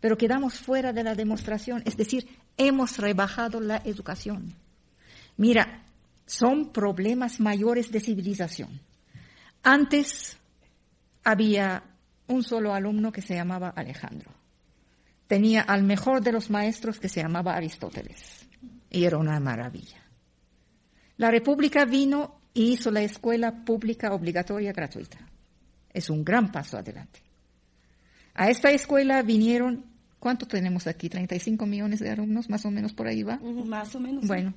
pero 0.00 0.16
quedamos 0.16 0.54
fuera 0.54 0.92
de 0.92 1.02
la 1.02 1.14
demostración, 1.14 1.82
es 1.84 1.96
decir, 1.96 2.28
hemos 2.56 2.98
rebajado 2.98 3.60
la 3.60 3.78
educación. 3.84 4.54
Mira, 5.36 5.84
son 6.26 6.72
problemas 6.72 7.40
mayores 7.40 7.90
de 7.90 8.00
civilización. 8.00 8.80
Antes 9.62 10.37
había 11.28 11.82
un 12.28 12.42
solo 12.42 12.72
alumno 12.72 13.12
que 13.12 13.20
se 13.20 13.34
llamaba 13.34 13.68
Alejandro. 13.68 14.30
Tenía 15.26 15.60
al 15.60 15.82
mejor 15.82 16.22
de 16.22 16.32
los 16.32 16.48
maestros 16.48 16.98
que 16.98 17.10
se 17.10 17.20
llamaba 17.20 17.54
Aristóteles. 17.54 18.48
Y 18.88 19.04
era 19.04 19.18
una 19.18 19.38
maravilla. 19.38 20.02
La 21.18 21.30
República 21.30 21.84
vino 21.84 22.40
y 22.54 22.72
hizo 22.72 22.90
la 22.90 23.02
escuela 23.02 23.62
pública 23.66 24.14
obligatoria 24.14 24.72
gratuita. 24.72 25.18
Es 25.92 26.08
un 26.08 26.24
gran 26.24 26.50
paso 26.50 26.78
adelante. 26.78 27.20
A 28.32 28.48
esta 28.48 28.70
escuela 28.70 29.20
vinieron, 29.20 29.84
¿cuánto 30.18 30.46
tenemos 30.46 30.86
aquí? 30.86 31.10
35 31.10 31.66
millones 31.66 32.00
de 32.00 32.08
alumnos, 32.08 32.48
más 32.48 32.64
o 32.64 32.70
menos 32.70 32.94
por 32.94 33.06
ahí 33.06 33.22
va. 33.22 33.36
Más 33.36 33.94
o 33.94 34.00
menos. 34.00 34.26
Bueno, 34.26 34.54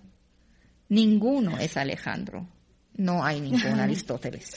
ninguno 0.87 1.57
es 1.57 1.75
Alejandro. 1.75 2.47
No 2.95 3.25
hay 3.25 3.41
ningún 3.41 3.61
Aristóteles. 3.81 4.55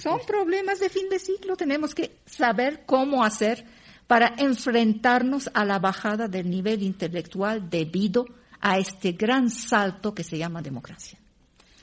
Son 0.00 0.20
problemas 0.26 0.78
de 0.78 0.88
fin 0.88 1.08
de 1.08 1.18
siglo. 1.18 1.56
Tenemos 1.56 1.94
que 1.94 2.18
saber 2.24 2.84
cómo 2.86 3.24
hacer 3.24 3.64
para 4.06 4.34
enfrentarnos 4.38 5.50
a 5.52 5.64
la 5.64 5.78
bajada 5.80 6.28
del 6.28 6.48
nivel 6.48 6.82
intelectual 6.82 7.68
debido 7.68 8.26
a 8.60 8.78
este 8.78 9.12
gran 9.12 9.50
salto 9.50 10.14
que 10.14 10.22
se 10.22 10.38
llama 10.38 10.62
democracia. 10.62 11.18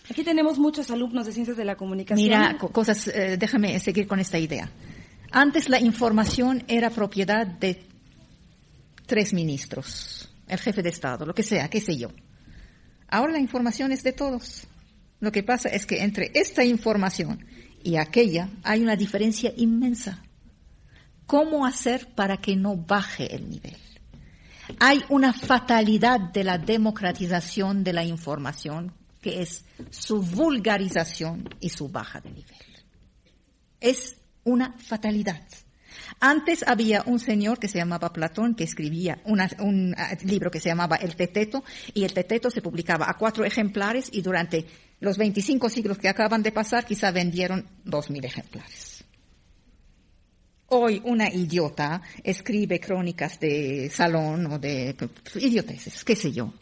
Aquí 0.10 0.24
tenemos 0.24 0.58
muchos 0.58 0.92
alumnos 0.92 1.26
de 1.26 1.34
ciencias 1.34 1.58
de 1.58 1.66
la 1.66 1.76
comunicación. 1.76 2.26
Mira, 2.26 2.58
cosas, 2.58 3.08
eh, 3.08 3.38
déjame 3.38 3.80
seguir 3.80 4.08
con 4.08 4.20
esta 4.20 4.40
idea. 4.40 4.70
Antes 5.32 5.70
la 5.70 5.80
información 5.80 6.64
era 6.68 6.90
propiedad 6.90 7.46
de 7.46 7.84
tres 9.06 9.34
ministros, 9.34 10.30
el 10.48 10.60
jefe 10.60 10.82
de 10.82 10.90
Estado, 10.90 11.26
lo 11.26 11.34
que 11.34 11.44
sea, 11.44 11.70
qué 11.70 11.82
sé 11.82 11.98
yo. 11.98 12.10
Ahora 13.08 13.34
la 13.34 13.40
información 13.40 13.92
es 13.92 14.04
de 14.04 14.14
todos. 14.14 14.68
Lo 15.20 15.32
que 15.32 15.44
pasa 15.44 15.70
es 15.70 15.86
que 15.86 16.04
entre 16.04 16.32
esta 16.34 16.66
información 16.66 17.46
y 17.84 17.98
aquella 17.98 18.50
hay 18.64 18.82
una 18.82 18.96
diferencia 18.96 19.54
inmensa. 19.56 20.24
¿Cómo 21.26 21.66
hacer 21.66 22.14
para 22.16 22.38
que 22.38 22.56
no 22.56 22.76
baje 22.76 23.36
el 23.36 23.50
nivel? 23.50 23.78
Hay 24.80 25.02
una 25.10 25.34
fatalidad 25.34 26.20
de 26.20 26.44
la 26.44 26.58
democratización 26.58 27.84
de 27.84 27.94
la 27.94 28.04
información 28.04 28.94
que 29.22 29.42
es 29.42 29.66
su 29.90 30.22
vulgarización 30.22 31.50
y 31.60 31.70
su 31.70 31.90
baja 31.90 32.20
de 32.22 32.30
nivel. 32.30 32.58
Es 33.80 34.16
una 34.44 34.74
fatalidad. 34.78 35.42
Antes 36.20 36.64
había 36.68 37.04
un 37.06 37.20
señor 37.20 37.60
que 37.60 37.68
se 37.68 37.78
llamaba 37.78 38.14
Platón 38.14 38.56
que 38.56 38.64
escribía 38.64 39.22
un 39.26 39.40
ah, 39.98 40.18
libro 40.24 40.52
que 40.52 40.60
se 40.60 40.70
llamaba 40.70 40.96
El 40.98 41.16
Teteto 41.16 41.64
y 41.94 42.04
el 42.04 42.14
Teteto 42.14 42.50
se 42.50 42.62
publicaba 42.62 43.10
a 43.10 43.18
cuatro 43.18 43.46
ejemplares 43.46 44.10
y 44.12 44.22
durante 44.22 44.66
los 45.04 45.18
25 45.18 45.70
siglos 45.70 45.97
que 45.97 46.08
acaban 46.08 46.41
de 46.43 46.54
pasar 46.54 46.86
quizá 46.86 47.12
vendieron 47.12 47.68
dos 47.84 48.10
mil 48.10 48.24
ejemplares. 48.24 49.04
Hoy 50.68 51.01
una 51.04 51.30
idiota 51.30 52.01
escribe 52.24 52.80
crónicas 52.80 53.38
de 53.38 53.91
salón 53.93 54.45
o 54.45 54.60
de 54.60 54.95
idioteces, 55.36 56.06
qué 56.06 56.16
sé 56.16 56.32
yo. 56.32 56.54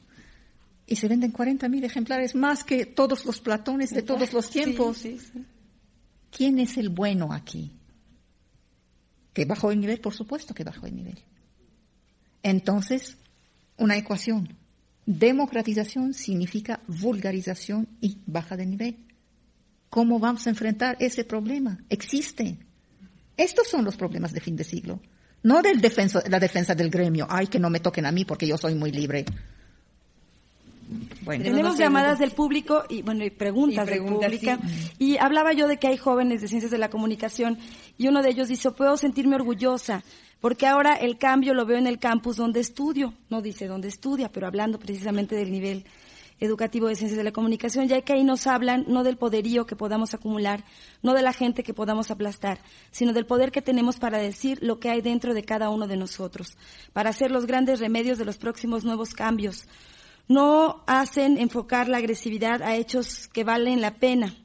Y 0.88 0.96
se 0.96 1.08
venden 1.08 1.30
40 1.32 1.70
mil 1.70 1.84
ejemplares 1.84 2.34
más 2.34 2.64
que 2.64 2.88
todos 2.88 3.26
los 3.26 3.39
Platones 3.39 3.92
de 3.92 4.02
todos 4.02 4.34
los 4.34 4.50
tiempos. 4.50 4.98
sí, 4.98 5.20
sí. 5.20 5.46
¿Quién 6.32 6.58
es 6.58 6.78
el 6.78 6.89
bueno 6.89 7.32
aquí? 7.32 7.72
¿Que 9.34 9.46
bajó 9.46 9.72
el 9.72 9.80
nivel? 9.82 10.02
Por 10.02 10.16
supuesto 10.16 10.56
que 10.56 10.64
bajó 10.64 10.88
el 10.88 10.96
nivel. 10.96 11.20
Entonces, 12.42 13.18
una 13.78 13.98
ecuación. 13.98 14.58
Democratización 15.20 16.14
significa 16.14 16.80
vulgarización 16.88 17.89
y 17.99 18.20
baja 18.26 18.55
de 18.55 18.66
nivel. 18.66 18.95
¿Cómo 19.89 20.20
vamos 20.20 20.47
a 20.47 20.51
enfrentar 20.51 20.95
ese 21.01 21.26
problema? 21.26 21.78
Existe. 21.89 22.57
Estos 23.36 23.68
son 23.68 23.84
los 23.84 23.97
problemas 23.97 24.32
de 24.32 24.39
fin 24.39 24.55
de 24.55 24.64
siglo. 24.64 25.01
No 25.43 25.62
del 25.62 25.82
defensa, 25.82 26.24
la 26.30 26.39
defensa 26.39 26.76
del 26.76 26.89
gremio. 26.89 27.28
Ay, 27.30 27.47
que 27.47 27.59
no 27.59 27.70
me 27.70 27.82
toquen 27.82 28.05
a 28.05 28.12
mí 28.14 28.24
porque 28.24 28.47
yo 28.47 28.57
soy 28.57 28.74
muy 28.74 28.93
libre. 28.93 29.26
Tenemos 31.26 31.78
llamadas 31.78 32.20
del 32.20 32.32
público 32.32 32.84
y 32.89 33.02
bueno 33.02 33.24
y 33.24 33.30
preguntas, 33.30 33.88
del 33.88 34.04
público. 34.04 34.58
Y 34.98 35.18
hablaba 35.18 35.54
yo 35.54 35.68
de 35.68 35.78
que 35.78 35.88
hay 35.88 35.98
jóvenes 35.98 36.42
de 36.42 36.48
ciencias 36.48 36.72
de 36.72 36.78
la 36.78 36.89
comunicación 36.89 37.58
y 37.98 38.08
uno 38.08 38.22
de 38.22 38.30
ellos 38.30 38.48
dice, 38.48 38.72
puedo 38.72 38.98
sentirme 38.98 39.36
orgullosa 39.36 40.04
porque 40.42 40.66
ahora 40.66 40.96
el 40.96 41.18
cambio 41.18 41.54
lo 41.54 41.66
veo 41.66 41.78
en 41.78 41.88
el 41.88 42.00
campus 42.00 42.38
donde 42.38 42.60
estudio. 42.60 43.14
No 43.30 43.42
dice 43.42 43.68
dónde 43.68 43.88
estudia, 43.88 44.32
pero 44.32 44.48
hablando 44.48 44.80
precisamente 44.80 45.36
del 45.36 45.52
nivel 45.52 45.86
educativo 46.42 46.88
de 46.88 46.96
ciencias 46.96 47.18
de 47.18 47.24
la 47.24 47.32
comunicación, 47.32 47.88
ya 47.88 48.02
que 48.02 48.14
ahí 48.14 48.24
nos 48.24 48.48
hablan 48.48 48.86
no 48.88 49.04
del 49.04 49.16
poderío 49.16 49.68
que 49.68 49.76
podamos 49.76 50.16
acumular, 50.16 50.66
no 51.04 51.14
de 51.14 51.22
la 51.22 51.34
gente 51.34 51.62
que 51.62 51.76
podamos 51.76 52.10
aplastar, 52.10 52.60
sino 52.89 53.14
del 53.14 53.28
poder 53.28 53.52
que 53.52 53.62
tenemos 53.62 53.98
para 53.98 54.18
decir 54.18 54.58
lo 54.62 54.80
que 54.80 54.89
hay 54.89 55.02
dentro 55.02 55.36
de 55.36 55.44
cada 55.44 55.70
uno 55.70 55.86
de 55.86 55.98
nosotros, 55.98 56.58
para 56.94 57.12
hacer 57.12 57.30
los 57.30 57.46
grandes 57.46 57.80
remedios 57.80 58.18
de 58.18 58.26
los 58.26 58.38
próximos 58.38 58.84
nuevos 58.84 59.14
cambios, 59.14 59.68
no 60.28 60.84
hacen 60.88 61.38
enfocar 61.38 61.90
la 61.90 61.98
agresividad 61.98 62.62
a 62.62 62.76
hechos 62.76 63.28
que 63.28 63.44
valen 63.44 63.82
la 63.82 63.96
pena. 63.96 64.36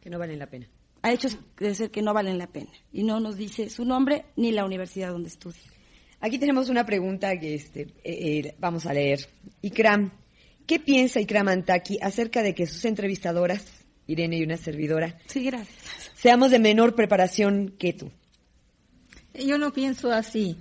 Que 0.00 0.10
no 0.10 0.18
valen 0.18 0.38
la 0.38 0.46
pena. 0.46 0.68
A 1.02 1.12
hechos 1.12 1.38
de 1.58 1.74
ser 1.74 1.90
que 1.90 2.02
no 2.02 2.14
valen 2.14 2.38
la 2.38 2.46
pena. 2.46 2.70
Y 2.92 3.02
no 3.02 3.20
nos 3.20 3.36
dice 3.36 3.70
su 3.70 3.84
nombre 3.84 4.26
ni 4.36 4.52
la 4.52 4.64
universidad 4.64 5.10
donde 5.10 5.28
estudia. 5.28 5.60
Aquí 6.20 6.38
tenemos 6.38 6.68
una 6.68 6.84
pregunta 6.84 7.38
que 7.38 7.54
este, 7.54 7.82
eh, 7.82 7.88
eh, 8.04 8.54
vamos 8.58 8.84
a 8.86 8.92
leer. 8.92 9.20
Ikram, 9.62 10.12
¿qué 10.66 10.78
piensa 10.78 11.20
Ikram 11.20 11.48
Antaki 11.48 11.98
acerca 12.02 12.42
de 12.42 12.54
que 12.54 12.66
sus 12.66 12.84
entrevistadoras, 12.84 13.64
Irene 14.06 14.36
y 14.36 14.42
una 14.42 14.58
servidora, 14.58 15.18
sí, 15.26 15.44
gracias. 15.44 15.78
seamos 16.14 16.50
de 16.50 16.58
menor 16.58 16.94
preparación 16.94 17.74
que 17.78 17.94
tú? 17.94 18.10
Yo 19.34 19.56
no 19.56 19.72
pienso 19.72 20.10
así. 20.12 20.58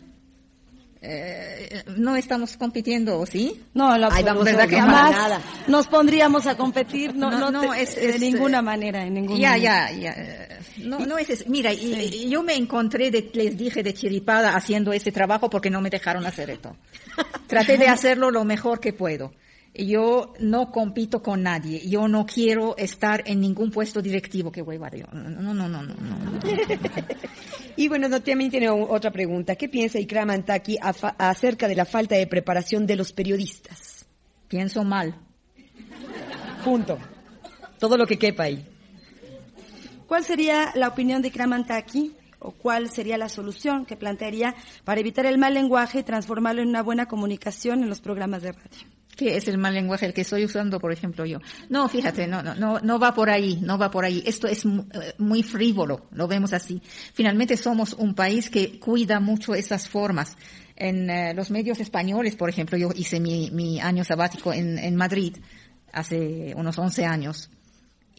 Eh, 1.01 1.83
no 1.95 2.17
estamos 2.17 2.57
compitiendo, 2.57 3.19
¿o 3.19 3.25
sí? 3.25 3.63
No, 3.73 3.97
la 3.97 4.09
vamos, 4.09 4.43
¿verdad 4.43 4.67
que 4.67 4.77
nada. 4.77 5.41
nos 5.67 5.87
pondríamos 5.87 6.45
a 6.45 6.57
competir, 6.57 7.15
no, 7.15 7.31
no, 7.31 7.49
no, 7.51 7.73
es, 7.73 7.95
de 7.95 8.19
ninguna 8.19 8.61
manera, 8.61 9.05
en 9.05 9.13
ninguna 9.13 9.39
Ya, 9.39 9.57
ya, 9.57 9.91
ya. 9.91 10.59
No, 10.79 10.99
no 10.99 11.17
es, 11.17 11.47
mira, 11.47 11.71
y, 11.71 12.29
yo 12.29 12.43
me 12.43 12.55
encontré, 12.55 13.11
de, 13.11 13.29
les 13.33 13.57
dije 13.57 13.81
de 13.81 13.93
chiripada 13.93 14.55
haciendo 14.55 14.91
ese 14.91 15.11
trabajo 15.13 15.49
porque 15.49 15.69
no 15.69 15.79
me 15.79 15.89
dejaron 15.89 16.25
hacer 16.25 16.49
esto. 16.49 16.75
Traté 17.47 17.77
de 17.77 17.87
hacerlo 17.87 18.29
lo 18.29 18.43
mejor 18.43 18.81
que 18.81 18.91
puedo. 18.91 19.31
Yo 19.73 20.33
no 20.39 20.71
compito 20.71 21.21
con 21.21 21.43
nadie. 21.43 21.87
Yo 21.87 22.07
no 22.07 22.25
quiero 22.25 22.75
estar 22.77 23.23
en 23.25 23.39
ningún 23.39 23.71
puesto 23.71 24.01
directivo. 24.01 24.51
Qué 24.51 24.61
hueva, 24.61 24.89
no, 25.13 25.29
no, 25.29 25.53
no, 25.53 25.69
no, 25.69 25.83
no. 25.83 26.39
y 27.75 27.87
bueno, 27.87 28.09
no, 28.09 28.21
también 28.21 28.49
tiene 28.49 28.69
otra 28.69 29.11
pregunta. 29.11 29.55
¿Qué 29.55 29.69
piensa 29.69 29.99
Ikram 29.99 30.31
Antaki 30.31 30.77
acerca 30.81 31.67
de 31.67 31.75
la 31.75 31.85
falta 31.85 32.15
de 32.15 32.27
preparación 32.27 32.87
de 32.87 32.95
los 32.95 33.13
periodistas? 33.13 34.05
Pienso 34.47 34.83
mal. 34.83 35.15
Punto. 36.63 36.97
Todo 37.77 37.95
lo 37.95 38.05
que 38.07 38.17
quepa 38.17 38.43
ahí. 38.43 38.65
¿Cuál 40.07 40.23
sería 40.23 40.71
la 40.75 40.87
opinión 40.87 41.21
de 41.21 41.27
Ikram 41.27 41.53
Antaki 41.53 42.15
o 42.39 42.51
cuál 42.51 42.89
sería 42.89 43.17
la 43.17 43.29
solución 43.29 43.85
que 43.85 43.95
plantearía 43.95 44.55
para 44.83 44.99
evitar 44.99 45.27
el 45.27 45.37
mal 45.37 45.53
lenguaje 45.53 45.99
y 45.99 46.03
transformarlo 46.03 46.63
en 46.63 46.69
una 46.69 46.81
buena 46.81 47.05
comunicación 47.07 47.83
en 47.83 47.89
los 47.89 48.01
programas 48.01 48.41
de 48.41 48.53
radio? 48.53 48.98
¿Qué 49.19 49.35
es 49.35 49.49
el 49.49 49.57
mal 49.57 49.73
lenguaje 49.73 50.05
el 50.05 50.13
que 50.13 50.21
estoy 50.21 50.45
usando, 50.45 50.79
por 50.79 50.93
ejemplo, 50.93 51.25
yo? 51.25 51.39
No, 51.67 51.89
fíjate, 51.89 52.25
no, 52.25 52.41
no, 52.41 52.55
no, 52.55 52.79
no 52.79 52.99
va 52.99 53.13
por 53.13 53.29
ahí, 53.29 53.59
no 53.61 53.77
va 53.77 53.91
por 53.91 54.05
ahí. 54.05 54.23
Esto 54.25 54.47
es 54.47 54.63
eh, 54.63 55.13
muy 55.17 55.43
frívolo, 55.43 56.07
lo 56.13 56.25
vemos 56.25 56.53
así. 56.53 56.81
Finalmente 57.13 57.57
somos 57.57 57.91
un 57.91 58.15
país 58.15 58.49
que 58.49 58.79
cuida 58.79 59.19
mucho 59.19 59.53
esas 59.53 59.89
formas. 59.89 60.37
En 60.73 61.09
eh, 61.09 61.33
los 61.33 61.51
medios 61.51 61.81
españoles, 61.81 62.37
por 62.37 62.49
ejemplo, 62.49 62.77
yo 62.77 62.91
hice 62.95 63.19
mi, 63.19 63.81
año 63.81 64.05
sabático 64.05 64.53
en, 64.53 64.79
en 64.79 64.95
Madrid 64.95 65.35
hace 65.91 66.53
unos 66.55 66.79
11 66.79 67.05
años 67.05 67.49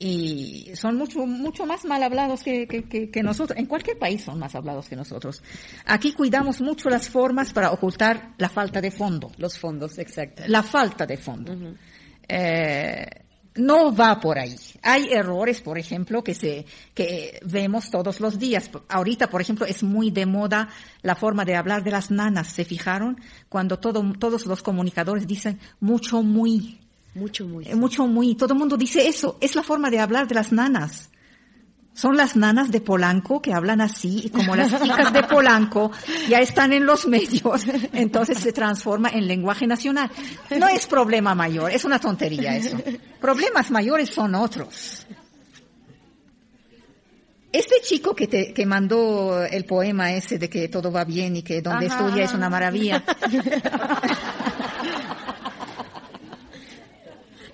y 0.02 0.70
son 0.76 0.96
mucho 0.96 1.26
mucho 1.26 1.66
más 1.66 1.84
mal 1.84 2.02
hablados 2.02 2.42
que, 2.42 2.66
que, 2.66 3.22
nosotros. 3.22 3.58
En 3.58 3.66
cualquier 3.66 3.98
país 3.98 4.22
son 4.22 4.38
más 4.38 4.54
hablados 4.54 4.88
que 4.88 4.96
nosotros. 4.96 5.42
Aquí 5.84 6.14
cuidamos 6.14 6.62
mucho 6.62 6.88
las 6.88 7.10
formas 7.10 7.52
para 7.52 7.70
ocultar 7.70 8.34
la 8.38 8.48
falta 8.48 8.80
de 8.80 8.90
fondo. 8.90 9.30
Los 9.36 9.58
fondos, 9.58 9.98
exacto. 9.98 10.42
La 10.46 10.62
falta 10.62 11.04
de 11.04 11.18
fondo. 11.18 11.54
eh, 12.26 13.06
no 13.56 13.94
va 13.94 14.18
por 14.18 14.38
ahí. 14.38 14.56
Hay 14.82 15.12
errores, 15.12 15.60
por 15.60 15.76
ejemplo, 15.76 16.24
que 16.24 16.32
se 16.34 16.64
que 16.94 17.38
vemos 17.44 17.90
todos 17.90 18.20
los 18.20 18.38
días. 18.38 18.70
Ahorita, 18.88 19.28
por 19.28 19.42
ejemplo, 19.42 19.66
es 19.66 19.82
muy 19.82 20.10
de 20.10 20.24
moda 20.24 20.70
la 21.02 21.14
forma 21.14 21.44
de 21.44 21.56
hablar 21.56 21.84
de 21.84 21.90
las 21.90 22.10
nanas. 22.10 22.48
¿Se 22.48 22.64
fijaron? 22.64 23.20
Cuando 23.50 23.78
todo, 23.78 24.02
todos 24.18 24.46
los 24.46 24.62
comunicadores 24.62 25.26
dicen 25.26 25.60
mucho, 25.78 26.22
muy. 26.22 26.80
Mucho 27.14 27.46
muy. 27.46 27.66
Eh, 27.66 27.74
mucho 27.74 28.06
muy. 28.06 28.34
Todo 28.34 28.54
el 28.54 28.58
mundo 28.58 28.76
dice 28.76 29.08
eso. 29.08 29.36
Es 29.40 29.54
la 29.54 29.62
forma 29.62 29.90
de 29.90 30.00
hablar 30.00 30.28
de 30.28 30.34
las 30.34 30.52
nanas. 30.52 31.10
Son 31.92 32.16
las 32.16 32.36
nanas 32.36 32.70
de 32.70 32.80
Polanco 32.80 33.42
que 33.42 33.52
hablan 33.52 33.80
así 33.80 34.22
y 34.24 34.30
como 34.30 34.54
las 34.54 34.80
chicas 34.80 35.12
de 35.12 35.24
Polanco 35.24 35.90
ya 36.28 36.38
están 36.38 36.72
en 36.72 36.86
los 36.86 37.06
medios, 37.06 37.64
entonces 37.92 38.38
se 38.38 38.52
transforma 38.52 39.10
en 39.10 39.26
lenguaje 39.26 39.66
nacional. 39.66 40.08
No 40.56 40.68
es 40.68 40.86
problema 40.86 41.34
mayor, 41.34 41.72
es 41.72 41.84
una 41.84 41.98
tontería 41.98 42.56
eso. 42.56 42.78
Problemas 43.20 43.72
mayores 43.72 44.10
son 44.10 44.36
otros. 44.36 45.04
Este 47.52 47.74
chico 47.82 48.14
que 48.14 48.28
te 48.28 48.54
que 48.54 48.64
mandó 48.64 49.44
el 49.44 49.64
poema 49.64 50.12
ese 50.12 50.38
de 50.38 50.48
que 50.48 50.68
todo 50.68 50.92
va 50.92 51.04
bien 51.04 51.36
y 51.36 51.42
que 51.42 51.60
donde 51.60 51.86
estudia 51.86 52.24
es 52.24 52.32
una 52.32 52.48
maravilla. 52.48 53.02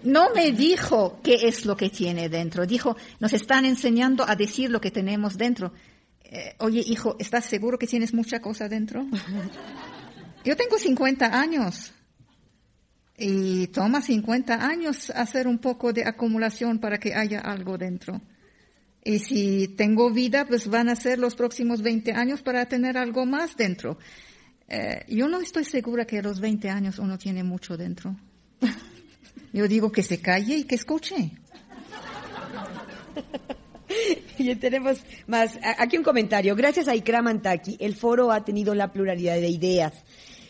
no 0.07 0.33
me 0.35 0.53
dijo 0.53 1.21
qué 1.23 1.49
es 1.49 1.67
lo 1.67 1.77
que 1.77 1.91
tiene 1.91 2.29
dentro. 2.29 2.65
Dijo, 2.65 2.97
nos 3.19 3.33
están 3.33 3.65
enseñando 3.65 4.25
a 4.27 4.37
decir 4.37 4.71
lo 4.71 4.81
que 4.81 4.91
tenemos 4.91 5.37
dentro. 5.37 5.73
Eh, 6.23 6.55
oye, 6.61 6.83
hijo, 6.87 7.17
¿estás 7.19 7.45
seguro 7.45 7.79
que 7.79 7.87
tienes 7.87 8.15
mucha 8.15 8.41
cosa 8.41 8.69
dentro? 8.69 9.07
Yo 10.45 10.57
tengo 10.57 10.79
50 10.79 11.39
años. 11.39 11.93
Y 13.19 13.69
toma 13.69 14.01
50 14.03 14.67
años 14.67 15.11
hacer 15.11 15.49
un 15.49 15.59
poco 15.59 15.93
de 15.93 16.05
acumulación 16.05 16.79
para 16.79 16.99
que 16.99 17.15
haya 17.15 17.41
algo 17.41 17.77
dentro. 17.77 18.21
Y 19.03 19.19
si 19.21 19.69
tengo 19.69 20.11
vida, 20.11 20.47
pues 20.47 20.69
van 20.69 20.89
a 20.89 20.97
ser 20.97 21.19
los 21.19 21.35
próximos 21.35 21.83
20 21.83 22.13
años 22.13 22.43
para 22.43 22.67
tener 22.67 22.99
algo 22.99 23.25
más 23.25 23.57
dentro. 23.57 23.99
Eh, 24.69 25.05
yo 25.09 25.29
no 25.29 25.41
estoy 25.41 25.65
segura 25.65 26.05
que 26.05 26.19
a 26.19 26.23
los 26.23 26.41
20 26.41 26.69
años 26.71 26.99
uno 26.99 27.17
tiene 27.17 27.43
mucho 27.43 27.77
dentro. 27.77 28.17
Yo 29.53 29.69
digo 29.69 29.93
que 29.93 30.03
se 30.03 30.21
calle 30.21 30.57
y 30.57 30.65
que 30.65 30.75
escuche. 30.75 31.33
Y 34.39 34.55
tenemos 34.57 34.99
más. 35.27 35.59
Aquí 35.79 35.97
un 35.97 36.05
comentario. 36.05 36.55
Gracias 36.55 36.89
a 36.89 36.95
Ikram 36.95 37.27
Antaki, 37.29 37.77
el 37.81 37.95
foro 37.95 38.31
ha 38.31 38.45
tenido 38.45 38.75
la 38.75 38.93
pluralidad 38.93 39.37
de 39.37 39.49
ideas. 39.49 40.05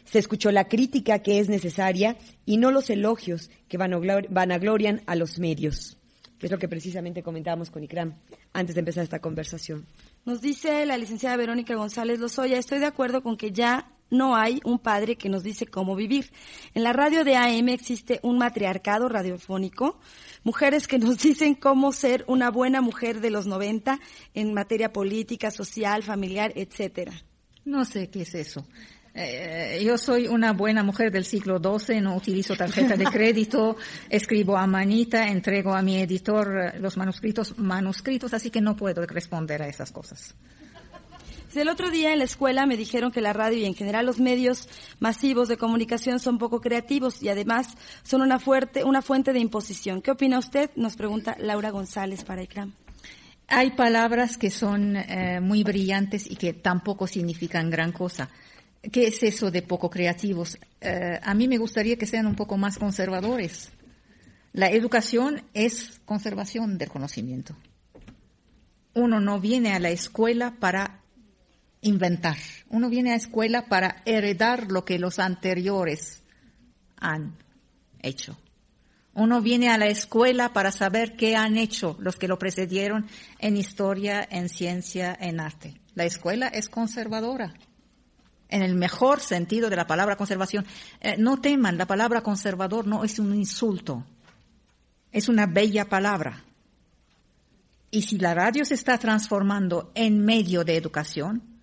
Se 0.05 0.19
escuchó 0.19 0.51
la 0.51 0.69
crítica 0.69 1.21
que 1.21 1.39
es 1.39 1.49
necesaria 1.49 2.17
y 2.45 2.59
no 2.59 2.71
los 2.71 2.91
elogios 2.91 3.51
que 3.69 3.79
vanaglorian 3.79 5.03
a 5.07 5.17
los 5.17 5.39
medios. 5.39 5.99
Que 6.39 6.47
es 6.47 6.53
lo 6.53 6.59
que 6.59 6.69
precisamente 6.69 7.23
comentábamos 7.23 7.71
con 7.71 7.83
Ikram 7.83 8.15
antes 8.53 8.75
de 8.75 8.81
empezar 8.81 9.05
esta 9.05 9.21
conversación. 9.21 9.87
Nos 10.25 10.41
dice 10.41 10.85
la 10.87 10.99
licenciada 10.99 11.37
Verónica 11.37 11.75
González 11.75 12.19
Lozoya, 12.19 12.59
estoy 12.59 12.79
de 12.79 12.87
acuerdo 12.87 13.23
con 13.23 13.37
que 13.37 13.53
ya 13.53 13.91
no 14.11 14.37
hay 14.37 14.61
un 14.65 14.79
padre 14.79 15.17
que 15.17 15.29
nos 15.29 15.43
dice 15.43 15.67
cómo 15.67 15.97
vivir. 15.97 16.31
En 16.75 16.83
la 16.83 16.93
radio 16.93 17.25
de 17.25 17.37
AM 17.37 17.69
existe 17.69 18.21
un 18.23 18.39
matriarcado 18.39 19.09
radiofónico, 19.09 19.99
mujeres 20.45 20.87
que 20.87 20.99
nos 20.99 21.19
dicen 21.23 21.55
cómo 21.55 21.93
ser 21.93 22.25
una 22.29 22.51
buena 22.51 22.81
mujer 22.81 23.21
de 23.21 23.31
los 23.31 23.47
90 23.47 23.99
en 24.35 24.55
materia 24.55 24.93
política, 24.93 25.51
social, 25.51 26.03
familiar, 26.03 26.53
etcétera. 26.55 27.13
No 27.65 27.85
sé 27.85 28.09
qué 28.11 28.23
es 28.23 28.35
eso. 28.35 28.65
Eh, 29.19 29.83
yo 29.83 29.97
soy 29.97 30.29
una 30.29 30.53
buena 30.53 30.83
mujer 30.83 31.11
del 31.11 31.25
siglo 31.25 31.59
XII, 31.59 32.03
no 32.03 32.15
utilizo 32.15 32.55
tarjeta 32.55 32.97
de 32.97 33.07
crédito, 33.07 33.77
escribo 34.11 34.59
a 34.59 34.67
manita, 34.67 35.29
entrego 35.29 35.75
a 35.75 35.81
mi 35.81 35.99
editor 35.99 36.75
los 36.79 36.99
manuscritos 36.99 37.57
manuscritos, 37.59 38.35
así 38.35 38.51
que 38.51 38.61
no 38.61 38.77
puedo 38.77 39.07
responder 39.07 39.63
a 39.63 39.69
esas 39.69 39.91
cosas. 39.91 40.35
El 41.57 41.71
otro 41.71 41.91
día 41.91 42.13
en 42.13 42.19
la 42.19 42.25
escuela 42.25 42.67
me 42.67 42.77
dijeron 42.77 43.11
que 43.11 43.23
la 43.23 43.33
radio 43.33 43.59
y 43.59 43.65
en 43.65 43.75
general 43.75 44.05
los 44.05 44.21
medios 44.21 44.69
masivos 45.01 45.49
de 45.49 45.57
comunicación 45.57 46.21
son 46.21 46.37
poco 46.37 46.61
creativos 46.61 47.23
y 47.23 47.31
además 47.31 47.69
son 48.03 48.21
una, 48.21 48.39
fuerte, 48.39 48.85
una 48.85 49.01
fuente 49.01 49.33
de 49.33 49.39
imposición. 49.39 50.03
¿Qué 50.03 50.11
opina 50.11 50.39
usted? 50.39 50.71
Nos 50.77 50.97
pregunta 50.97 51.35
Laura 51.39 51.71
González 51.71 52.25
para 52.25 52.43
ICRAM. 52.43 52.75
Hay 53.49 53.71
palabras 53.71 54.37
que 54.37 54.51
son 54.51 54.97
eh, 54.97 55.41
muy 55.41 55.65
brillantes 55.65 56.31
y 56.31 56.37
que 56.37 56.53
tampoco 56.53 57.07
significan 57.07 57.71
gran 57.71 57.93
cosa. 57.93 58.29
¿Qué 58.93 59.07
es 59.07 59.23
eso 59.23 59.51
de 59.51 59.63
poco 59.63 59.89
creativos? 59.89 60.59
Eh, 60.81 61.19
a 61.23 61.35
mí 61.35 61.49
me 61.49 61.57
gustaría 61.57 61.97
que 61.97 62.07
sean 62.07 62.27
un 62.27 62.35
poco 62.35 62.59
más 62.59 62.77
conservadores. 62.77 63.71
La 64.53 64.71
educación 64.71 65.43
es 65.55 66.01
conservación 66.05 66.77
del 66.77 66.91
conocimiento. 66.91 67.57
Uno 68.95 69.21
no 69.21 69.41
viene 69.41 69.73
a 69.73 69.79
la 69.79 69.91
escuela 69.91 70.57
para 70.59 71.03
inventar. 71.87 72.37
Uno 72.68 72.89
viene 72.89 73.12
a 73.12 73.16
escuela 73.16 73.66
para 73.66 74.03
heredar 74.05 74.70
lo 74.70 74.84
que 74.84 74.99
los 74.99 75.18
anteriores 75.18 76.22
han 76.97 77.37
hecho. 78.03 78.37
Uno 79.14 79.41
viene 79.41 79.70
a 79.70 79.78
la 79.78 79.87
escuela 79.87 80.53
para 80.53 80.72
saber 80.72 81.16
qué 81.16 81.37
han 81.37 81.57
hecho 81.57 81.97
los 82.01 82.16
que 82.16 82.28
lo 82.28 82.39
precedieron 82.39 83.07
en 83.39 83.57
historia, 83.57 84.26
en 84.30 84.49
ciencia, 84.49 85.16
en 85.18 85.41
arte. 85.41 85.80
La 85.95 86.05
escuela 86.05 86.49
es 86.49 86.68
conservadora. 86.68 87.55
En 88.49 88.62
el 88.62 88.74
mejor 88.74 89.20
sentido 89.20 89.70
de 89.70 89.76
la 89.76 89.87
palabra 89.87 90.16
conservación. 90.16 90.66
Eh, 91.01 91.16
no 91.18 91.41
teman, 91.41 91.78
la 91.78 91.87
palabra 91.87 92.22
conservador 92.22 92.87
no 92.87 93.05
es 93.05 93.18
un 93.18 93.34
insulto. 93.34 94.05
Es 95.11 95.28
una 95.28 95.47
bella 95.47 95.87
palabra. 95.87 96.45
Y 97.91 98.03
si 98.03 98.18
la 98.18 98.34
radio 98.34 98.64
se 98.64 98.74
está 98.74 98.99
transformando 98.99 99.93
en 99.95 100.24
medio 100.24 100.62
de 100.64 100.76
educación, 100.76 101.56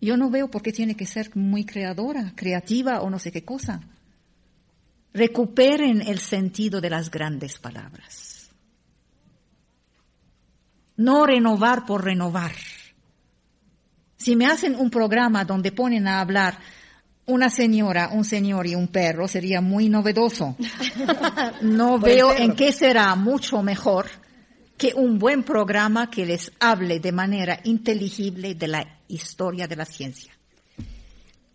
yo 0.00 0.16
no 0.16 0.30
veo 0.30 0.48
por 0.48 0.62
qué 0.62 0.72
tiene 0.72 0.94
que 0.94 1.06
ser 1.06 1.34
muy 1.36 1.64
creadora, 1.64 2.32
creativa 2.36 3.00
o 3.00 3.10
no 3.10 3.18
sé 3.18 3.32
qué 3.32 3.44
cosa. 3.44 3.80
Recuperen 5.12 6.02
el 6.02 6.18
sentido 6.18 6.80
de 6.80 6.90
las 6.90 7.10
grandes 7.10 7.58
palabras. 7.58 8.50
No 10.96 11.26
renovar 11.26 11.84
por 11.86 12.04
renovar. 12.04 12.52
Si 14.16 14.36
me 14.36 14.46
hacen 14.46 14.74
un 14.76 14.90
programa 14.90 15.44
donde 15.44 15.72
ponen 15.72 16.06
a 16.06 16.20
hablar 16.20 16.58
una 17.26 17.50
señora, 17.50 18.10
un 18.12 18.24
señor 18.24 18.66
y 18.66 18.74
un 18.74 18.88
perro, 18.88 19.28
sería 19.28 19.60
muy 19.60 19.88
novedoso. 19.88 20.56
No 21.60 21.98
veo 21.98 22.32
en 22.32 22.54
qué 22.54 22.72
será 22.72 23.14
mucho 23.14 23.62
mejor 23.62 24.06
que 24.78 24.94
un 24.94 25.18
buen 25.18 25.42
programa 25.42 26.08
que 26.08 26.24
les 26.24 26.52
hable 26.60 27.00
de 27.00 27.10
manera 27.10 27.58
inteligible 27.64 28.54
de 28.54 28.68
la 28.68 29.00
historia 29.08 29.66
de 29.66 29.74
la 29.74 29.84
ciencia. 29.84 30.32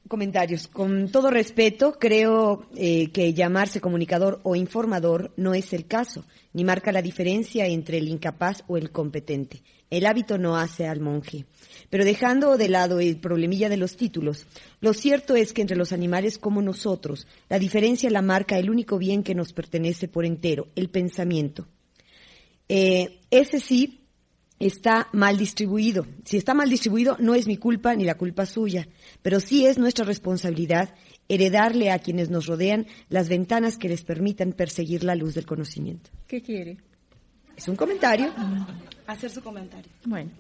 Comentarios. 0.10 0.68
Con 0.68 1.10
todo 1.10 1.32
respeto, 1.32 1.98
creo 1.98 2.68
eh, 2.76 3.12
que 3.12 3.34
llamarse 3.34 3.80
comunicador 3.80 4.42
o 4.44 4.56
informador 4.56 5.32
no 5.38 5.54
es 5.54 5.72
el 5.72 5.88
caso, 5.88 6.26
ni 6.52 6.66
marca 6.66 6.92
la 6.92 7.02
diferencia 7.02 7.66
entre 7.66 7.98
el 7.98 8.10
incapaz 8.10 8.66
o 8.68 8.76
el 8.76 8.92
competente. 8.92 9.64
El 9.90 10.06
hábito 10.06 10.38
no 10.38 10.58
hace 10.58 10.86
al 10.86 11.00
monje. 11.00 11.46
Pero 11.90 12.04
dejando 12.04 12.58
de 12.58 12.68
lado 12.68 13.00
el 13.00 13.22
problemilla 13.22 13.70
de 13.70 13.78
los 13.78 13.96
títulos, 13.96 14.46
lo 14.82 14.94
cierto 14.94 15.36
es 15.36 15.54
que 15.54 15.62
entre 15.62 15.78
los 15.78 15.94
animales 15.94 16.38
como 16.38 16.62
nosotros, 16.62 17.26
la 17.48 17.58
diferencia 17.58 18.10
la 18.10 18.22
marca 18.22 18.58
el 18.58 18.70
único 18.70 18.98
bien 18.98 19.24
que 19.24 19.34
nos 19.34 19.54
pertenece 19.54 20.10
por 20.10 20.26
entero, 20.26 20.68
el 20.76 20.90
pensamiento. 20.90 21.68
Eh, 22.70 23.20
ese 23.30 23.60
sí 23.60 24.04
está 24.60 25.10
mal 25.12 25.38
distribuido. 25.38 26.06
Si 26.24 26.38
está 26.38 26.54
mal 26.54 26.70
distribuido, 26.70 27.18
no 27.20 27.36
es 27.36 27.48
mi 27.48 27.58
culpa 27.58 27.96
ni 27.96 28.06
la 28.06 28.16
culpa 28.16 28.46
suya, 28.46 28.88
pero 29.22 29.40
sí 29.40 29.66
es 29.66 29.78
nuestra 29.78 30.06
responsabilidad 30.06 30.96
heredarle 31.28 31.92
a 31.92 32.00
quienes 32.00 32.30
nos 32.30 32.48
rodean 32.48 32.88
las 33.10 33.30
ventanas 33.30 33.78
que 33.78 33.90
les 33.90 34.04
permitan 34.04 34.54
perseguir 34.54 35.04
la 35.04 35.16
luz 35.16 35.36
del 35.36 35.46
conocimiento. 35.46 36.10
¿Qué 36.28 36.42
quiere? 36.42 36.78
Es 37.56 37.68
un 37.68 37.76
comentario. 37.76 38.32
Hacer 39.08 39.30
su 39.30 39.42
comentario. 39.42 39.92
Bueno. 40.06 40.32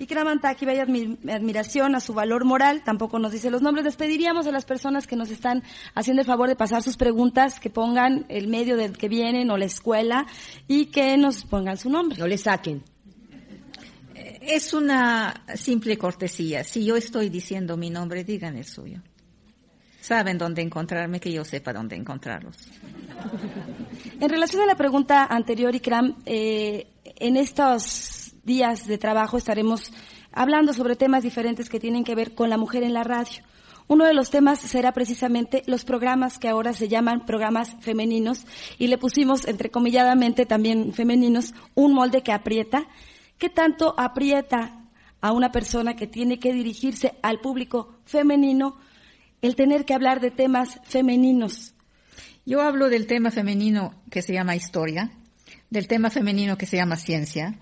Y 0.00 0.06
Kramantaki, 0.06 0.64
vaya 0.64 0.84
admiración 0.84 1.94
a 1.94 2.00
su 2.00 2.14
valor 2.14 2.46
moral, 2.46 2.82
tampoco 2.82 3.18
nos 3.18 3.32
dice 3.32 3.50
los 3.50 3.60
nombres. 3.60 3.84
Despediríamos 3.84 4.46
a 4.46 4.50
las 4.50 4.64
personas 4.64 5.06
que 5.06 5.14
nos 5.14 5.30
están 5.30 5.62
haciendo 5.94 6.22
el 6.22 6.26
favor 6.26 6.48
de 6.48 6.56
pasar 6.56 6.82
sus 6.82 6.96
preguntas, 6.96 7.60
que 7.60 7.68
pongan 7.68 8.24
el 8.30 8.48
medio 8.48 8.78
del 8.78 8.96
que 8.96 9.10
vienen 9.10 9.50
o 9.50 9.58
la 9.58 9.66
escuela 9.66 10.26
y 10.66 10.86
que 10.86 11.18
nos 11.18 11.44
pongan 11.44 11.76
su 11.76 11.90
nombre. 11.90 12.18
No 12.18 12.26
le 12.26 12.38
saquen. 12.38 12.82
Es 14.40 14.72
una 14.72 15.44
simple 15.54 15.98
cortesía. 15.98 16.64
Si 16.64 16.82
yo 16.82 16.96
estoy 16.96 17.28
diciendo 17.28 17.76
mi 17.76 17.90
nombre, 17.90 18.24
digan 18.24 18.56
el 18.56 18.64
suyo. 18.64 19.02
Saben 20.00 20.38
dónde 20.38 20.62
encontrarme, 20.62 21.20
que 21.20 21.30
yo 21.30 21.44
sepa 21.44 21.74
dónde 21.74 21.96
encontrarlos. 21.96 22.56
En 24.18 24.30
relación 24.30 24.62
a 24.62 24.66
la 24.66 24.76
pregunta 24.76 25.26
anterior, 25.26 25.74
Ikram, 25.74 26.16
eh, 26.24 26.86
en 27.04 27.36
estos 27.36 28.29
días 28.50 28.88
de 28.88 28.98
trabajo 28.98 29.38
estaremos 29.38 29.92
hablando 30.32 30.72
sobre 30.72 30.96
temas 30.96 31.22
diferentes 31.22 31.68
que 31.68 31.78
tienen 31.78 32.02
que 32.02 32.16
ver 32.16 32.34
con 32.34 32.50
la 32.50 32.58
mujer 32.58 32.82
en 32.82 32.94
la 32.94 33.04
radio. 33.04 33.44
Uno 33.86 34.04
de 34.04 34.12
los 34.14 34.30
temas 34.30 34.58
será 34.58 34.90
precisamente 34.90 35.62
los 35.66 35.84
programas 35.84 36.40
que 36.40 36.48
ahora 36.48 36.72
se 36.72 36.88
llaman 36.88 37.26
programas 37.26 37.76
femeninos 37.80 38.46
y 38.76 38.88
le 38.88 38.98
pusimos 38.98 39.46
entrecomilladamente 39.46 40.46
también 40.46 40.92
femeninos 40.92 41.54
un 41.76 41.94
molde 41.94 42.22
que 42.22 42.32
aprieta 42.32 42.88
¿Qué 43.40 43.48
tanto 43.48 43.94
aprieta 43.96 44.84
a 45.22 45.32
una 45.32 45.50
persona 45.50 45.96
que 45.96 46.06
tiene 46.06 46.38
que 46.38 46.52
dirigirse 46.52 47.14
al 47.22 47.40
público 47.40 48.00
femenino 48.04 48.76
el 49.40 49.56
tener 49.56 49.86
que 49.86 49.94
hablar 49.94 50.20
de 50.20 50.30
temas 50.30 50.78
femeninos? 50.84 51.72
Yo 52.44 52.60
hablo 52.60 52.90
del 52.90 53.06
tema 53.06 53.30
femenino 53.30 53.94
que 54.10 54.20
se 54.20 54.34
llama 54.34 54.56
historia, 54.56 55.10
del 55.70 55.88
tema 55.88 56.10
femenino 56.10 56.58
que 56.58 56.66
se 56.66 56.76
llama 56.76 56.96
ciencia, 56.96 57.58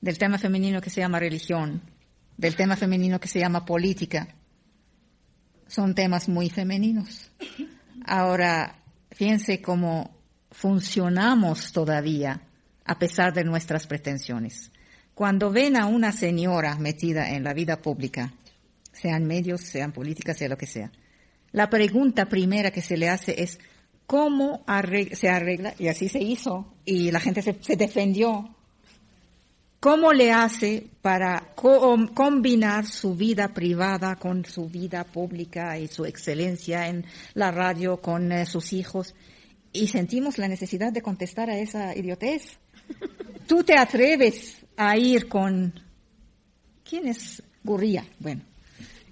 del 0.00 0.18
tema 0.18 0.38
femenino 0.38 0.80
que 0.80 0.90
se 0.90 1.00
llama 1.00 1.18
religión, 1.18 1.82
del 2.36 2.56
tema 2.56 2.76
femenino 2.76 3.20
que 3.20 3.28
se 3.28 3.40
llama 3.40 3.64
política. 3.64 4.28
Son 5.66 5.94
temas 5.94 6.28
muy 6.28 6.50
femeninos. 6.50 7.30
Ahora, 8.04 8.76
fíjense 9.10 9.60
cómo 9.60 10.16
funcionamos 10.50 11.72
todavía 11.72 12.42
a 12.84 12.98
pesar 12.98 13.34
de 13.34 13.44
nuestras 13.44 13.86
pretensiones. 13.86 14.72
Cuando 15.14 15.50
ven 15.50 15.76
a 15.76 15.86
una 15.86 16.12
señora 16.12 16.76
metida 16.76 17.30
en 17.30 17.44
la 17.44 17.52
vida 17.52 17.82
pública, 17.82 18.32
sean 18.92 19.24
medios, 19.26 19.62
sean 19.62 19.92
políticas, 19.92 20.38
sea 20.38 20.48
lo 20.48 20.56
que 20.56 20.66
sea, 20.66 20.90
la 21.52 21.70
pregunta 21.70 22.26
primera 22.26 22.70
que 22.70 22.82
se 22.82 22.96
le 22.96 23.08
hace 23.08 23.42
es, 23.42 23.58
¿cómo 24.06 24.64
se 25.12 25.28
arregla? 25.28 25.74
Y 25.78 25.88
así 25.88 26.08
se 26.08 26.20
hizo, 26.20 26.74
y 26.84 27.10
la 27.10 27.20
gente 27.20 27.42
se, 27.42 27.76
defendió. 27.76 28.54
¿Cómo 29.80 30.12
le 30.12 30.32
hace 30.32 30.88
para 31.02 31.52
combinar 31.54 32.84
su 32.86 33.14
vida 33.14 33.54
privada 33.54 34.16
con 34.16 34.44
su 34.44 34.68
vida 34.68 35.04
pública 35.04 35.78
y 35.78 35.86
su 35.86 36.04
excelencia 36.04 36.88
en 36.88 37.06
la 37.34 37.52
radio 37.52 37.98
con 37.98 38.32
eh, 38.32 38.44
sus 38.44 38.72
hijos? 38.72 39.14
Y 39.72 39.86
sentimos 39.86 40.36
la 40.38 40.48
necesidad 40.48 40.92
de 40.92 41.00
contestar 41.00 41.48
a 41.48 41.58
esa 41.58 41.96
idiotez. 41.96 42.58
Tú 43.46 43.62
te 43.62 43.78
atreves 43.78 44.56
a 44.76 44.96
ir 44.96 45.28
con, 45.28 45.72
¿quién 46.82 47.06
es 47.06 47.40
Gurría? 47.62 48.04
Bueno, 48.18 48.42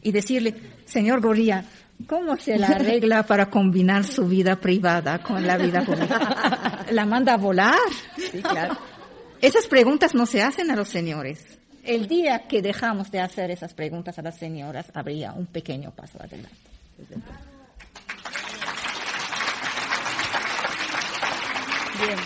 y 0.02 0.10
decirle, 0.10 0.52
señor 0.84 1.20
Gurría, 1.20 1.64
¿cómo 2.08 2.36
se 2.36 2.58
la 2.58 2.68
arregla 2.68 3.22
para 3.22 3.50
combinar 3.50 4.02
su 4.02 4.26
vida 4.26 4.56
privada 4.56 5.22
con 5.22 5.46
la 5.46 5.56
vida 5.58 5.84
pública? 5.84 6.86
¿La 6.90 7.06
manda 7.06 7.34
a 7.34 7.36
volar? 7.36 7.78
Sí, 8.16 8.42
claro. 8.42 8.76
Esas 9.42 9.66
preguntas 9.66 10.14
no 10.14 10.26
se 10.26 10.42
hacen 10.42 10.70
a 10.70 10.76
los 10.76 10.88
señores. 10.88 11.58
El 11.84 12.08
día 12.08 12.48
que 12.48 12.62
dejamos 12.62 13.10
de 13.10 13.20
hacer 13.20 13.50
esas 13.50 13.74
preguntas 13.74 14.18
a 14.18 14.22
las 14.22 14.36
señoras, 14.36 14.86
habría 14.94 15.32
un 15.32 15.46
pequeño 15.46 15.92
paso 15.92 16.18
adelante. 16.20 16.56
Bien. 21.98 22.18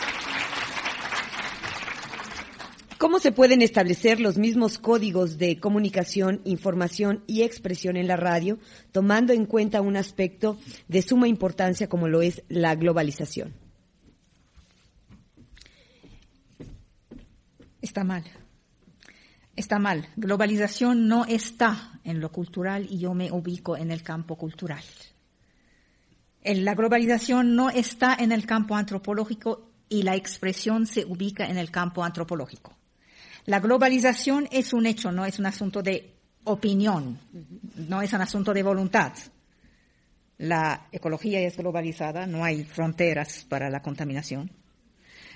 ¿Cómo 2.96 3.18
se 3.18 3.32
pueden 3.32 3.62
establecer 3.62 4.20
los 4.20 4.36
mismos 4.38 4.78
códigos 4.78 5.38
de 5.38 5.58
comunicación, 5.58 6.40
información 6.44 7.24
y 7.26 7.42
expresión 7.42 7.96
en 7.96 8.06
la 8.06 8.16
radio, 8.16 8.58
tomando 8.92 9.32
en 9.32 9.46
cuenta 9.46 9.80
un 9.80 9.96
aspecto 9.96 10.58
de 10.86 11.02
suma 11.02 11.26
importancia 11.26 11.88
como 11.88 12.08
lo 12.08 12.22
es 12.22 12.42
la 12.48 12.74
globalización? 12.74 13.54
Está 17.90 18.04
mal. 18.04 18.22
Está 19.56 19.80
mal. 19.80 20.08
Globalización 20.14 21.08
no 21.08 21.24
está 21.24 21.98
en 22.04 22.20
lo 22.20 22.30
cultural 22.30 22.86
y 22.88 23.00
yo 23.00 23.14
me 23.14 23.32
ubico 23.32 23.76
en 23.76 23.90
el 23.90 24.04
campo 24.04 24.36
cultural. 24.36 24.84
La 26.44 26.76
globalización 26.76 27.56
no 27.56 27.68
está 27.68 28.14
en 28.14 28.30
el 28.30 28.46
campo 28.46 28.76
antropológico 28.76 29.72
y 29.88 30.04
la 30.04 30.14
expresión 30.14 30.86
se 30.86 31.04
ubica 31.04 31.46
en 31.46 31.58
el 31.58 31.72
campo 31.72 32.04
antropológico. 32.04 32.76
La 33.46 33.58
globalización 33.58 34.46
es 34.52 34.72
un 34.72 34.86
hecho, 34.86 35.10
no 35.10 35.26
es 35.26 35.40
un 35.40 35.46
asunto 35.46 35.82
de 35.82 36.14
opinión, 36.44 37.18
no 37.88 38.02
es 38.02 38.12
un 38.12 38.20
asunto 38.20 38.54
de 38.54 38.62
voluntad. 38.62 39.14
La 40.38 40.86
ecología 40.92 41.40
es 41.40 41.56
globalizada, 41.56 42.24
no 42.28 42.44
hay 42.44 42.62
fronteras 42.62 43.44
para 43.48 43.68
la 43.68 43.82
contaminación. 43.82 44.52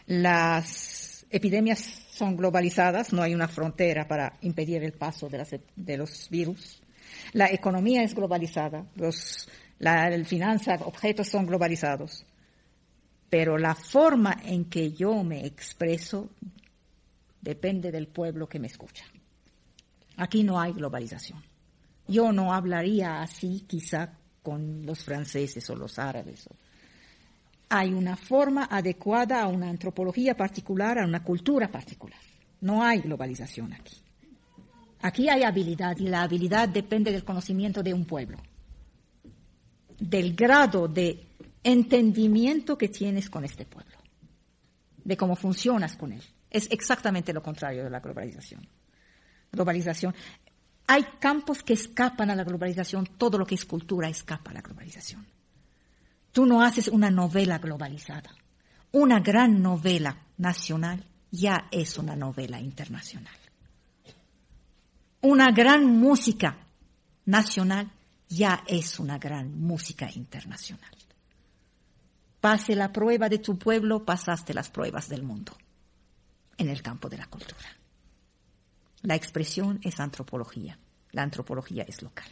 Las 0.06 1.26
epidemias 1.30 2.03
son 2.14 2.36
globalizadas, 2.36 3.12
no 3.12 3.22
hay 3.22 3.34
una 3.34 3.48
frontera 3.48 4.06
para 4.06 4.38
impedir 4.42 4.84
el 4.84 4.92
paso 4.92 5.28
de, 5.28 5.96
los 5.96 6.28
virus. 6.30 6.80
La 7.32 7.50
economía 7.50 8.04
es 8.04 8.14
globalizada, 8.14 8.86
los, 8.94 9.48
la 9.80 10.12
finanza, 10.24 10.76
objetos 10.84 11.28
son 11.28 11.44
globalizados. 11.44 12.24
Pero 13.28 13.58
la 13.58 13.74
forma 13.74 14.40
en 14.44 14.66
que 14.66 14.92
yo 14.92 15.24
me 15.24 15.44
expreso 15.44 16.30
depende 17.40 17.90
del 17.90 18.06
pueblo 18.06 18.48
que 18.48 18.60
me 18.60 18.68
escucha. 18.68 19.04
Aquí 20.16 20.44
no 20.44 20.60
hay 20.60 20.72
globalización. 20.72 21.42
Yo 22.06 22.30
no 22.30 22.52
hablaría 22.52 23.22
así 23.22 23.64
quizá 23.66 24.12
con 24.40 24.86
los 24.86 25.02
franceses 25.02 25.68
o 25.68 25.74
los 25.74 25.98
árabes. 25.98 26.48
Hay 27.76 27.92
una 27.92 28.16
forma 28.16 28.68
adecuada 28.70 29.42
a 29.42 29.48
una 29.48 29.68
antropología 29.68 30.36
particular, 30.36 30.96
a 30.96 31.04
una 31.04 31.24
cultura 31.24 31.66
particular. 31.66 32.20
No 32.60 32.84
hay 32.84 33.00
globalización 33.00 33.72
aquí. 33.72 33.96
Aquí 35.00 35.28
hay 35.28 35.42
habilidad 35.42 35.98
y 35.98 36.06
la 36.06 36.22
habilidad 36.22 36.68
depende 36.68 37.10
del 37.10 37.24
conocimiento 37.24 37.82
de 37.82 37.92
un 37.92 38.04
pueblo, 38.04 38.38
del 39.98 40.36
grado 40.36 40.86
de 40.86 41.26
entendimiento 41.64 42.78
que 42.78 42.90
tienes 42.90 43.28
con 43.28 43.44
este 43.44 43.64
pueblo, 43.64 43.98
de 45.02 45.16
cómo 45.16 45.34
funcionas 45.34 45.96
con 45.96 46.12
él. 46.12 46.22
Es 46.48 46.68
exactamente 46.70 47.32
lo 47.32 47.42
contrario 47.42 47.82
de 47.82 47.90
la 47.90 47.98
globalización. 47.98 48.68
Globalización. 49.50 50.14
Hay 50.86 51.02
campos 51.18 51.64
que 51.64 51.72
escapan 51.72 52.30
a 52.30 52.36
la 52.36 52.44
globalización, 52.44 53.04
todo 53.18 53.36
lo 53.36 53.44
que 53.44 53.56
es 53.56 53.64
cultura 53.64 54.08
escapa 54.08 54.52
a 54.52 54.54
la 54.54 54.60
globalización. 54.60 55.33
Tú 56.34 56.46
no 56.46 56.62
haces 56.62 56.88
una 56.88 57.12
novela 57.12 57.58
globalizada. 57.58 58.34
Una 58.90 59.20
gran 59.20 59.62
novela 59.62 60.18
nacional 60.36 61.04
ya 61.30 61.68
es 61.70 61.96
una 61.96 62.16
novela 62.16 62.58
internacional. 62.58 63.36
Una 65.20 65.52
gran 65.52 65.86
música 65.86 66.58
nacional 67.26 67.88
ya 68.28 68.64
es 68.66 68.98
una 68.98 69.16
gran 69.16 69.60
música 69.60 70.10
internacional. 70.12 70.90
Pase 72.40 72.74
la 72.74 72.92
prueba 72.92 73.28
de 73.28 73.38
tu 73.38 73.56
pueblo, 73.56 74.04
pasaste 74.04 74.52
las 74.52 74.70
pruebas 74.70 75.08
del 75.08 75.22
mundo 75.22 75.56
en 76.58 76.68
el 76.68 76.82
campo 76.82 77.08
de 77.08 77.18
la 77.18 77.26
cultura. 77.26 77.76
La 79.02 79.14
expresión 79.14 79.78
es 79.84 80.00
antropología, 80.00 80.76
la 81.12 81.22
antropología 81.22 81.84
es 81.84 82.02
local. 82.02 82.28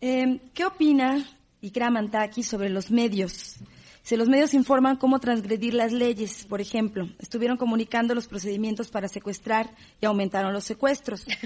Em, 0.00 0.38
¿Qué 0.54 0.64
opina 0.64 1.39
Ikram 1.60 1.96
Antaki 1.96 2.42
sobre 2.42 2.70
los 2.70 2.90
medios 2.90 3.56
Si 4.02 4.16
los 4.16 4.28
medios 4.28 4.54
informan 4.54 4.96
cómo 4.96 5.20
transgredir 5.20 5.74
las 5.74 5.92
leyes, 5.92 6.46
por 6.46 6.60
ejemplo, 6.60 7.08
estuvieron 7.18 7.56
comunicando 7.56 8.14
los 8.14 8.28
procedimientos 8.28 8.90
para 8.90 9.08
secuestrar 9.08 9.70
y 10.00 10.06
aumentaron 10.06 10.52
los 10.52 10.64
secuestros. 10.64 11.26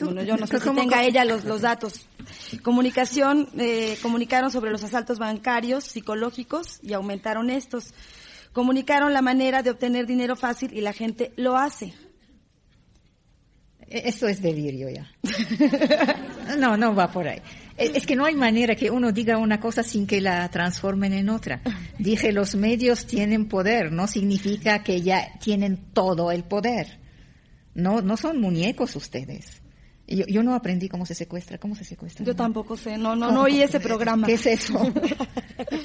Bueno, 0.00 0.24
yo 0.24 0.36
no 0.36 0.46
sé 0.46 0.58
si 0.58 0.70
tenga 0.70 1.04
ella 1.04 1.24
los, 1.24 1.44
los 1.44 1.60
datos. 1.60 2.08
Comunicación, 2.62 3.48
eh, 3.56 3.96
comunicaron 4.02 4.50
sobre 4.50 4.72
los 4.72 4.82
asaltos 4.82 5.20
bancarios, 5.20 5.84
psicológicos 5.84 6.80
y 6.82 6.94
aumentaron 6.94 7.48
estos. 7.48 7.94
Comunicaron 8.52 9.12
la 9.12 9.22
manera 9.22 9.62
de 9.62 9.70
obtener 9.70 10.06
dinero 10.06 10.34
fácil 10.34 10.72
y 10.72 10.80
la 10.80 10.92
gente 10.92 11.32
lo 11.36 11.56
hace. 11.56 11.94
E-, 13.88 14.08
eso 14.08 14.26
es 14.26 14.42
delirio 14.42 14.88
ya. 14.90 15.08
No, 16.58 16.76
no 16.76 16.94
va 16.94 17.10
por 17.10 17.26
ahí. 17.26 17.40
E-, 17.76 17.92
es 17.94 18.06
que 18.06 18.16
no 18.16 18.24
hay 18.24 18.34
manera 18.34 18.74
que 18.74 18.90
uno 18.90 19.12
diga 19.12 19.38
una 19.38 19.60
cosa 19.60 19.82
sin 19.82 20.06
que 20.06 20.20
la 20.20 20.48
transformen 20.50 21.12
en 21.12 21.28
otra. 21.28 21.60
Dije, 21.98 22.32
los 22.32 22.54
medios 22.54 23.06
tienen 23.06 23.48
poder, 23.48 23.92
no 23.92 24.06
significa 24.06 24.82
que 24.82 25.02
ya 25.02 25.38
tienen 25.40 25.92
todo 25.92 26.30
el 26.30 26.44
poder. 26.44 27.00
No, 27.74 28.00
no 28.00 28.16
son 28.16 28.40
muñecos 28.40 28.94
ustedes. 28.96 29.60
Yo, 30.06 30.26
yo 30.26 30.42
no 30.42 30.54
aprendí 30.54 30.88
cómo 30.88 31.06
se 31.06 31.14
secuestra, 31.14 31.58
cómo 31.58 31.74
se 31.74 31.84
secuestra. 31.84 32.24
Yo 32.24 32.36
tampoco 32.36 32.76
sé, 32.76 32.98
no, 32.98 33.16
no, 33.16 33.32
no 33.32 33.42
oí 33.42 33.62
ese 33.62 33.80
programa. 33.80 34.26
¿Qué 34.26 34.34
es 34.34 34.46
eso? 34.46 34.92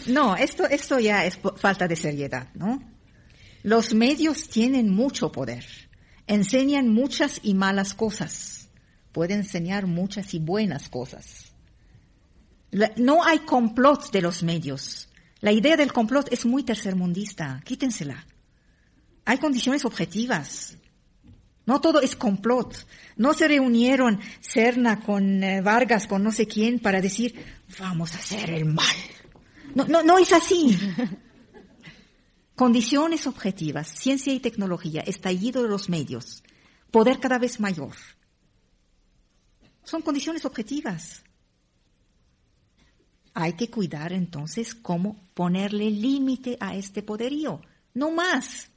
No, 0.07 0.35
esto, 0.35 0.65
esto 0.67 0.99
ya 0.99 1.25
es 1.25 1.39
falta 1.57 1.87
de 1.87 1.95
seriedad, 1.95 2.47
¿no? 2.53 2.81
Los 3.63 3.93
medios 3.93 4.49
tienen 4.49 4.89
mucho 4.89 5.31
poder 5.31 5.63
enseñan 6.29 6.87
muchas 6.87 7.41
y 7.43 7.55
malas 7.55 7.93
cosas. 7.93 8.69
Puede 9.11 9.33
enseñar 9.33 9.87
muchas 9.87 10.33
y 10.35 10.39
buenas 10.39 10.87
cosas. 10.87 11.48
No 12.97 13.23
hay 13.23 13.39
complot 13.39 14.11
de 14.11 14.21
los 14.21 14.43
medios. 14.43 15.09
La 15.41 15.51
idea 15.51 15.77
del 15.77 15.93
complot 15.93 16.31
es 16.31 16.45
muy 16.45 16.63
tercermundista. 16.63 17.61
Quítensela. 17.63 18.25
Hay 19.25 19.37
condiciones 19.37 19.85
objetivas. 19.85 20.75
No 21.65 21.79
todo 21.81 22.01
es 22.01 22.15
complot. 22.15 22.75
No 23.15 23.33
se 23.33 23.47
reunieron 23.47 24.19
Serna 24.39 25.01
con 25.01 25.43
eh, 25.43 25.61
Vargas, 25.61 26.07
con 26.07 26.23
no 26.23 26.31
sé 26.31 26.47
quién, 26.47 26.79
para 26.79 26.99
decir, 26.99 27.35
vamos 27.79 28.15
a 28.15 28.17
hacer 28.17 28.49
el 28.49 28.65
mal. 28.65 28.95
No, 29.75 29.85
no, 29.85 30.01
no 30.03 30.17
es 30.17 30.33
así. 30.33 30.77
Condiciones 32.55 33.27
objetivas, 33.27 33.87
ciencia 33.87 34.33
y 34.33 34.39
tecnología, 34.39 35.01
estallido 35.01 35.63
de 35.63 35.69
los 35.69 35.87
medios, 35.87 36.43
poder 36.91 37.19
cada 37.19 37.37
vez 37.37 37.59
mayor. 37.59 37.95
Son 39.83 40.01
condiciones 40.01 40.43
objetivas. 40.43 41.23
Hay 43.41 43.53
que 43.53 43.69
cuidar 43.69 44.11
entonces 44.11 44.75
cómo 44.75 45.15
ponerle 45.33 45.89
límite 45.89 46.57
a 46.59 46.75
este 46.75 47.01
poderío. 47.01 47.61
No 47.93 48.11
más. 48.11 48.69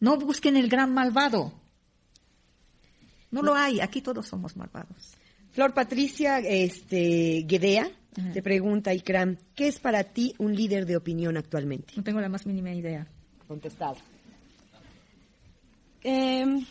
No 0.00 0.18
busquen 0.18 0.58
el 0.58 0.68
gran 0.68 0.92
malvado. 0.92 1.54
No 3.30 3.40
lo 3.40 3.54
hay. 3.54 3.80
Aquí 3.80 4.02
todos 4.02 4.28
somos 4.28 4.54
malvados. 4.54 5.14
Flor 5.52 5.72
Patricia 5.72 6.40
este, 6.40 7.44
Guedea 7.48 7.90
te 8.34 8.42
pregunta, 8.42 8.92
Ikram, 8.92 9.38
¿qué 9.54 9.68
es 9.68 9.80
para 9.80 10.04
ti 10.04 10.34
un 10.36 10.54
líder 10.54 10.84
de 10.84 10.98
opinión 10.98 11.38
actualmente? 11.38 11.94
No 11.96 12.04
tengo 12.04 12.20
la 12.20 12.28
más 12.28 12.44
mínima 12.44 12.70
idea. 12.70 13.06
Contestado. 13.48 13.96
Em, 16.02 16.66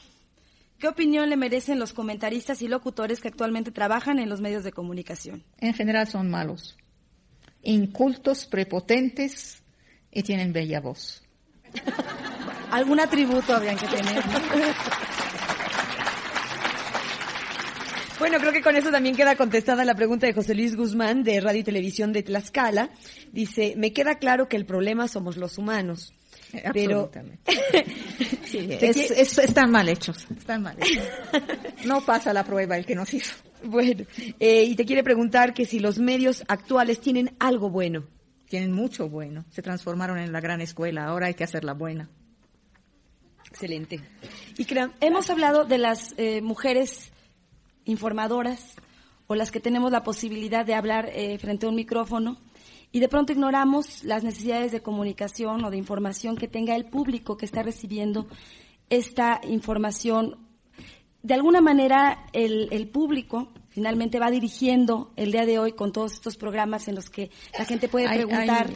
¿Qué 0.77 0.87
opinión 0.87 1.29
le 1.29 1.37
merecen 1.37 1.79
los 1.79 1.91
comentaristas 1.91 2.61
y 2.61 2.67
locutores 2.67 3.19
que 3.19 3.29
actualmente 3.29 3.71
trabajan 3.71 4.19
en 4.19 4.29
los 4.29 4.41
medios 4.41 4.63
de 4.63 4.71
comunicación? 4.71 5.43
En 5.57 5.73
general 5.73 6.07
son 6.07 6.29
malos, 6.29 6.77
incultos, 7.63 8.45
prepotentes 8.45 9.63
y 10.11 10.23
tienen 10.23 10.53
bella 10.53 10.79
voz. 10.79 11.23
Algún 12.71 12.99
atributo 12.99 13.55
habrían 13.55 13.77
que 13.77 13.87
tener. 13.87 14.23
Bueno, 18.19 18.37
creo 18.39 18.53
que 18.53 18.61
con 18.61 18.75
eso 18.75 18.89
también 18.89 19.15
queda 19.15 19.35
contestada 19.35 19.83
la 19.83 19.95
pregunta 19.95 20.27
de 20.27 20.33
José 20.33 20.55
Luis 20.55 20.75
Guzmán 20.75 21.23
de 21.23 21.41
Radio 21.41 21.59
y 21.59 21.63
Televisión 21.63 22.13
de 22.13 22.23
Tlaxcala. 22.23 22.89
Dice, 23.31 23.73
me 23.75 23.91
queda 23.91 24.15
claro 24.15 24.47
que 24.47 24.55
el 24.55 24.65
problema 24.65 25.07
somos 25.07 25.35
los 25.35 25.57
humanos. 25.57 26.13
Pero 26.71 27.11
sí, 28.45 28.69
están 28.79 29.71
mal 29.71 29.89
hechos, 29.89 30.27
están 30.37 30.61
mal 30.61 30.77
hechos. 30.79 31.03
No 31.85 32.05
pasa 32.05 32.31
la 32.31 32.43
prueba 32.43 32.77
el 32.77 32.85
que 32.85 32.95
nos 32.95 33.13
hizo. 33.13 33.33
Bueno, 33.69 34.05
eh, 34.39 34.63
y 34.65 34.75
te 34.75 34.85
quiere 34.85 35.03
preguntar 35.03 35.53
que 35.53 35.65
si 35.65 35.79
los 35.79 35.97
medios 35.97 36.43
actuales 36.47 36.99
tienen 36.99 37.35
algo 37.39 37.69
bueno. 37.69 38.03
Tienen 38.47 38.71
mucho 38.71 39.09
bueno. 39.09 39.45
Se 39.49 39.61
transformaron 39.61 40.19
en 40.19 40.31
la 40.31 40.41
gran 40.41 40.61
escuela. 40.61 41.05
Ahora 41.05 41.27
hay 41.27 41.33
que 41.33 41.43
hacerla 41.43 41.73
buena. 41.73 42.09
Excelente. 43.49 44.01
Y 44.57 44.67
hemos 44.99 45.29
hablado 45.29 45.65
de 45.65 45.77
las 45.77 46.13
eh, 46.17 46.41
mujeres 46.41 47.11
informadoras 47.85 48.75
o 49.27 49.35
las 49.35 49.51
que 49.51 49.59
tenemos 49.59 49.91
la 49.91 50.03
posibilidad 50.03 50.65
de 50.65 50.75
hablar 50.75 51.09
eh, 51.13 51.37
frente 51.37 51.65
a 51.65 51.69
un 51.69 51.75
micrófono 51.75 52.37
y 52.91 52.99
de 52.99 53.09
pronto 53.09 53.31
ignoramos 53.31 54.03
las 54.03 54.23
necesidades 54.23 54.71
de 54.71 54.81
comunicación 54.81 55.63
o 55.65 55.71
de 55.71 55.77
información 55.77 56.35
que 56.35 56.47
tenga 56.47 56.75
el 56.75 56.85
público 56.85 57.37
que 57.37 57.45
está 57.45 57.63
recibiendo 57.63 58.27
esta 58.89 59.41
información. 59.47 60.42
De 61.23 61.33
alguna 61.33 61.61
manera 61.61 62.27
el, 62.33 62.67
el 62.71 62.87
público 62.87 63.51
finalmente 63.69 64.19
va 64.19 64.29
dirigiendo 64.29 65.11
el 65.15 65.31
día 65.31 65.45
de 65.45 65.57
hoy 65.57 65.71
con 65.71 65.91
todos 65.91 66.13
estos 66.13 66.37
programas 66.37 66.87
en 66.87 66.95
los 66.95 67.09
que 67.09 67.31
la 67.57 67.65
gente 67.65 67.87
puede 67.87 68.07
preguntar 68.07 68.69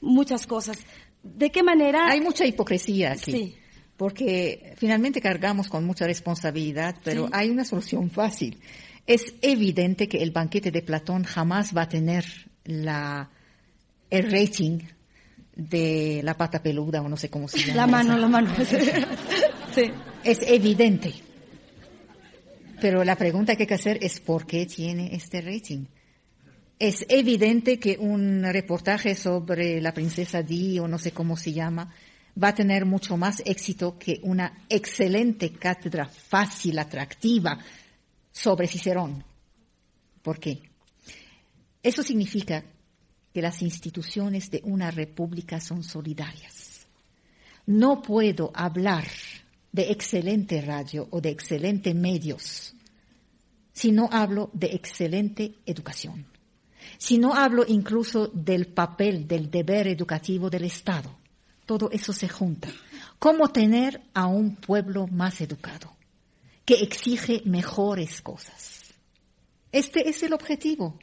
muchas 0.00 0.46
cosas. 0.46 0.78
¿De 1.22 1.50
qué 1.50 1.62
manera? 1.62 2.08
Hay 2.08 2.20
mucha 2.20 2.44
hipocresía 2.44 3.12
aquí. 3.12 3.32
Sí 3.32 3.54
porque 3.96 4.74
finalmente 4.76 5.20
cargamos 5.20 5.68
con 5.68 5.84
mucha 5.84 6.06
responsabilidad, 6.06 6.96
pero 7.04 7.28
hay 7.32 7.50
una 7.50 7.64
solución 7.64 8.10
fácil. 8.10 8.58
Es 9.06 9.34
evidente 9.42 10.08
que 10.08 10.22
el 10.22 10.30
banquete 10.30 10.70
de 10.70 10.82
Platón 10.82 11.24
jamás 11.24 11.76
va 11.76 11.82
a 11.82 11.88
tener 11.88 12.24
la, 12.64 13.30
el 14.10 14.30
rating 14.30 14.80
de 15.54 16.20
la 16.24 16.36
pata 16.36 16.62
peluda 16.62 17.02
o 17.02 17.08
no 17.08 17.16
sé 17.16 17.28
cómo 17.30 17.46
se 17.46 17.58
llama. 17.58 17.74
La 17.76 17.86
mano, 17.86 18.16
la 18.16 18.28
mano. 18.28 18.50
sí. 19.74 19.82
Es 20.24 20.40
evidente. 20.46 21.12
Pero 22.84 23.02
la 23.02 23.16
pregunta 23.16 23.56
que 23.56 23.62
hay 23.62 23.66
que 23.66 23.72
hacer 23.80 23.98
es 24.02 24.20
¿por 24.20 24.46
qué 24.46 24.66
tiene 24.66 25.14
este 25.14 25.40
rating? 25.40 25.86
Es 26.78 27.06
evidente 27.08 27.78
que 27.78 27.96
un 27.98 28.42
reportaje 28.42 29.14
sobre 29.14 29.80
la 29.80 29.94
princesa 29.94 30.42
Di 30.42 30.78
o 30.78 30.86
no 30.86 30.98
sé 30.98 31.12
cómo 31.12 31.34
se 31.34 31.54
llama 31.54 31.90
va 32.36 32.48
a 32.48 32.54
tener 32.54 32.84
mucho 32.84 33.16
más 33.16 33.42
éxito 33.46 33.98
que 33.98 34.20
una 34.24 34.66
excelente 34.68 35.50
cátedra 35.50 36.04
fácil, 36.04 36.78
atractiva 36.78 37.58
sobre 38.30 38.68
Cicerón. 38.68 39.24
¿Por 40.20 40.38
qué? 40.38 40.60
Eso 41.82 42.02
significa 42.02 42.62
que 43.32 43.40
las 43.40 43.62
instituciones 43.62 44.50
de 44.50 44.60
una 44.62 44.90
república 44.90 45.58
son 45.58 45.82
solidarias. 45.82 46.86
No 47.64 48.02
puedo 48.02 48.52
hablar 48.54 49.06
de 49.72 49.90
excelente 49.90 50.60
radio 50.60 51.08
o 51.10 51.22
de 51.22 51.30
excelente 51.30 51.94
medios 51.94 52.73
si 53.74 53.92
no 53.92 54.08
hablo 54.10 54.48
de 54.54 54.68
excelente 54.68 55.56
educación, 55.66 56.24
si 56.96 57.18
no 57.18 57.34
hablo 57.34 57.66
incluso 57.68 58.28
del 58.28 58.68
papel, 58.68 59.28
del 59.28 59.50
deber 59.50 59.88
educativo 59.88 60.48
del 60.48 60.64
Estado 60.64 61.14
todo 61.66 61.90
eso 61.90 62.12
se 62.12 62.28
junta. 62.28 62.68
¿Cómo 63.18 63.48
tener 63.48 64.02
a 64.12 64.26
un 64.26 64.56
pueblo 64.56 65.06
más 65.06 65.40
educado, 65.40 65.96
que 66.64 66.74
exige 66.74 67.42
mejores 67.44 68.20
cosas? 68.20 68.82
Este 69.72 70.08
es 70.08 70.22
el 70.22 70.32
objetivo. 70.32 70.98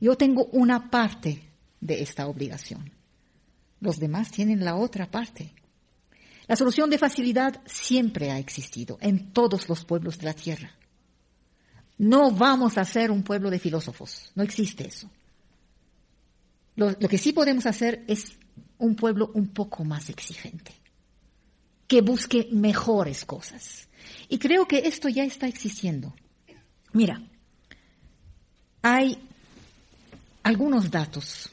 Yo 0.00 0.16
tengo 0.16 0.46
una 0.46 0.90
parte 0.90 1.42
de 1.80 2.02
esta 2.02 2.26
obligación. 2.26 2.90
Los 3.80 3.98
demás 3.98 4.30
tienen 4.30 4.64
la 4.64 4.76
otra 4.76 5.10
parte. 5.10 5.52
La 6.46 6.56
solución 6.56 6.90
de 6.90 6.98
facilidad 6.98 7.60
siempre 7.66 8.30
ha 8.30 8.38
existido 8.38 8.98
en 9.00 9.32
todos 9.32 9.68
los 9.68 9.84
pueblos 9.84 10.18
de 10.18 10.24
la 10.24 10.34
tierra. 10.34 10.72
No 11.98 12.30
vamos 12.30 12.76
a 12.76 12.84
ser 12.84 13.10
un 13.10 13.22
pueblo 13.22 13.50
de 13.50 13.58
filósofos, 13.58 14.32
no 14.34 14.42
existe 14.42 14.86
eso. 14.86 15.08
Lo, 16.76 16.96
que 16.96 17.18
sí 17.18 17.32
podemos 17.32 17.66
hacer 17.66 18.04
es 18.08 18.36
un 18.78 18.96
pueblo 18.96 19.30
un 19.34 19.48
poco 19.48 19.84
más 19.84 20.10
exigente, 20.10 20.72
que 21.86 22.00
busque 22.00 22.48
mejores 22.50 23.24
cosas. 23.24 23.88
Y 24.28 24.38
creo 24.38 24.66
que 24.66 24.78
esto 24.78 25.08
ya 25.08 25.24
está 25.24 25.46
existiendo. 25.46 26.14
Mira, 26.92 27.22
hay 28.82 29.16
algunos 30.42 30.90
datos. 30.90 31.50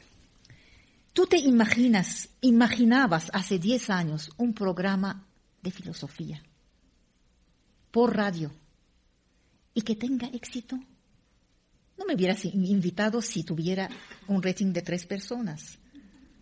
¿Tú 1.12 1.26
te 1.26 1.36
imaginas, 1.36 2.30
imaginabas 2.40 3.30
hace 3.32 3.58
10 3.58 3.90
años 3.90 4.30
un 4.38 4.54
programa 4.54 5.24
de 5.62 5.70
filosofía 5.70 6.42
por 7.92 8.16
radio 8.16 8.50
y 9.74 9.82
que 9.82 9.96
tenga 9.96 10.28
éxito? 10.28 10.78
No 11.98 12.04
me 12.06 12.14
hubieras 12.14 12.44
invitado 12.44 13.20
si 13.22 13.44
tuviera 13.44 13.88
un 14.28 14.42
rating 14.42 14.72
de 14.72 14.82
tres 14.82 15.06
personas. 15.06 15.78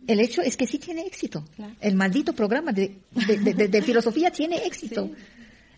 El 0.07 0.21
hecho 0.21 0.43
es 0.43 0.57
que 0.57 0.67
sí 0.67 0.79
tiene 0.79 1.03
éxito. 1.03 1.45
El 1.81 1.95
maldito 1.95 2.33
programa 2.33 2.73
de, 2.73 3.03
de, 3.13 3.83
filosofía 3.83 4.31
tiene 4.31 4.65
éxito. 4.65 5.11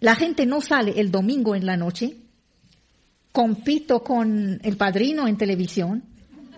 La 0.01 0.15
gente 0.15 0.47
no 0.47 0.61
sale 0.61 1.01
el 1.01 1.11
domingo 1.11 1.55
en 1.55 1.67
la 1.67 1.77
noche, 1.77 2.17
compito 3.33 4.03
con 4.03 4.61
el 4.63 4.77
padrino 4.77 5.27
en 5.27 5.37
televisión, 5.37 6.05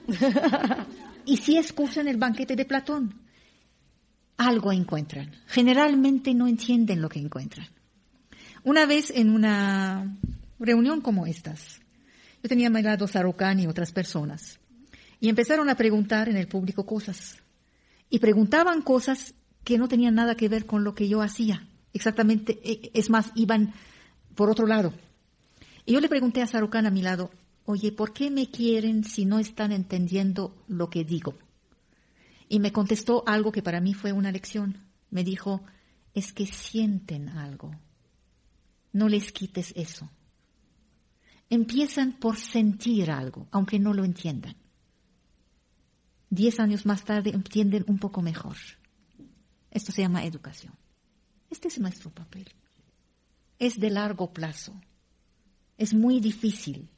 y 1.25 1.37
sí 1.39 1.57
escuchan 1.57 2.09
el 2.09 2.17
banquete 2.17 2.57
de 2.57 2.65
Platón. 2.65 3.15
Algo 4.37 4.73
encuentran. 4.73 5.31
Generalmente 5.47 6.35
no 6.35 6.47
entienden 6.47 7.01
lo 7.01 7.09
que 7.09 7.21
encuentran. 7.21 7.69
Una 8.65 8.87
vez 8.87 9.11
en 9.15 9.31
una 9.31 10.17
reunión 10.59 11.01
como 11.01 11.27
estas, 11.27 11.81
yo 12.43 12.49
tenía 12.49 12.69
a 12.69 12.71
mi 12.71 12.83
lado 12.83 13.07
Sarucán 13.09 13.61
y 13.61 13.67
otras 13.67 13.93
personas, 13.93 14.61
y 15.21 15.29
empezaron 15.29 15.69
a 15.71 15.77
preguntar 15.77 16.29
en 16.29 16.37
el 16.37 16.49
público 16.49 16.85
cosas. 16.85 17.39
Y 18.11 18.19
preguntaban 18.19 18.83
cosas 18.83 19.35
que 19.65 19.79
no 19.79 19.89
tenían 19.89 20.15
nada 20.15 20.37
que 20.37 20.49
ver 20.49 20.67
con 20.67 20.85
lo 20.85 20.95
que 20.95 21.09
yo 21.09 21.23
hacía. 21.23 21.67
Exactamente, 21.93 22.61
e, 22.63 22.91
es 22.93 23.09
más, 23.09 23.33
iban 23.35 23.73
por 24.35 24.51
otro 24.51 24.67
lado. 24.67 24.93
Y 25.87 25.95
yo 25.95 26.01
le 26.01 26.09
pregunté 26.09 26.43
a 26.43 26.47
Sarucán 26.47 26.87
a 26.87 26.91
mi 26.91 27.03
lado, 27.03 27.31
oye, 27.65 27.93
¿por 27.93 28.13
qué 28.13 28.31
me 28.31 28.51
quieren 28.51 29.05
si 29.05 29.25
no 29.25 29.39
están 29.39 29.73
entendiendo 29.73 30.63
lo 30.69 30.91
que 30.91 31.05
digo? 31.05 31.39
Y 32.49 32.61
me 32.61 32.73
contestó 32.73 33.25
algo 33.27 33.53
que 33.53 33.63
para 33.63 33.81
mí 33.81 33.95
fue 33.95 34.13
una 34.13 34.31
lección. 34.31 34.79
Me 35.11 35.25
dijo, 35.25 35.63
es 36.13 36.33
que 36.33 36.47
sienten 36.47 37.31
algo. 37.31 37.75
No 38.93 39.09
les 39.09 39.33
quites 39.33 39.73
eso. 39.77 40.11
Empiezan 41.55 42.15
por 42.15 42.37
sentir 42.37 43.13
algo, 43.13 43.47
aunque 43.53 43.79
no 43.79 43.95
lo 43.95 44.03
entiendan. 44.03 44.57
Diez 46.29 46.59
años 46.59 46.85
más 46.85 47.05
tarde 47.05 47.31
entienden 47.31 47.85
un 47.87 48.01
poco 48.01 48.23
mejor. 48.23 48.57
Esto 49.71 49.93
se 49.93 50.03
llama 50.03 50.25
educación. 50.25 50.75
Este 51.49 51.69
es 51.69 51.79
nuestro 51.79 52.11
papel. 52.11 52.49
Es 53.61 53.79
de 53.79 53.89
largo 53.91 54.33
plazo. 54.33 54.75
Es 55.79 55.95
muy 55.95 56.19
difícil. 56.19 56.91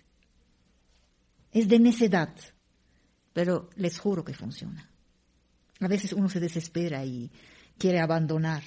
Es 1.52 1.68
de 1.68 1.78
necedad. 1.78 2.34
Pero 3.34 3.68
les 3.76 3.98
juro 3.98 4.24
que 4.24 4.32
funciona. 4.32 4.88
A 5.80 5.86
veces 5.86 6.14
uno 6.14 6.30
se 6.30 6.40
desespera 6.40 7.04
y 7.04 7.30
quiere 7.76 8.00
abandonar. 8.00 8.62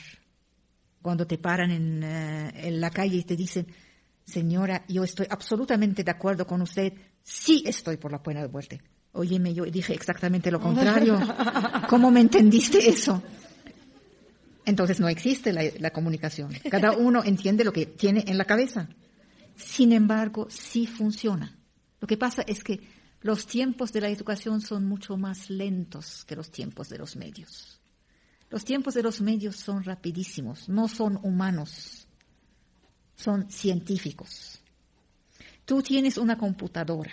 Cuando 1.01 1.25
te 1.25 1.39
paran 1.39 1.71
en, 1.71 2.03
eh, 2.03 2.69
la 2.73 2.91
calle 2.91 3.17
y 3.17 3.23
te 3.23 3.35
dicen, 3.35 3.65
señora, 4.29 4.83
yo 4.87 5.03
estoy 5.03 5.27
absolutamente 5.29 6.03
de 6.03 6.11
acuerdo 6.11 6.45
con 6.45 6.61
usted, 6.61 6.93
sí 7.23 7.63
estoy 7.65 7.97
por 7.97 8.11
la 8.11 8.21
pena 8.21 8.41
de 8.41 8.47
muerte. 8.47 8.81
Óyeme, 9.11 9.53
yo 9.53 9.65
dije 9.65 9.93
exactamente 9.93 10.51
lo 10.51 10.59
contrario. 10.59 11.19
¿Cómo 11.89 12.11
me 12.11 12.21
entendiste 12.21 12.89
eso? 12.89 13.21
Entonces 14.65 14.99
no 14.99 15.09
existe 15.09 15.51
la, 15.51 15.63
la, 15.79 15.89
comunicación. 15.89 16.51
Cada 16.69 16.91
uno 16.91 17.23
entiende 17.23 17.63
lo 17.63 17.73
que 17.73 17.87
tiene 17.87 18.23
en 18.27 18.37
la 18.37 18.45
cabeza. 18.45 18.87
Sin 19.55 19.91
embargo, 19.93 20.47
sí 20.49 20.85
funciona. 20.85 21.57
Lo 21.99 22.07
que 22.07 22.17
pasa 22.17 22.43
es 22.45 22.63
que 22.63 22.79
los 23.21 23.47
tiempos 23.47 23.91
de 23.91 24.01
la 24.01 24.09
educación 24.09 24.61
son 24.61 24.85
mucho 24.85 25.17
más 25.17 25.49
lentos 25.49 26.23
que 26.25 26.35
los 26.35 26.51
tiempos 26.51 26.87
de 26.89 26.99
los 26.99 27.15
medios. 27.15 27.81
Los 28.49 28.63
tiempos 28.63 28.93
de 28.93 29.03
los 29.03 29.21
medios 29.21 29.57
son 29.57 29.83
rapidísimos, 29.83 30.69
no 30.69 30.87
son 30.87 31.19
humanos, 31.23 32.07
son 33.19 33.51
científicos. 33.51 34.61
Tú 35.65 35.83
tienes 35.83 36.17
una 36.17 36.37
computadora 36.37 37.11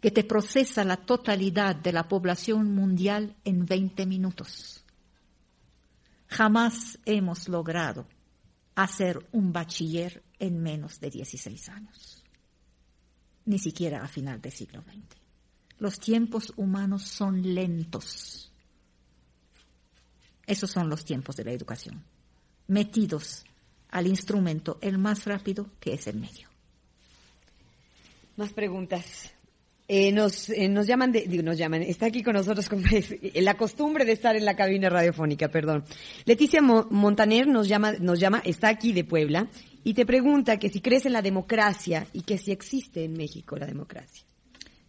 que 0.00 0.12
te 0.12 0.22
procesa 0.22 0.84
la 0.84 0.96
totalidad 0.96 1.74
de 1.74 1.92
la 1.92 2.06
población 2.06 2.72
mundial 2.72 3.34
en 3.44 3.66
20 3.66 4.06
minutos. 4.06 4.84
Jamás 6.28 6.98
hemos 7.04 7.48
logrado 7.48 8.06
hacer 8.76 9.26
un 9.32 9.52
bachiller 9.52 10.22
en 10.38 10.62
menos 10.62 11.00
de 11.00 11.10
16 11.10 11.68
años, 11.68 12.22
ni 13.44 13.58
siquiera 13.58 14.02
a 14.02 14.08
final 14.08 14.40
del 14.40 14.52
siglo 14.52 14.82
XX. 14.82 15.20
Los 15.78 15.98
tiempos 15.98 16.52
humanos 16.56 17.02
son 17.02 17.42
lentos. 17.54 18.52
Esos 20.46 20.70
son 20.70 20.88
los 20.88 21.04
tiempos 21.04 21.34
de 21.36 21.44
la 21.44 21.52
educación, 21.52 22.04
metidos 22.68 23.44
al 23.94 24.08
instrumento 24.08 24.76
el 24.82 24.98
más 24.98 25.24
rápido 25.24 25.70
que 25.80 25.94
es 25.94 26.06
el 26.08 26.16
medio. 26.16 26.48
Más 28.36 28.52
preguntas. 28.52 29.32
Eh, 29.86 30.10
nos, 30.10 30.50
eh, 30.50 30.68
nos 30.68 30.86
llaman, 30.86 31.12
de, 31.12 31.26
digo, 31.28 31.42
nos 31.42 31.56
llaman, 31.56 31.82
está 31.82 32.06
aquí 32.06 32.22
con 32.22 32.32
nosotros 32.34 32.68
con, 32.68 32.82
la 33.34 33.54
costumbre 33.54 34.04
de 34.04 34.12
estar 34.12 34.34
en 34.34 34.44
la 34.44 34.56
cabina 34.56 34.88
radiofónica, 34.88 35.48
perdón. 35.48 35.84
Leticia 36.24 36.60
Montaner 36.60 37.46
nos 37.46 37.68
llama, 37.68 37.92
nos 38.00 38.18
llama, 38.18 38.42
está 38.44 38.68
aquí 38.68 38.92
de 38.92 39.04
Puebla 39.04 39.46
y 39.84 39.94
te 39.94 40.04
pregunta 40.04 40.58
que 40.58 40.70
si 40.70 40.80
crees 40.80 41.06
en 41.06 41.12
la 41.12 41.22
democracia 41.22 42.06
y 42.12 42.22
que 42.22 42.38
si 42.38 42.50
existe 42.50 43.04
en 43.04 43.12
México 43.12 43.56
la 43.56 43.66
democracia. 43.66 44.24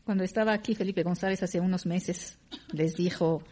Cuando 0.03 0.23
estaba 0.23 0.53
aquí 0.53 0.73
Felipe 0.73 1.03
González 1.03 1.43
hace 1.43 1.59
unos 1.59 1.85
meses, 1.85 2.39
les 2.71 2.95
dijo, 2.95 3.43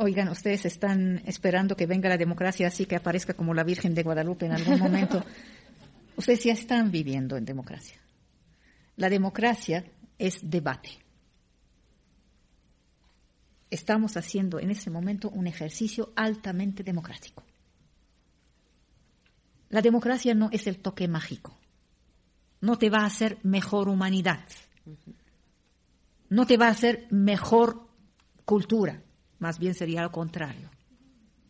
oigan, 0.00 0.28
ustedes 0.28 0.64
están 0.64 1.22
esperando 1.26 1.76
que 1.76 1.86
venga 1.86 2.08
la 2.08 2.16
democracia 2.16 2.68
así 2.68 2.86
que 2.86 2.96
aparezca 2.96 3.34
como 3.34 3.52
la 3.52 3.64
Virgen 3.64 3.94
de 3.94 4.02
Guadalupe 4.02 4.46
en 4.46 4.52
algún 4.52 4.78
momento. 4.78 5.22
ustedes 6.16 6.42
ya 6.42 6.54
están 6.54 6.90
viviendo 6.90 7.36
en 7.36 7.44
democracia. 7.44 8.00
La 8.96 9.10
democracia 9.10 9.84
es 10.18 10.38
debate. 10.42 10.90
Estamos 13.70 14.16
haciendo 14.16 14.58
en 14.58 14.70
ese 14.70 14.90
momento 14.90 15.28
un 15.28 15.46
ejercicio 15.46 16.12
altamente 16.16 16.82
democrático. 16.82 17.44
La 19.68 19.82
democracia 19.82 20.34
no 20.34 20.48
es 20.50 20.66
el 20.66 20.78
toque 20.78 21.08
mágico. 21.08 21.56
No 22.62 22.78
te 22.78 22.88
va 22.88 23.00
a 23.00 23.06
hacer 23.06 23.38
mejor 23.42 23.88
humanidad. 23.88 24.44
No 26.30 26.46
te 26.46 26.56
va 26.56 26.68
a 26.68 26.70
hacer 26.70 27.06
mejor 27.10 27.86
cultura. 28.44 29.02
Más 29.40 29.58
bien 29.58 29.74
sería 29.74 30.02
lo 30.02 30.12
contrario. 30.12 30.70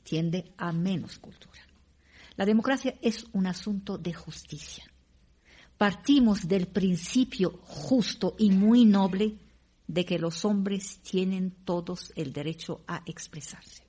Tiende 0.02 0.52
a 0.56 0.72
menos 0.72 1.18
cultura. 1.18 1.60
La 2.36 2.46
democracia 2.46 2.94
es 3.02 3.26
un 3.32 3.46
asunto 3.46 3.98
de 3.98 4.14
justicia 4.14 4.90
partimos 5.80 6.46
del 6.46 6.66
principio 6.66 7.58
justo 7.62 8.36
y 8.38 8.50
muy 8.50 8.84
noble 8.84 9.38
de 9.86 10.04
que 10.04 10.18
los 10.18 10.44
hombres 10.44 10.98
tienen 10.98 11.52
todos 11.64 12.12
el 12.16 12.34
derecho 12.34 12.84
a 12.86 13.02
expresarse 13.06 13.84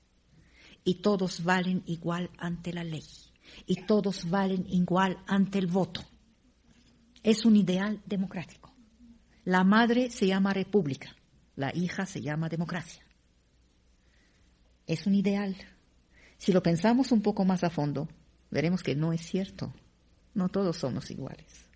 y 0.85 1.01
todos 1.01 1.43
valen 1.43 1.83
igual 1.87 2.29
ante 2.37 2.71
la 2.71 2.85
ley 2.85 3.03
y 3.67 3.75
todos 3.85 4.29
valen 4.29 4.65
igual 4.69 5.17
ante 5.27 5.59
el 5.59 5.67
voto. 5.67 6.01
Es 7.23 7.43
un 7.43 7.57
ideal 7.57 8.01
democrático. 8.05 8.73
La 9.43 9.65
madre 9.65 10.11
se 10.11 10.27
llama 10.27 10.53
república, 10.53 11.13
la 11.57 11.75
hija 11.75 12.05
se 12.05 12.21
llama 12.21 12.47
democracia. 12.47 13.00
Es 14.87 15.05
un 15.07 15.15
ideal. 15.15 15.55
Si 16.37 16.51
lo 16.51 16.63
pensamos 16.63 17.11
un 17.11 17.21
poco 17.21 17.45
más 17.45 17.63
a 17.63 17.69
fondo, 17.69 18.07
veremos 18.49 18.83
que 18.83 18.95
no 18.95 19.13
es 19.13 19.21
cierto. 19.21 19.73
No 20.33 20.49
todos 20.49 20.77
somos 20.77 21.11
iguales 21.11 21.71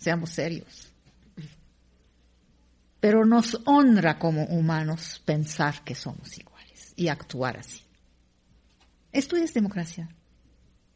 seamos 0.00 0.30
serios. 0.30 0.88
Pero 2.98 3.24
nos 3.24 3.60
honra 3.64 4.18
como 4.18 4.44
humanos 4.44 5.22
pensar 5.24 5.84
que 5.84 5.94
somos 5.94 6.36
iguales 6.36 6.92
y 6.96 7.08
actuar 7.08 7.58
así. 7.58 7.82
Esto 9.12 9.36
es 9.36 9.54
democracia. 9.54 10.08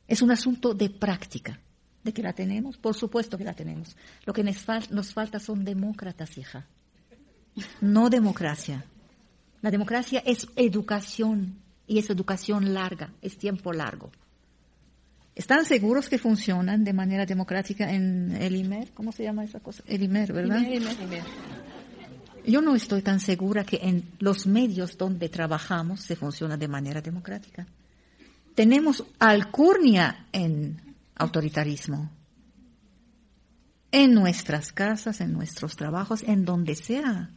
Es 0.06 0.20
un 0.20 0.30
asunto 0.30 0.74
de 0.74 0.90
práctica. 0.90 1.60
¿De 2.02 2.12
que 2.12 2.22
la 2.22 2.34
tenemos? 2.34 2.76
Por 2.76 2.94
supuesto 2.94 3.38
que 3.38 3.44
la 3.44 3.54
tenemos. 3.54 3.96
Lo 4.26 4.34
que 4.34 4.44
nos, 4.44 5.14
falta 5.14 5.38
son 5.38 5.64
demócratas, 5.64 6.36
hija. 6.36 6.66
No 7.80 8.10
democracia. 8.10 8.84
La 9.64 9.70
democracia 9.70 10.22
es 10.26 10.46
educación 10.56 11.54
y 11.86 11.98
es 11.98 12.10
educación 12.10 12.74
larga, 12.74 13.14
es 13.22 13.38
tiempo 13.38 13.72
largo. 13.72 14.12
¿Están 15.34 15.64
seguros 15.64 16.10
que 16.10 16.18
funcionan 16.18 16.84
de 16.84 16.92
manera 16.92 17.24
democrática 17.24 17.90
en 17.90 18.36
el 18.38 18.56
IMER? 18.56 18.92
¿Cómo 18.92 19.10
se 19.10 19.22
llama 19.22 19.42
esa 19.42 19.60
cosa? 19.60 19.82
El 19.86 20.02
IMER, 20.02 20.34
¿verdad? 20.34 20.60
Yo 22.46 22.60
no 22.60 22.74
estoy 22.74 23.00
tan 23.00 23.20
segura 23.20 23.64
que 23.64 23.78
en 23.82 24.04
los 24.18 24.46
medios 24.46 24.98
donde 24.98 25.30
trabajamos 25.30 26.02
se 26.02 26.14
funciona 26.14 26.58
de 26.58 26.68
manera 26.68 27.00
democrática. 27.00 27.66
Tenemos 28.54 29.02
alcurnia 29.18 30.26
en 30.30 30.78
autoritarismo. 31.14 32.10
En 33.90 34.12
nuestras 34.12 34.72
casas, 34.72 35.22
en 35.22 35.32
nuestros 35.32 35.74
trabajos, 35.74 36.22
en 36.22 36.44
donde 36.44 36.74
sea. 36.74 37.30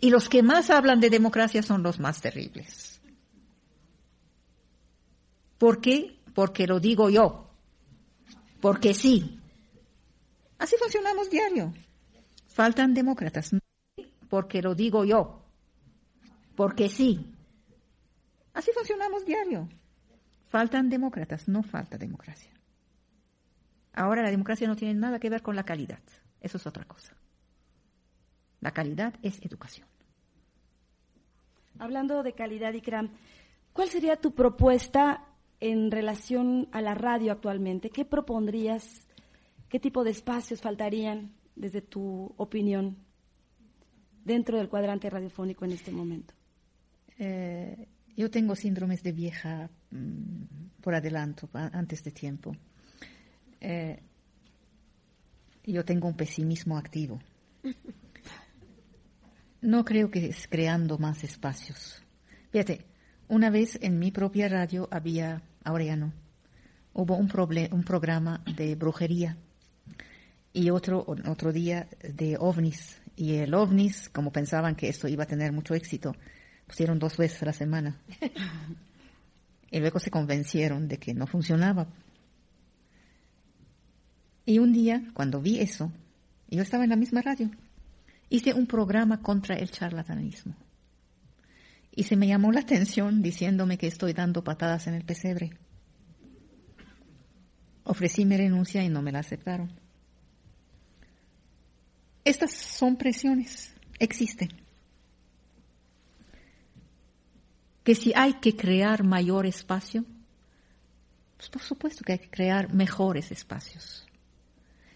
Y 0.00 0.10
los 0.10 0.28
que 0.28 0.42
más 0.42 0.70
hablan 0.70 1.00
de 1.00 1.10
democracia 1.10 1.62
son 1.62 1.82
los 1.82 2.00
más 2.00 2.20
terribles. 2.20 3.00
¿Por 5.58 5.80
qué? 5.80 6.18
porque 6.34 6.66
lo 6.66 6.80
digo 6.80 7.08
yo, 7.08 7.48
porque 8.60 8.92
sí. 8.92 9.40
Así 10.58 10.76
funcionamos 10.78 11.30
diario. 11.30 11.72
Faltan 12.48 12.94
demócratas, 12.94 13.50
porque 14.28 14.62
lo 14.62 14.74
digo 14.74 15.04
yo, 15.04 15.44
porque 16.56 16.88
sí. 16.88 17.34
Así 18.52 18.70
funcionamos 18.72 19.24
diario. 19.24 19.68
Faltan 20.48 20.88
demócratas, 20.88 21.48
no 21.48 21.62
falta 21.62 21.98
democracia. 21.98 22.52
Ahora 23.92 24.22
la 24.22 24.30
democracia 24.30 24.68
no 24.68 24.76
tiene 24.76 24.94
nada 24.94 25.18
que 25.18 25.30
ver 25.30 25.42
con 25.42 25.56
la 25.56 25.64
calidad, 25.64 26.00
eso 26.40 26.58
es 26.58 26.66
otra 26.66 26.84
cosa. 26.84 27.12
La 28.64 28.70
calidad 28.70 29.12
es 29.20 29.42
educación. 29.42 29.86
Hablando 31.78 32.22
de 32.22 32.32
calidad, 32.32 32.72
Ikram, 32.72 33.10
¿cuál 33.74 33.90
sería 33.90 34.16
tu 34.16 34.34
propuesta 34.34 35.26
en 35.60 35.90
relación 35.90 36.70
a 36.72 36.80
la 36.80 36.94
radio 36.94 37.30
actualmente? 37.32 37.90
¿Qué 37.90 38.06
propondrías? 38.06 39.06
¿Qué 39.68 39.78
tipo 39.78 40.02
de 40.02 40.12
espacios 40.12 40.62
faltarían, 40.62 41.34
desde 41.54 41.82
tu 41.82 42.32
opinión, 42.38 42.96
dentro 44.24 44.56
del 44.56 44.70
cuadrante 44.70 45.10
radiofónico 45.10 45.66
en 45.66 45.72
este 45.72 45.92
momento? 45.92 46.32
Eh, 47.18 47.86
yo 48.16 48.30
tengo 48.30 48.56
síndromes 48.56 49.02
de 49.02 49.12
vieja 49.12 49.68
mm, 49.90 50.80
por 50.80 50.94
adelanto, 50.94 51.50
antes 51.52 52.02
de 52.02 52.12
tiempo. 52.12 52.56
Eh, 53.60 54.00
yo 55.64 55.84
tengo 55.84 56.08
un 56.08 56.16
pesimismo 56.16 56.78
activo. 56.78 57.20
No 59.64 59.82
creo 59.82 60.10
que 60.10 60.26
es 60.26 60.46
creando 60.46 60.98
más 60.98 61.24
espacios. 61.24 62.02
Fíjate, 62.52 62.84
una 63.28 63.48
vez 63.48 63.78
en 63.80 63.98
mi 63.98 64.10
propia 64.10 64.46
radio 64.46 64.86
había, 64.90 65.40
ahora 65.64 65.84
ya 65.84 65.96
no, 65.96 66.12
hubo 66.92 67.16
un, 67.16 67.32
un 67.72 67.82
programa 67.82 68.44
de 68.44 68.74
brujería 68.74 69.38
y 70.52 70.68
otro, 70.68 71.06
otro 71.06 71.50
día 71.50 71.88
de 72.02 72.36
ovnis. 72.38 73.00
Y 73.16 73.36
el 73.36 73.54
ovnis, 73.54 74.10
como 74.10 74.30
pensaban 74.30 74.76
que 74.76 74.90
esto 74.90 75.08
iba 75.08 75.24
a 75.24 75.26
tener 75.26 75.50
mucho 75.50 75.74
éxito, 75.74 76.14
pusieron 76.66 76.98
dos 76.98 77.16
veces 77.16 77.42
a 77.42 77.46
la 77.46 77.54
semana. 77.54 77.98
y 79.70 79.80
luego 79.80 79.98
se 79.98 80.10
convencieron 80.10 80.88
de 80.88 80.98
que 80.98 81.14
no 81.14 81.26
funcionaba. 81.26 81.86
Y 84.44 84.58
un 84.58 84.74
día, 84.74 85.04
cuando 85.14 85.40
vi 85.40 85.60
eso, 85.60 85.90
yo 86.50 86.60
estaba 86.60 86.84
en 86.84 86.90
la 86.90 86.96
misma 86.96 87.22
radio, 87.22 87.50
hice 88.34 88.52
un 88.52 88.66
programa 88.66 89.22
contra 89.22 89.54
el 89.54 89.70
charlatanismo. 89.70 90.56
Y 91.94 92.02
se 92.02 92.16
me 92.16 92.26
llamó 92.26 92.50
la 92.50 92.60
atención 92.60 93.22
diciéndome 93.22 93.78
que 93.78 93.86
estoy 93.86 94.12
dando 94.12 94.42
patadas 94.42 94.88
en 94.88 94.94
el 94.94 95.04
pesebre. 95.04 95.56
Ofrecí 97.84 98.24
mi 98.24 98.36
renuncia 98.36 98.82
y 98.82 98.88
no 98.88 99.02
me 99.02 99.12
la 99.12 99.20
aceptaron. 99.20 99.70
Estas 102.24 102.52
son 102.52 102.96
presiones, 102.96 103.72
existen. 104.00 104.48
Que 107.84 107.94
si 107.94 108.12
hay 108.16 108.34
que 108.34 108.56
crear 108.56 109.04
mayor 109.04 109.46
espacio, 109.46 110.04
pues 111.36 111.50
por 111.50 111.62
supuesto 111.62 112.02
que 112.02 112.12
hay 112.12 112.18
que 112.18 112.30
crear 112.30 112.72
mejores 112.72 113.30
espacios. 113.30 114.04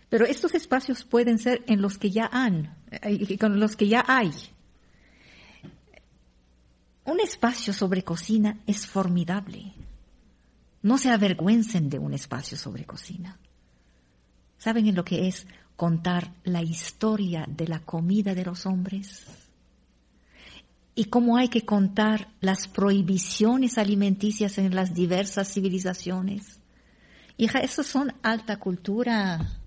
Pero 0.09 0.25
estos 0.25 0.55
espacios 0.55 1.05
pueden 1.05 1.39
ser 1.39 1.63
en 1.67 1.83
los 1.83 1.99
que 1.99 2.11
ya 2.11 2.29
han, 2.33 2.75
con 3.39 3.61
los 3.61 3.77
que 3.77 3.89
ya 3.89 4.05
hay. 4.07 4.31
Un 7.05 7.21
espacio 7.21 7.73
sobre 7.73 8.05
cocina 8.05 8.59
es 8.67 8.87
formidable. 8.87 9.73
No 10.83 10.99
se 10.99 11.11
avergüencen 11.11 11.89
de 11.89 11.99
un 11.99 12.13
espacio 12.13 12.57
sobre 12.59 12.85
cocina. 12.85 13.39
¿Saben 14.59 14.87
en 14.87 14.95
lo 14.95 15.05
que 15.05 15.27
es 15.27 15.47
contar 15.77 16.33
la 16.45 16.63
historia 16.63 17.47
de 17.49 17.67
la 17.67 17.81
comida 17.81 18.35
de 18.35 18.45
los 18.45 18.67
hombres? 18.67 19.25
Y 20.95 21.05
cómo 21.07 21.37
hay 21.37 21.49
que 21.49 21.65
contar 21.65 22.29
las 22.41 22.69
prohibiciones 22.69 23.79
alimenticias 23.79 24.59
en 24.59 24.75
las 24.75 24.95
diversas 24.95 25.53
civilizaciones. 25.53 26.59
Hija, 27.37 27.61
eso 27.61 27.85
son 27.85 28.13
alta 28.23 28.59
cultura. 28.59 29.58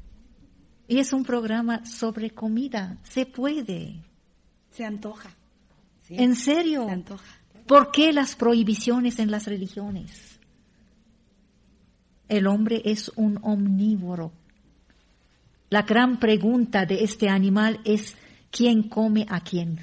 Y 0.92 1.00
es 1.00 1.14
un 1.14 1.24
programa 1.24 1.86
sobre 1.86 2.32
comida. 2.32 2.98
Se 3.04 3.26
puede. 3.26 3.96
Se 4.72 4.84
antoja. 4.84 5.30
¿En 6.10 6.36
serio? 6.36 6.86
Se 6.86 6.92
antoja. 6.92 7.34
¿Por 7.66 7.92
qué 7.92 8.12
las 8.12 8.36
prohibiciones 8.36 9.18
en 9.20 9.32
las 9.32 9.46
religiones? 9.48 10.38
El 12.28 12.46
hombre 12.46 12.82
es 12.84 13.10
un 13.16 13.40
omnívoro. 13.42 14.34
La 15.70 15.84
gran 15.84 16.20
pregunta 16.20 16.86
de 16.86 17.06
este 17.06 17.30
animal 17.30 17.80
es 17.86 18.18
¿quién 18.50 18.90
come 18.90 19.26
a 19.30 19.40
quién? 19.40 19.80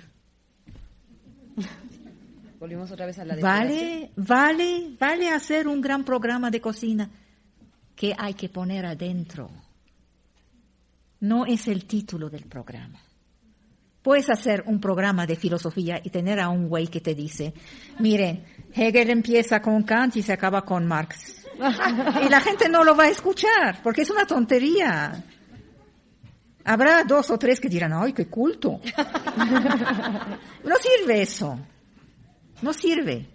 Volvimos 2.61 2.91
otra 2.91 3.07
vez 3.07 3.19
a 3.19 3.25
la 3.25 3.37
Vale, 3.37 4.11
vale, 4.15 4.95
vale 5.01 5.31
hacer 5.31 5.69
un 5.69 5.81
gran 5.81 6.05
programa 6.05 6.51
de 6.51 6.61
cocina. 6.61 7.11
¿Qué 7.97 8.15
hay 8.15 8.35
que 8.35 8.51
poner 8.51 8.85
adentro? 8.85 9.49
No 11.21 11.47
es 11.47 11.69
el 11.69 11.85
título 11.87 12.29
del 12.31 12.45
programa. 12.45 13.01
Puedes 14.03 14.31
hacer 14.31 14.63
un 14.67 14.81
programa 14.81 15.27
de 15.27 15.37
filosofía 15.37 16.01
y 16.03 16.11
tener 16.11 16.41
a 16.41 16.49
un 16.49 16.69
güey 16.69 16.87
que 16.87 17.01
te 17.01 17.15
dice, 17.15 17.53
mire, 17.99 18.45
Hegel 18.73 19.11
empieza 19.11 19.61
con 19.61 19.83
Kant 19.83 20.17
y 20.17 20.23
se 20.23 20.33
acaba 20.33 20.65
con 20.65 20.87
Marx. 20.87 21.47
y 22.25 22.29
la 22.29 22.41
gente 22.41 22.69
no 22.69 22.85
lo 22.85 22.97
va 22.97 23.05
a 23.05 23.09
escuchar 23.09 23.81
porque 23.83 24.03
es 24.03 24.11
una 24.11 24.25
tontería. 24.25 25.25
Habrá 26.65 27.03
dos 27.05 27.31
o 27.31 27.39
tres 27.39 27.61
que 27.61 27.69
dirán, 27.69 27.93
ay, 27.93 28.13
qué 28.13 28.29
culto. 28.29 28.81
no 30.65 30.75
sirve 30.77 31.23
eso. 31.23 31.59
No 32.63 32.73
sirve. 32.73 33.29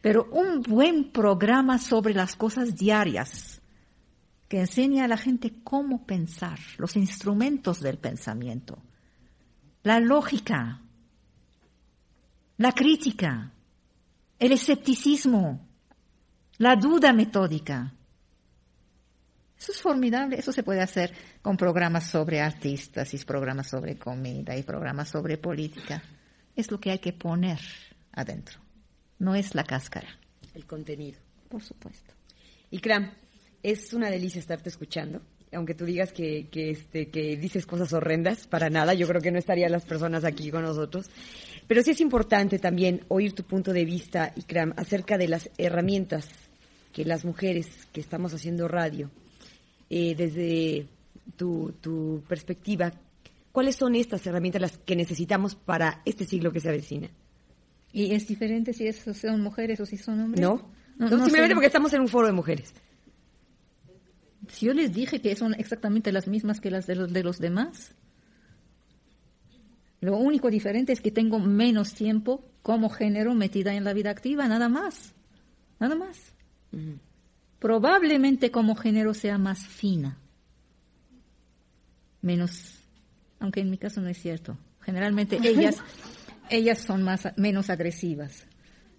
Pero 0.00 0.28
un 0.32 0.62
buen 0.62 1.12
programa 1.12 1.78
sobre 1.78 2.14
las 2.14 2.36
cosas 2.36 2.74
diarias, 2.74 3.59
que 4.50 4.58
enseña 4.58 5.04
a 5.04 5.08
la 5.08 5.16
gente 5.16 5.62
cómo 5.62 6.04
pensar, 6.04 6.58
los 6.76 6.96
instrumentos 6.96 7.78
del 7.78 7.98
pensamiento, 7.98 8.82
la 9.84 10.00
lógica, 10.00 10.82
la 12.56 12.72
crítica, 12.72 13.52
el 14.40 14.50
escepticismo, 14.50 15.68
la 16.58 16.74
duda 16.74 17.12
metódica. 17.12 17.94
Eso 19.56 19.70
es 19.70 19.80
formidable, 19.80 20.40
eso 20.40 20.50
se 20.50 20.64
puede 20.64 20.80
hacer 20.80 21.14
con 21.42 21.56
programas 21.56 22.10
sobre 22.10 22.40
artistas 22.40 23.14
y 23.14 23.18
programas 23.18 23.68
sobre 23.68 24.00
comida 24.00 24.56
y 24.56 24.64
programas 24.64 25.10
sobre 25.10 25.38
política. 25.38 26.02
Es 26.56 26.72
lo 26.72 26.80
que 26.80 26.90
hay 26.90 26.98
que 26.98 27.12
poner 27.12 27.60
adentro, 28.10 28.58
no 29.20 29.36
es 29.36 29.54
la 29.54 29.62
cáscara. 29.62 30.08
El 30.54 30.66
contenido. 30.66 31.20
Por 31.48 31.62
supuesto. 31.62 32.14
Y 32.72 32.80
Cram, 32.80 33.12
es 33.62 33.92
una 33.92 34.10
delicia 34.10 34.38
estarte 34.38 34.68
escuchando. 34.68 35.20
Aunque 35.52 35.74
tú 35.74 35.84
digas 35.84 36.12
que, 36.12 36.46
que, 36.50 36.70
este, 36.70 37.08
que 37.08 37.36
dices 37.36 37.66
cosas 37.66 37.92
horrendas, 37.92 38.46
para 38.46 38.70
nada, 38.70 38.94
yo 38.94 39.08
creo 39.08 39.20
que 39.20 39.32
no 39.32 39.38
estarían 39.38 39.72
las 39.72 39.84
personas 39.84 40.24
aquí 40.24 40.50
con 40.50 40.62
nosotros. 40.62 41.10
Pero 41.66 41.82
sí 41.82 41.90
es 41.90 42.00
importante 42.00 42.58
también 42.58 43.04
oír 43.08 43.32
tu 43.32 43.42
punto 43.42 43.72
de 43.72 43.84
vista, 43.84 44.32
Ikram, 44.36 44.74
acerca 44.76 45.18
de 45.18 45.28
las 45.28 45.50
herramientas 45.58 46.28
que 46.92 47.04
las 47.04 47.24
mujeres 47.24 47.68
que 47.92 48.00
estamos 48.00 48.32
haciendo 48.32 48.68
radio, 48.68 49.10
eh, 49.88 50.14
desde 50.14 50.86
tu, 51.36 51.72
tu 51.80 52.22
perspectiva, 52.28 52.92
¿cuáles 53.52 53.76
son 53.76 53.94
estas 53.94 54.26
herramientas 54.26 54.62
las 54.62 54.78
que 54.78 54.96
necesitamos 54.96 55.54
para 55.54 56.02
este 56.04 56.24
siglo 56.24 56.52
que 56.52 56.60
se 56.60 56.68
avecina? 56.68 57.08
¿Y 57.92 58.14
es 58.14 58.26
diferente 58.28 58.72
si 58.72 58.92
son 58.92 59.40
mujeres 59.40 59.80
o 59.80 59.86
si 59.86 59.96
son 59.96 60.20
hombres? 60.20 60.40
No, 60.40 60.70
no, 60.96 61.08
simplemente 61.24 61.54
porque 61.54 61.66
estamos 61.66 61.92
en 61.92 62.02
un 62.02 62.08
foro 62.08 62.26
de 62.26 62.32
mujeres. 62.32 62.72
Si 64.50 64.66
yo 64.66 64.74
les 64.74 64.92
dije 64.92 65.20
que 65.20 65.34
son 65.36 65.54
exactamente 65.54 66.12
las 66.12 66.26
mismas 66.26 66.60
que 66.60 66.70
las 66.70 66.86
de 66.86 66.96
los, 66.96 67.12
de 67.12 67.22
los 67.22 67.38
demás, 67.38 67.94
lo 70.00 70.16
único 70.16 70.50
diferente 70.50 70.92
es 70.92 71.00
que 71.00 71.10
tengo 71.10 71.38
menos 71.38 71.94
tiempo 71.94 72.44
como 72.62 72.88
género 72.88 73.34
metida 73.34 73.74
en 73.74 73.84
la 73.84 73.92
vida 73.92 74.10
activa, 74.10 74.48
nada 74.48 74.68
más. 74.68 75.14
Nada 75.78 75.94
más. 75.94 76.32
Probablemente 77.58 78.50
como 78.50 78.74
género 78.74 79.14
sea 79.14 79.38
más 79.38 79.66
fina. 79.66 80.18
Menos, 82.22 82.78
aunque 83.38 83.60
en 83.60 83.70
mi 83.70 83.78
caso 83.78 84.00
no 84.00 84.08
es 84.08 84.18
cierto. 84.18 84.58
Generalmente 84.80 85.38
ellas, 85.42 85.76
ellas 86.48 86.80
son 86.80 87.02
más, 87.02 87.28
menos 87.36 87.70
agresivas. 87.70 88.46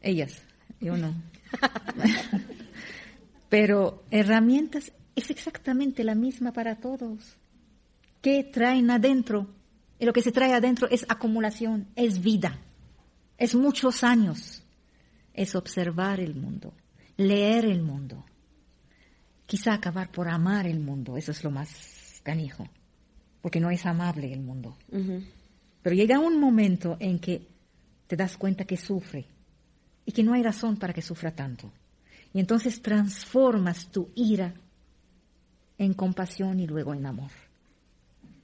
Ellas, 0.02 0.44
yo 0.80 0.98
no. 0.98 1.14
Pero 3.50 4.04
herramientas 4.12 4.94
es 5.16 5.30
exactamente 5.30 6.04
la 6.04 6.16
misma 6.16 6.54
para 6.54 6.76
todos. 6.76 7.38
¿Qué 8.22 8.44
traen 8.44 8.90
adentro? 8.92 9.48
Y 10.00 10.06
lo 10.06 10.14
que 10.14 10.22
se 10.22 10.32
trae 10.32 10.54
adentro 10.54 10.88
es 10.90 11.06
acumulación, 11.10 11.88
es 11.96 12.22
vida, 12.22 12.60
es 13.38 13.56
muchos 13.56 14.04
años, 14.04 14.64
es 15.34 15.56
observar 15.56 16.20
el 16.20 16.36
mundo, 16.36 16.74
leer 17.18 17.66
el 17.66 17.82
mundo, 17.82 18.26
quizá 19.46 19.74
acabar 19.74 20.12
por 20.12 20.28
amar 20.28 20.66
el 20.66 20.80
mundo, 20.80 21.18
eso 21.18 21.32
es 21.32 21.44
lo 21.44 21.52
más 21.52 22.22
canijo, 22.24 22.68
porque 23.42 23.60
no 23.60 23.70
es 23.70 23.86
amable 23.86 24.34
el 24.34 24.42
mundo. 24.42 24.76
Pero 25.82 25.96
llega 25.96 26.20
un 26.20 26.40
momento 26.40 26.98
en 27.00 27.20
que 27.20 27.48
te 28.08 28.16
das 28.16 28.38
cuenta 28.38 28.66
que 28.66 28.78
sufre, 28.78 29.28
y 30.06 30.12
que 30.12 30.24
no 30.24 30.34
hay 30.34 30.44
razón 30.44 30.78
para 30.78 30.94
que 30.94 31.02
sufra 31.02 31.32
tanto. 31.32 31.72
Y 32.34 32.40
entonces 32.40 32.82
transformas 32.82 33.88
tu 33.92 34.10
ira 34.16 34.54
en 35.82 35.96
compasión 35.96 36.60
y 36.60 36.68
luego 36.68 36.94
en 36.94 37.08
amor. 37.08 37.32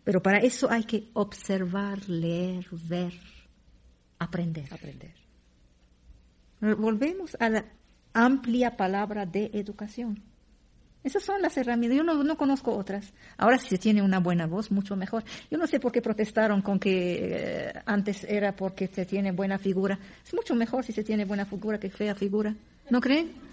Pero 0.04 0.24
para 0.24 0.40
eso 0.40 0.72
hay 0.72 0.86
que 0.86 1.10
observar, 1.14 2.10
leer, 2.10 2.66
ver, 2.90 3.14
aprender. 4.18 4.74
Aprender. 4.74 5.14
Volvemos 6.60 7.38
a 7.40 7.50
la 7.50 7.66
amplia 8.14 8.76
palabra 8.76 9.28
de 9.28 9.52
educación. 9.54 10.24
Esas 11.04 11.24
son 11.24 11.40
las 11.44 11.56
herramientas. 11.58 11.98
Yo 11.98 12.04
no, 12.04 12.38
conozco 12.38 12.76
otras. 12.76 13.14
Ahora 13.38 13.60
si 13.60 13.68
se 13.68 13.78
tiene 13.78 14.02
una 14.02 14.20
buena 14.20 14.48
voz, 14.48 14.72
mucho 14.72 14.96
mejor. 14.96 15.24
Yo 15.52 15.60
no 15.60 15.68
sé 15.68 15.80
por 15.80 15.92
qué 15.92 16.02
protestaron 16.02 16.64
con 16.64 16.80
que 16.80 17.20
eh, 17.22 17.74
antes 17.86 18.24
era 18.24 18.56
porque 18.56 18.88
se 18.88 19.06
tiene 19.06 19.32
buena 19.32 19.60
figura. 19.60 20.00
Es 20.26 20.34
mucho 20.34 20.56
mejor 20.56 20.84
si 20.84 20.92
se 20.92 21.04
tiene 21.04 21.26
buena 21.26 21.46
figura 21.46 21.80
que 21.80 21.92
fea 21.92 22.16
figura. 22.16 22.56
¿No 22.90 23.00
creen? 23.00 23.47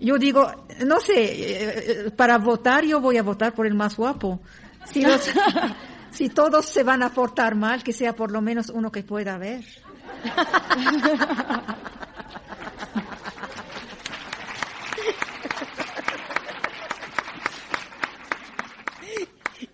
Yo 0.00 0.18
digo, 0.18 0.50
no 0.84 1.00
sé, 1.00 1.14
eh, 1.16 2.10
para 2.10 2.38
votar 2.38 2.84
yo 2.84 3.00
voy 3.00 3.16
a 3.16 3.22
votar 3.22 3.54
por 3.54 3.66
el 3.66 3.74
más 3.74 3.96
guapo. 3.96 4.40
Si, 4.84 5.02
si 6.10 6.28
todos 6.28 6.66
se 6.66 6.82
van 6.82 7.02
a 7.02 7.10
portar 7.10 7.54
mal, 7.54 7.82
que 7.82 7.92
sea 7.92 8.14
por 8.14 8.30
lo 8.30 8.40
menos 8.40 8.68
uno 8.68 8.92
que 8.92 9.02
pueda 9.02 9.38
ver. 9.38 9.64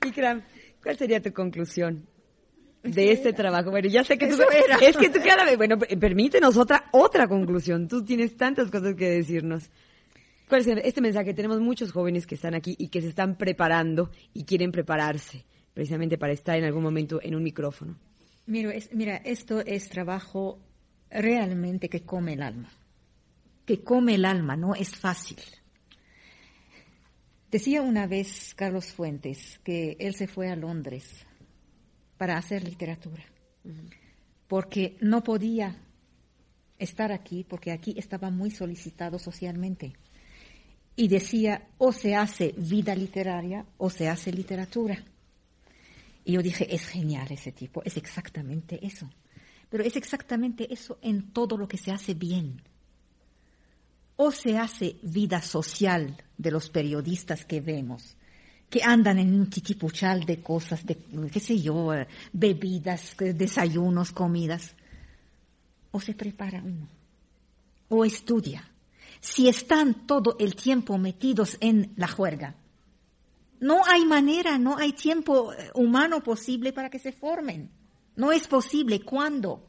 Ikram, 0.05 0.43
¿cuál 0.83 0.97
sería 0.97 1.21
tu 1.21 1.33
conclusión 1.33 2.10
de 2.83 3.13
este 3.13 3.33
trabajo? 3.33 3.71
Bueno, 3.71 3.89
ya 3.89 4.05
sé 4.05 4.17
que 4.17 4.27
tú 4.29 4.37
es 4.81 4.97
que 4.97 5.11
tú 5.11 5.21
cada 5.25 5.45
vez, 5.45 5.57
bueno, 5.57 5.79
permítenos 5.79 6.57
otra 6.57 6.89
otra 6.93 7.29
conclusión. 7.29 7.89
Tú 7.89 8.05
tienes 8.05 8.37
tantas 8.37 8.71
cosas 8.71 8.95
que 8.95 9.09
decirnos. 9.09 9.71
¿Cuál 10.49 10.63
es 10.63 10.67
este 10.85 11.01
mensaje? 11.01 11.33
Tenemos 11.33 11.61
muchos 11.61 11.93
jóvenes 11.93 12.27
que 12.27 12.35
están 12.35 12.55
aquí 12.55 12.75
y 12.79 12.89
que 12.89 13.01
se 13.01 13.09
están 13.09 13.37
preparando 13.37 14.11
y 14.35 14.45
quieren 14.45 14.73
prepararse 14.73 15.45
precisamente 15.73 16.19
para 16.19 16.33
estar 16.33 16.59
en 16.59 16.65
algún 16.65 16.83
momento 16.83 17.21
en 17.23 17.37
un 17.37 17.43
micrófono. 17.43 17.97
Mira, 18.47 18.73
mira, 18.93 19.17
esto 19.19 19.61
es 19.61 19.89
trabajo 19.89 20.59
realmente 21.09 21.89
que 21.89 22.03
come 22.03 22.33
el 22.33 22.43
alma. 22.43 22.71
Que 23.65 23.85
come 23.85 24.17
el 24.17 24.25
alma, 24.25 24.57
no 24.57 24.75
es 24.75 24.97
fácil. 24.97 25.39
Decía 27.51 27.83
una 27.83 28.07
vez 28.09 28.55
Carlos 28.57 28.93
Fuentes 28.93 29.61
que 29.63 29.97
él 30.01 30.15
se 30.15 30.27
fue 30.27 30.49
a 30.49 30.57
Londres 30.57 31.27
para 32.21 32.37
hacer 32.37 32.63
literatura, 32.63 33.25
porque 34.47 34.99
no 35.01 35.25
podía 35.25 35.75
estar 36.79 37.13
aquí, 37.13 37.47
porque 37.49 37.73
aquí 37.73 37.95
estaba 37.97 38.29
muy 38.29 38.51
solicitado 38.51 39.19
socialmente. 39.19 39.95
Y 40.97 41.09
decía, 41.09 41.67
o 41.79 41.95
se 41.95 42.15
hace 42.15 42.53
vida 42.59 42.95
literaria 42.95 43.65
o 43.79 43.89
se 43.89 44.07
hace 44.07 44.31
literatura. 44.33 45.03
Y 46.23 46.33
yo 46.33 46.43
dije, 46.43 46.67
es 46.75 46.85
genial 46.85 47.27
ese 47.31 47.53
tipo, 47.53 47.83
es 47.87 47.97
exactamente 47.97 48.87
eso. 48.87 49.09
Pero 49.71 49.83
es 49.83 49.97
exactamente 49.97 50.71
eso 50.71 50.99
en 51.01 51.33
todo 51.33 51.57
lo 51.57 51.67
que 51.67 51.79
se 51.79 51.91
hace 51.91 52.13
bien 52.13 52.61
o 54.17 54.31
se 54.31 54.59
hace 54.59 54.97
vida 55.01 55.41
social 55.41 56.23
de 56.37 56.51
los 56.51 56.69
periodistas 56.69 57.47
que 57.47 57.63
vemos, 57.63 58.15
que 58.71 58.83
andan 58.83 59.19
en 59.19 59.35
un 59.35 59.51
titipuchal 59.51 60.25
de 60.25 60.41
cosas, 60.41 60.87
de, 60.87 60.97
qué 61.31 61.41
sé 61.41 61.61
yo, 61.61 61.91
bebidas, 62.33 63.17
desayunos, 63.19 64.13
comidas, 64.13 64.75
o 65.91 66.01
se 66.01 66.15
prepara 66.15 66.63
uno, 66.65 66.89
o 67.89 68.05
estudia. 68.05 68.71
Si 69.21 69.49
están 69.49 70.07
todo 70.07 70.37
el 70.39 70.55
tiempo 70.55 70.97
metidos 70.97 71.59
en 71.61 71.93
la 71.97 72.07
juerga, 72.07 72.55
no 73.59 73.85
hay 73.85 74.07
manera, 74.07 74.57
no 74.57 74.79
hay 74.79 74.93
tiempo 74.93 75.53
eh, 75.53 75.71
humano 75.75 76.23
posible 76.23 76.73
para 76.73 76.89
que 76.89 76.99
se 76.99 77.13
formen. 77.13 77.71
No 78.17 78.33
es 78.33 78.49
posible. 78.49 79.03
¿Cuándo? 79.03 79.69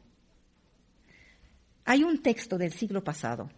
Hay 1.84 2.02
un 2.02 2.22
texto 2.22 2.56
del 2.56 2.72
siglo 2.72 3.04
pasado 3.04 3.50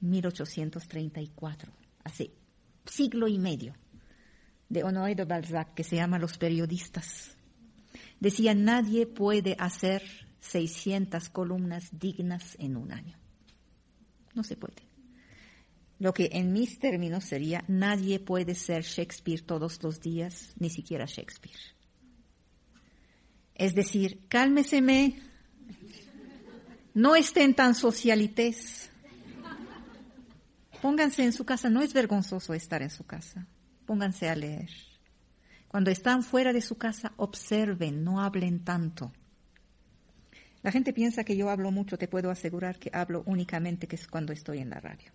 1834, 0.00 1.72
hace 2.04 2.32
siglo 2.84 3.28
y 3.28 3.38
medio, 3.38 3.74
de 4.68 4.84
Honoré 4.84 5.14
de 5.14 5.24
Balzac, 5.24 5.74
que 5.74 5.84
se 5.84 5.96
llama 5.96 6.18
Los 6.18 6.38
periodistas. 6.38 7.36
Decía, 8.20 8.54
nadie 8.54 9.06
puede 9.06 9.56
hacer 9.58 10.02
600 10.40 11.28
columnas 11.30 11.88
dignas 11.92 12.56
en 12.58 12.76
un 12.76 12.92
año. 12.92 13.18
No 14.34 14.42
se 14.42 14.56
puede. 14.56 14.82
Lo 15.98 16.12
que 16.12 16.30
en 16.32 16.52
mis 16.52 16.78
términos 16.78 17.24
sería, 17.24 17.64
nadie 17.68 18.20
puede 18.20 18.54
ser 18.54 18.82
Shakespeare 18.82 19.42
todos 19.42 19.82
los 19.82 20.00
días, 20.00 20.52
ni 20.58 20.68
siquiera 20.68 21.06
Shakespeare. 21.06 21.58
Es 23.54 23.74
decir, 23.74 24.26
cálmeseme, 24.28 25.18
no 26.92 27.16
estén 27.16 27.54
tan 27.54 27.74
socialites, 27.74 28.90
Pónganse 30.80 31.24
en 31.24 31.32
su 31.32 31.44
casa, 31.44 31.70
no 31.70 31.82
es 31.82 31.92
vergonzoso 31.92 32.54
estar 32.54 32.82
en 32.82 32.90
su 32.90 33.04
casa. 33.04 33.46
Pónganse 33.86 34.28
a 34.28 34.36
leer. 34.36 34.70
Cuando 35.68 35.90
están 35.90 36.22
fuera 36.22 36.52
de 36.52 36.60
su 36.60 36.76
casa, 36.76 37.12
observen, 37.16 38.04
no 38.04 38.20
hablen 38.20 38.64
tanto. 38.64 39.12
La 40.62 40.72
gente 40.72 40.92
piensa 40.92 41.24
que 41.24 41.36
yo 41.36 41.48
hablo 41.48 41.70
mucho, 41.70 41.96
te 41.96 42.08
puedo 42.08 42.30
asegurar 42.30 42.78
que 42.78 42.90
hablo 42.92 43.22
únicamente 43.26 43.86
que 43.86 43.96
es 43.96 44.06
cuando 44.06 44.32
estoy 44.32 44.58
en 44.58 44.70
la 44.70 44.80
radio. 44.80 45.10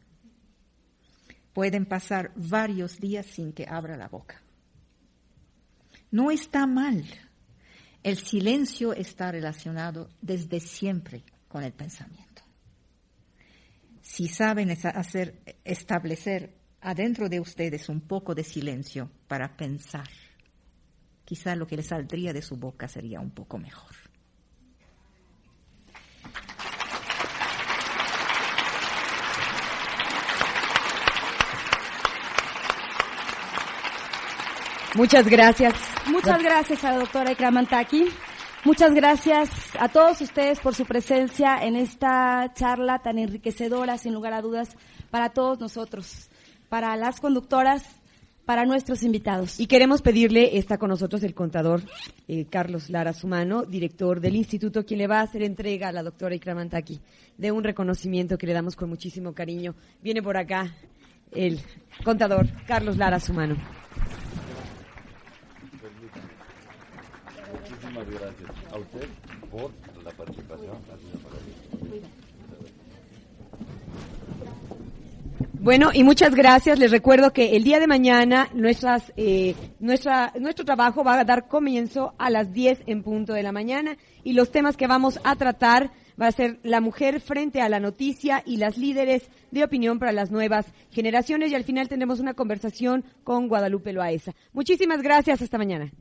Pueden 1.53 1.85
pasar 1.85 2.31
varios 2.35 2.99
días 2.99 3.26
sin 3.26 3.52
que 3.52 3.68
abra 3.68 3.98
la 3.98 4.07
boca. 4.07 4.41
No 6.10 6.31
está 6.31 6.65
mal. 6.68 7.06
El 8.03 8.18
silencio 8.18 8.93
está 8.93 9.31
relacionado 9.31 10.10
desde 10.22 10.60
siempre 10.60 11.23
con 11.48 11.64
el 11.64 11.73
pensamiento 11.73 12.31
si 14.11 14.27
saben 14.27 14.72
hacer, 14.72 15.41
establecer 15.64 16.57
adentro 16.82 17.30
de 17.30 17.40
ustedes 17.40 17.90
un 17.90 18.02
poco 18.02 18.36
de 18.36 18.44
silencio 18.44 19.10
para 19.28 19.56
pensar, 19.56 20.10
quizá 21.24 21.56
lo 21.56 21.68
que 21.68 21.78
les 21.78 21.88
saldría 21.88 22.34
de 22.34 22.41
su 22.41 22.58
boca 22.58 22.88
sería 22.88 23.20
un 23.20 23.32
poco 23.32 23.58
mejor. 23.58 23.95
Muchas 34.95 35.26
gracias. 35.30 35.74
Muchas 36.08 36.44
gracias 36.44 36.84
a 36.84 36.91
la 36.91 36.98
doctora 36.98 37.32
Ikramantaki. 37.32 38.10
Muchas 38.64 38.94
gracias 38.94 39.49
a 39.80 39.88
todos 39.88 40.22
ustedes 40.22 40.60
por 40.60 40.76
su 40.76 40.86
presencia 40.86 41.64
en 41.64 41.76
esta 41.76 42.52
charla 42.53 42.99
tan 42.99 43.18
enriquecedora, 43.18 43.98
sin 43.98 44.14
lugar 44.14 44.34
a 44.34 44.41
dudas, 44.41 44.76
para 45.10 45.30
todos 45.30 45.60
nosotros, 45.60 46.30
para 46.72 46.95
las 46.95 47.19
conductoras, 47.19 47.84
para 48.45 48.64
nuestros 48.65 49.03
invitados. 49.03 49.60
Y 49.60 49.68
queremos 49.68 50.02
pedirle, 50.02 50.57
está 50.57 50.77
con 50.77 50.88
nosotros 50.88 51.22
el 51.23 51.34
contador 51.34 51.81
eh, 52.30 52.45
Carlos 52.49 52.89
Lara 52.89 53.11
Sumano, 53.11 53.64
director 53.64 54.22
del 54.22 54.38
instituto, 54.38 54.85
quien 54.85 54.99
le 54.99 55.07
va 55.07 55.19
a 55.19 55.23
hacer 55.23 55.43
entrega 55.43 55.89
a 55.89 55.91
la 55.91 56.02
doctora 56.02 56.34
Ikramantaki 56.34 57.02
de 57.38 57.52
un 57.52 57.65
reconocimiento 57.65 58.38
que 58.38 58.48
le 58.48 58.53
damos 58.53 58.77
con 58.77 58.88
muchísimo 58.88 59.34
cariño. 59.34 59.76
Viene 60.02 60.23
por 60.23 60.38
acá 60.38 60.73
el 61.34 61.60
contador 62.06 62.48
Carlos 62.65 62.95
Lara 62.95 63.19
Sumano. 63.19 63.57
gracias 67.91 68.49
a 68.72 68.77
usted 68.77 69.07
por 69.52 69.72
la 70.06 70.11
participación. 70.11 70.77
Bueno, 75.61 75.91
y 75.93 76.03
muchas 76.03 76.33
gracias. 76.33 76.79
Les 76.79 76.89
recuerdo 76.89 77.33
que 77.33 77.55
el 77.55 77.63
día 77.63 77.79
de 77.79 77.85
mañana 77.85 78.49
nuestras, 78.55 79.13
eh, 79.15 79.53
nuestro 79.79 80.65
trabajo 80.65 81.03
va 81.03 81.19
a 81.19 81.23
dar 81.23 81.47
comienzo 81.47 82.15
a 82.17 82.31
las 82.31 82.51
10 82.51 82.79
en 82.88 83.03
punto 83.03 83.33
de 83.33 83.43
la 83.43 83.51
mañana 83.51 83.95
y 84.23 84.33
los 84.33 84.51
temas 84.51 84.75
que 84.75 84.88
vamos 84.88 85.19
a 85.23 85.35
tratar 85.35 85.91
va 86.19 86.25
a 86.25 86.31
ser 86.31 86.59
la 86.63 86.81
mujer 86.81 87.21
frente 87.21 87.61
a 87.61 87.69
la 87.69 87.79
noticia 87.79 88.41
y 88.43 88.57
las 88.57 88.75
líderes 88.75 89.29
de 89.51 89.63
opinión 89.63 89.99
para 89.99 90.11
las 90.11 90.31
nuevas 90.31 90.65
generaciones 90.89 91.51
y 91.51 91.55
al 91.55 91.63
final 91.63 91.88
tendremos 91.88 92.19
una 92.19 92.33
conversación 92.33 93.05
con 93.23 93.47
Guadalupe 93.47 93.93
Loaesa. 93.93 94.33
Muchísimas 94.53 95.03
gracias. 95.03 95.43
Hasta 95.43 95.59
mañana. 95.59 95.91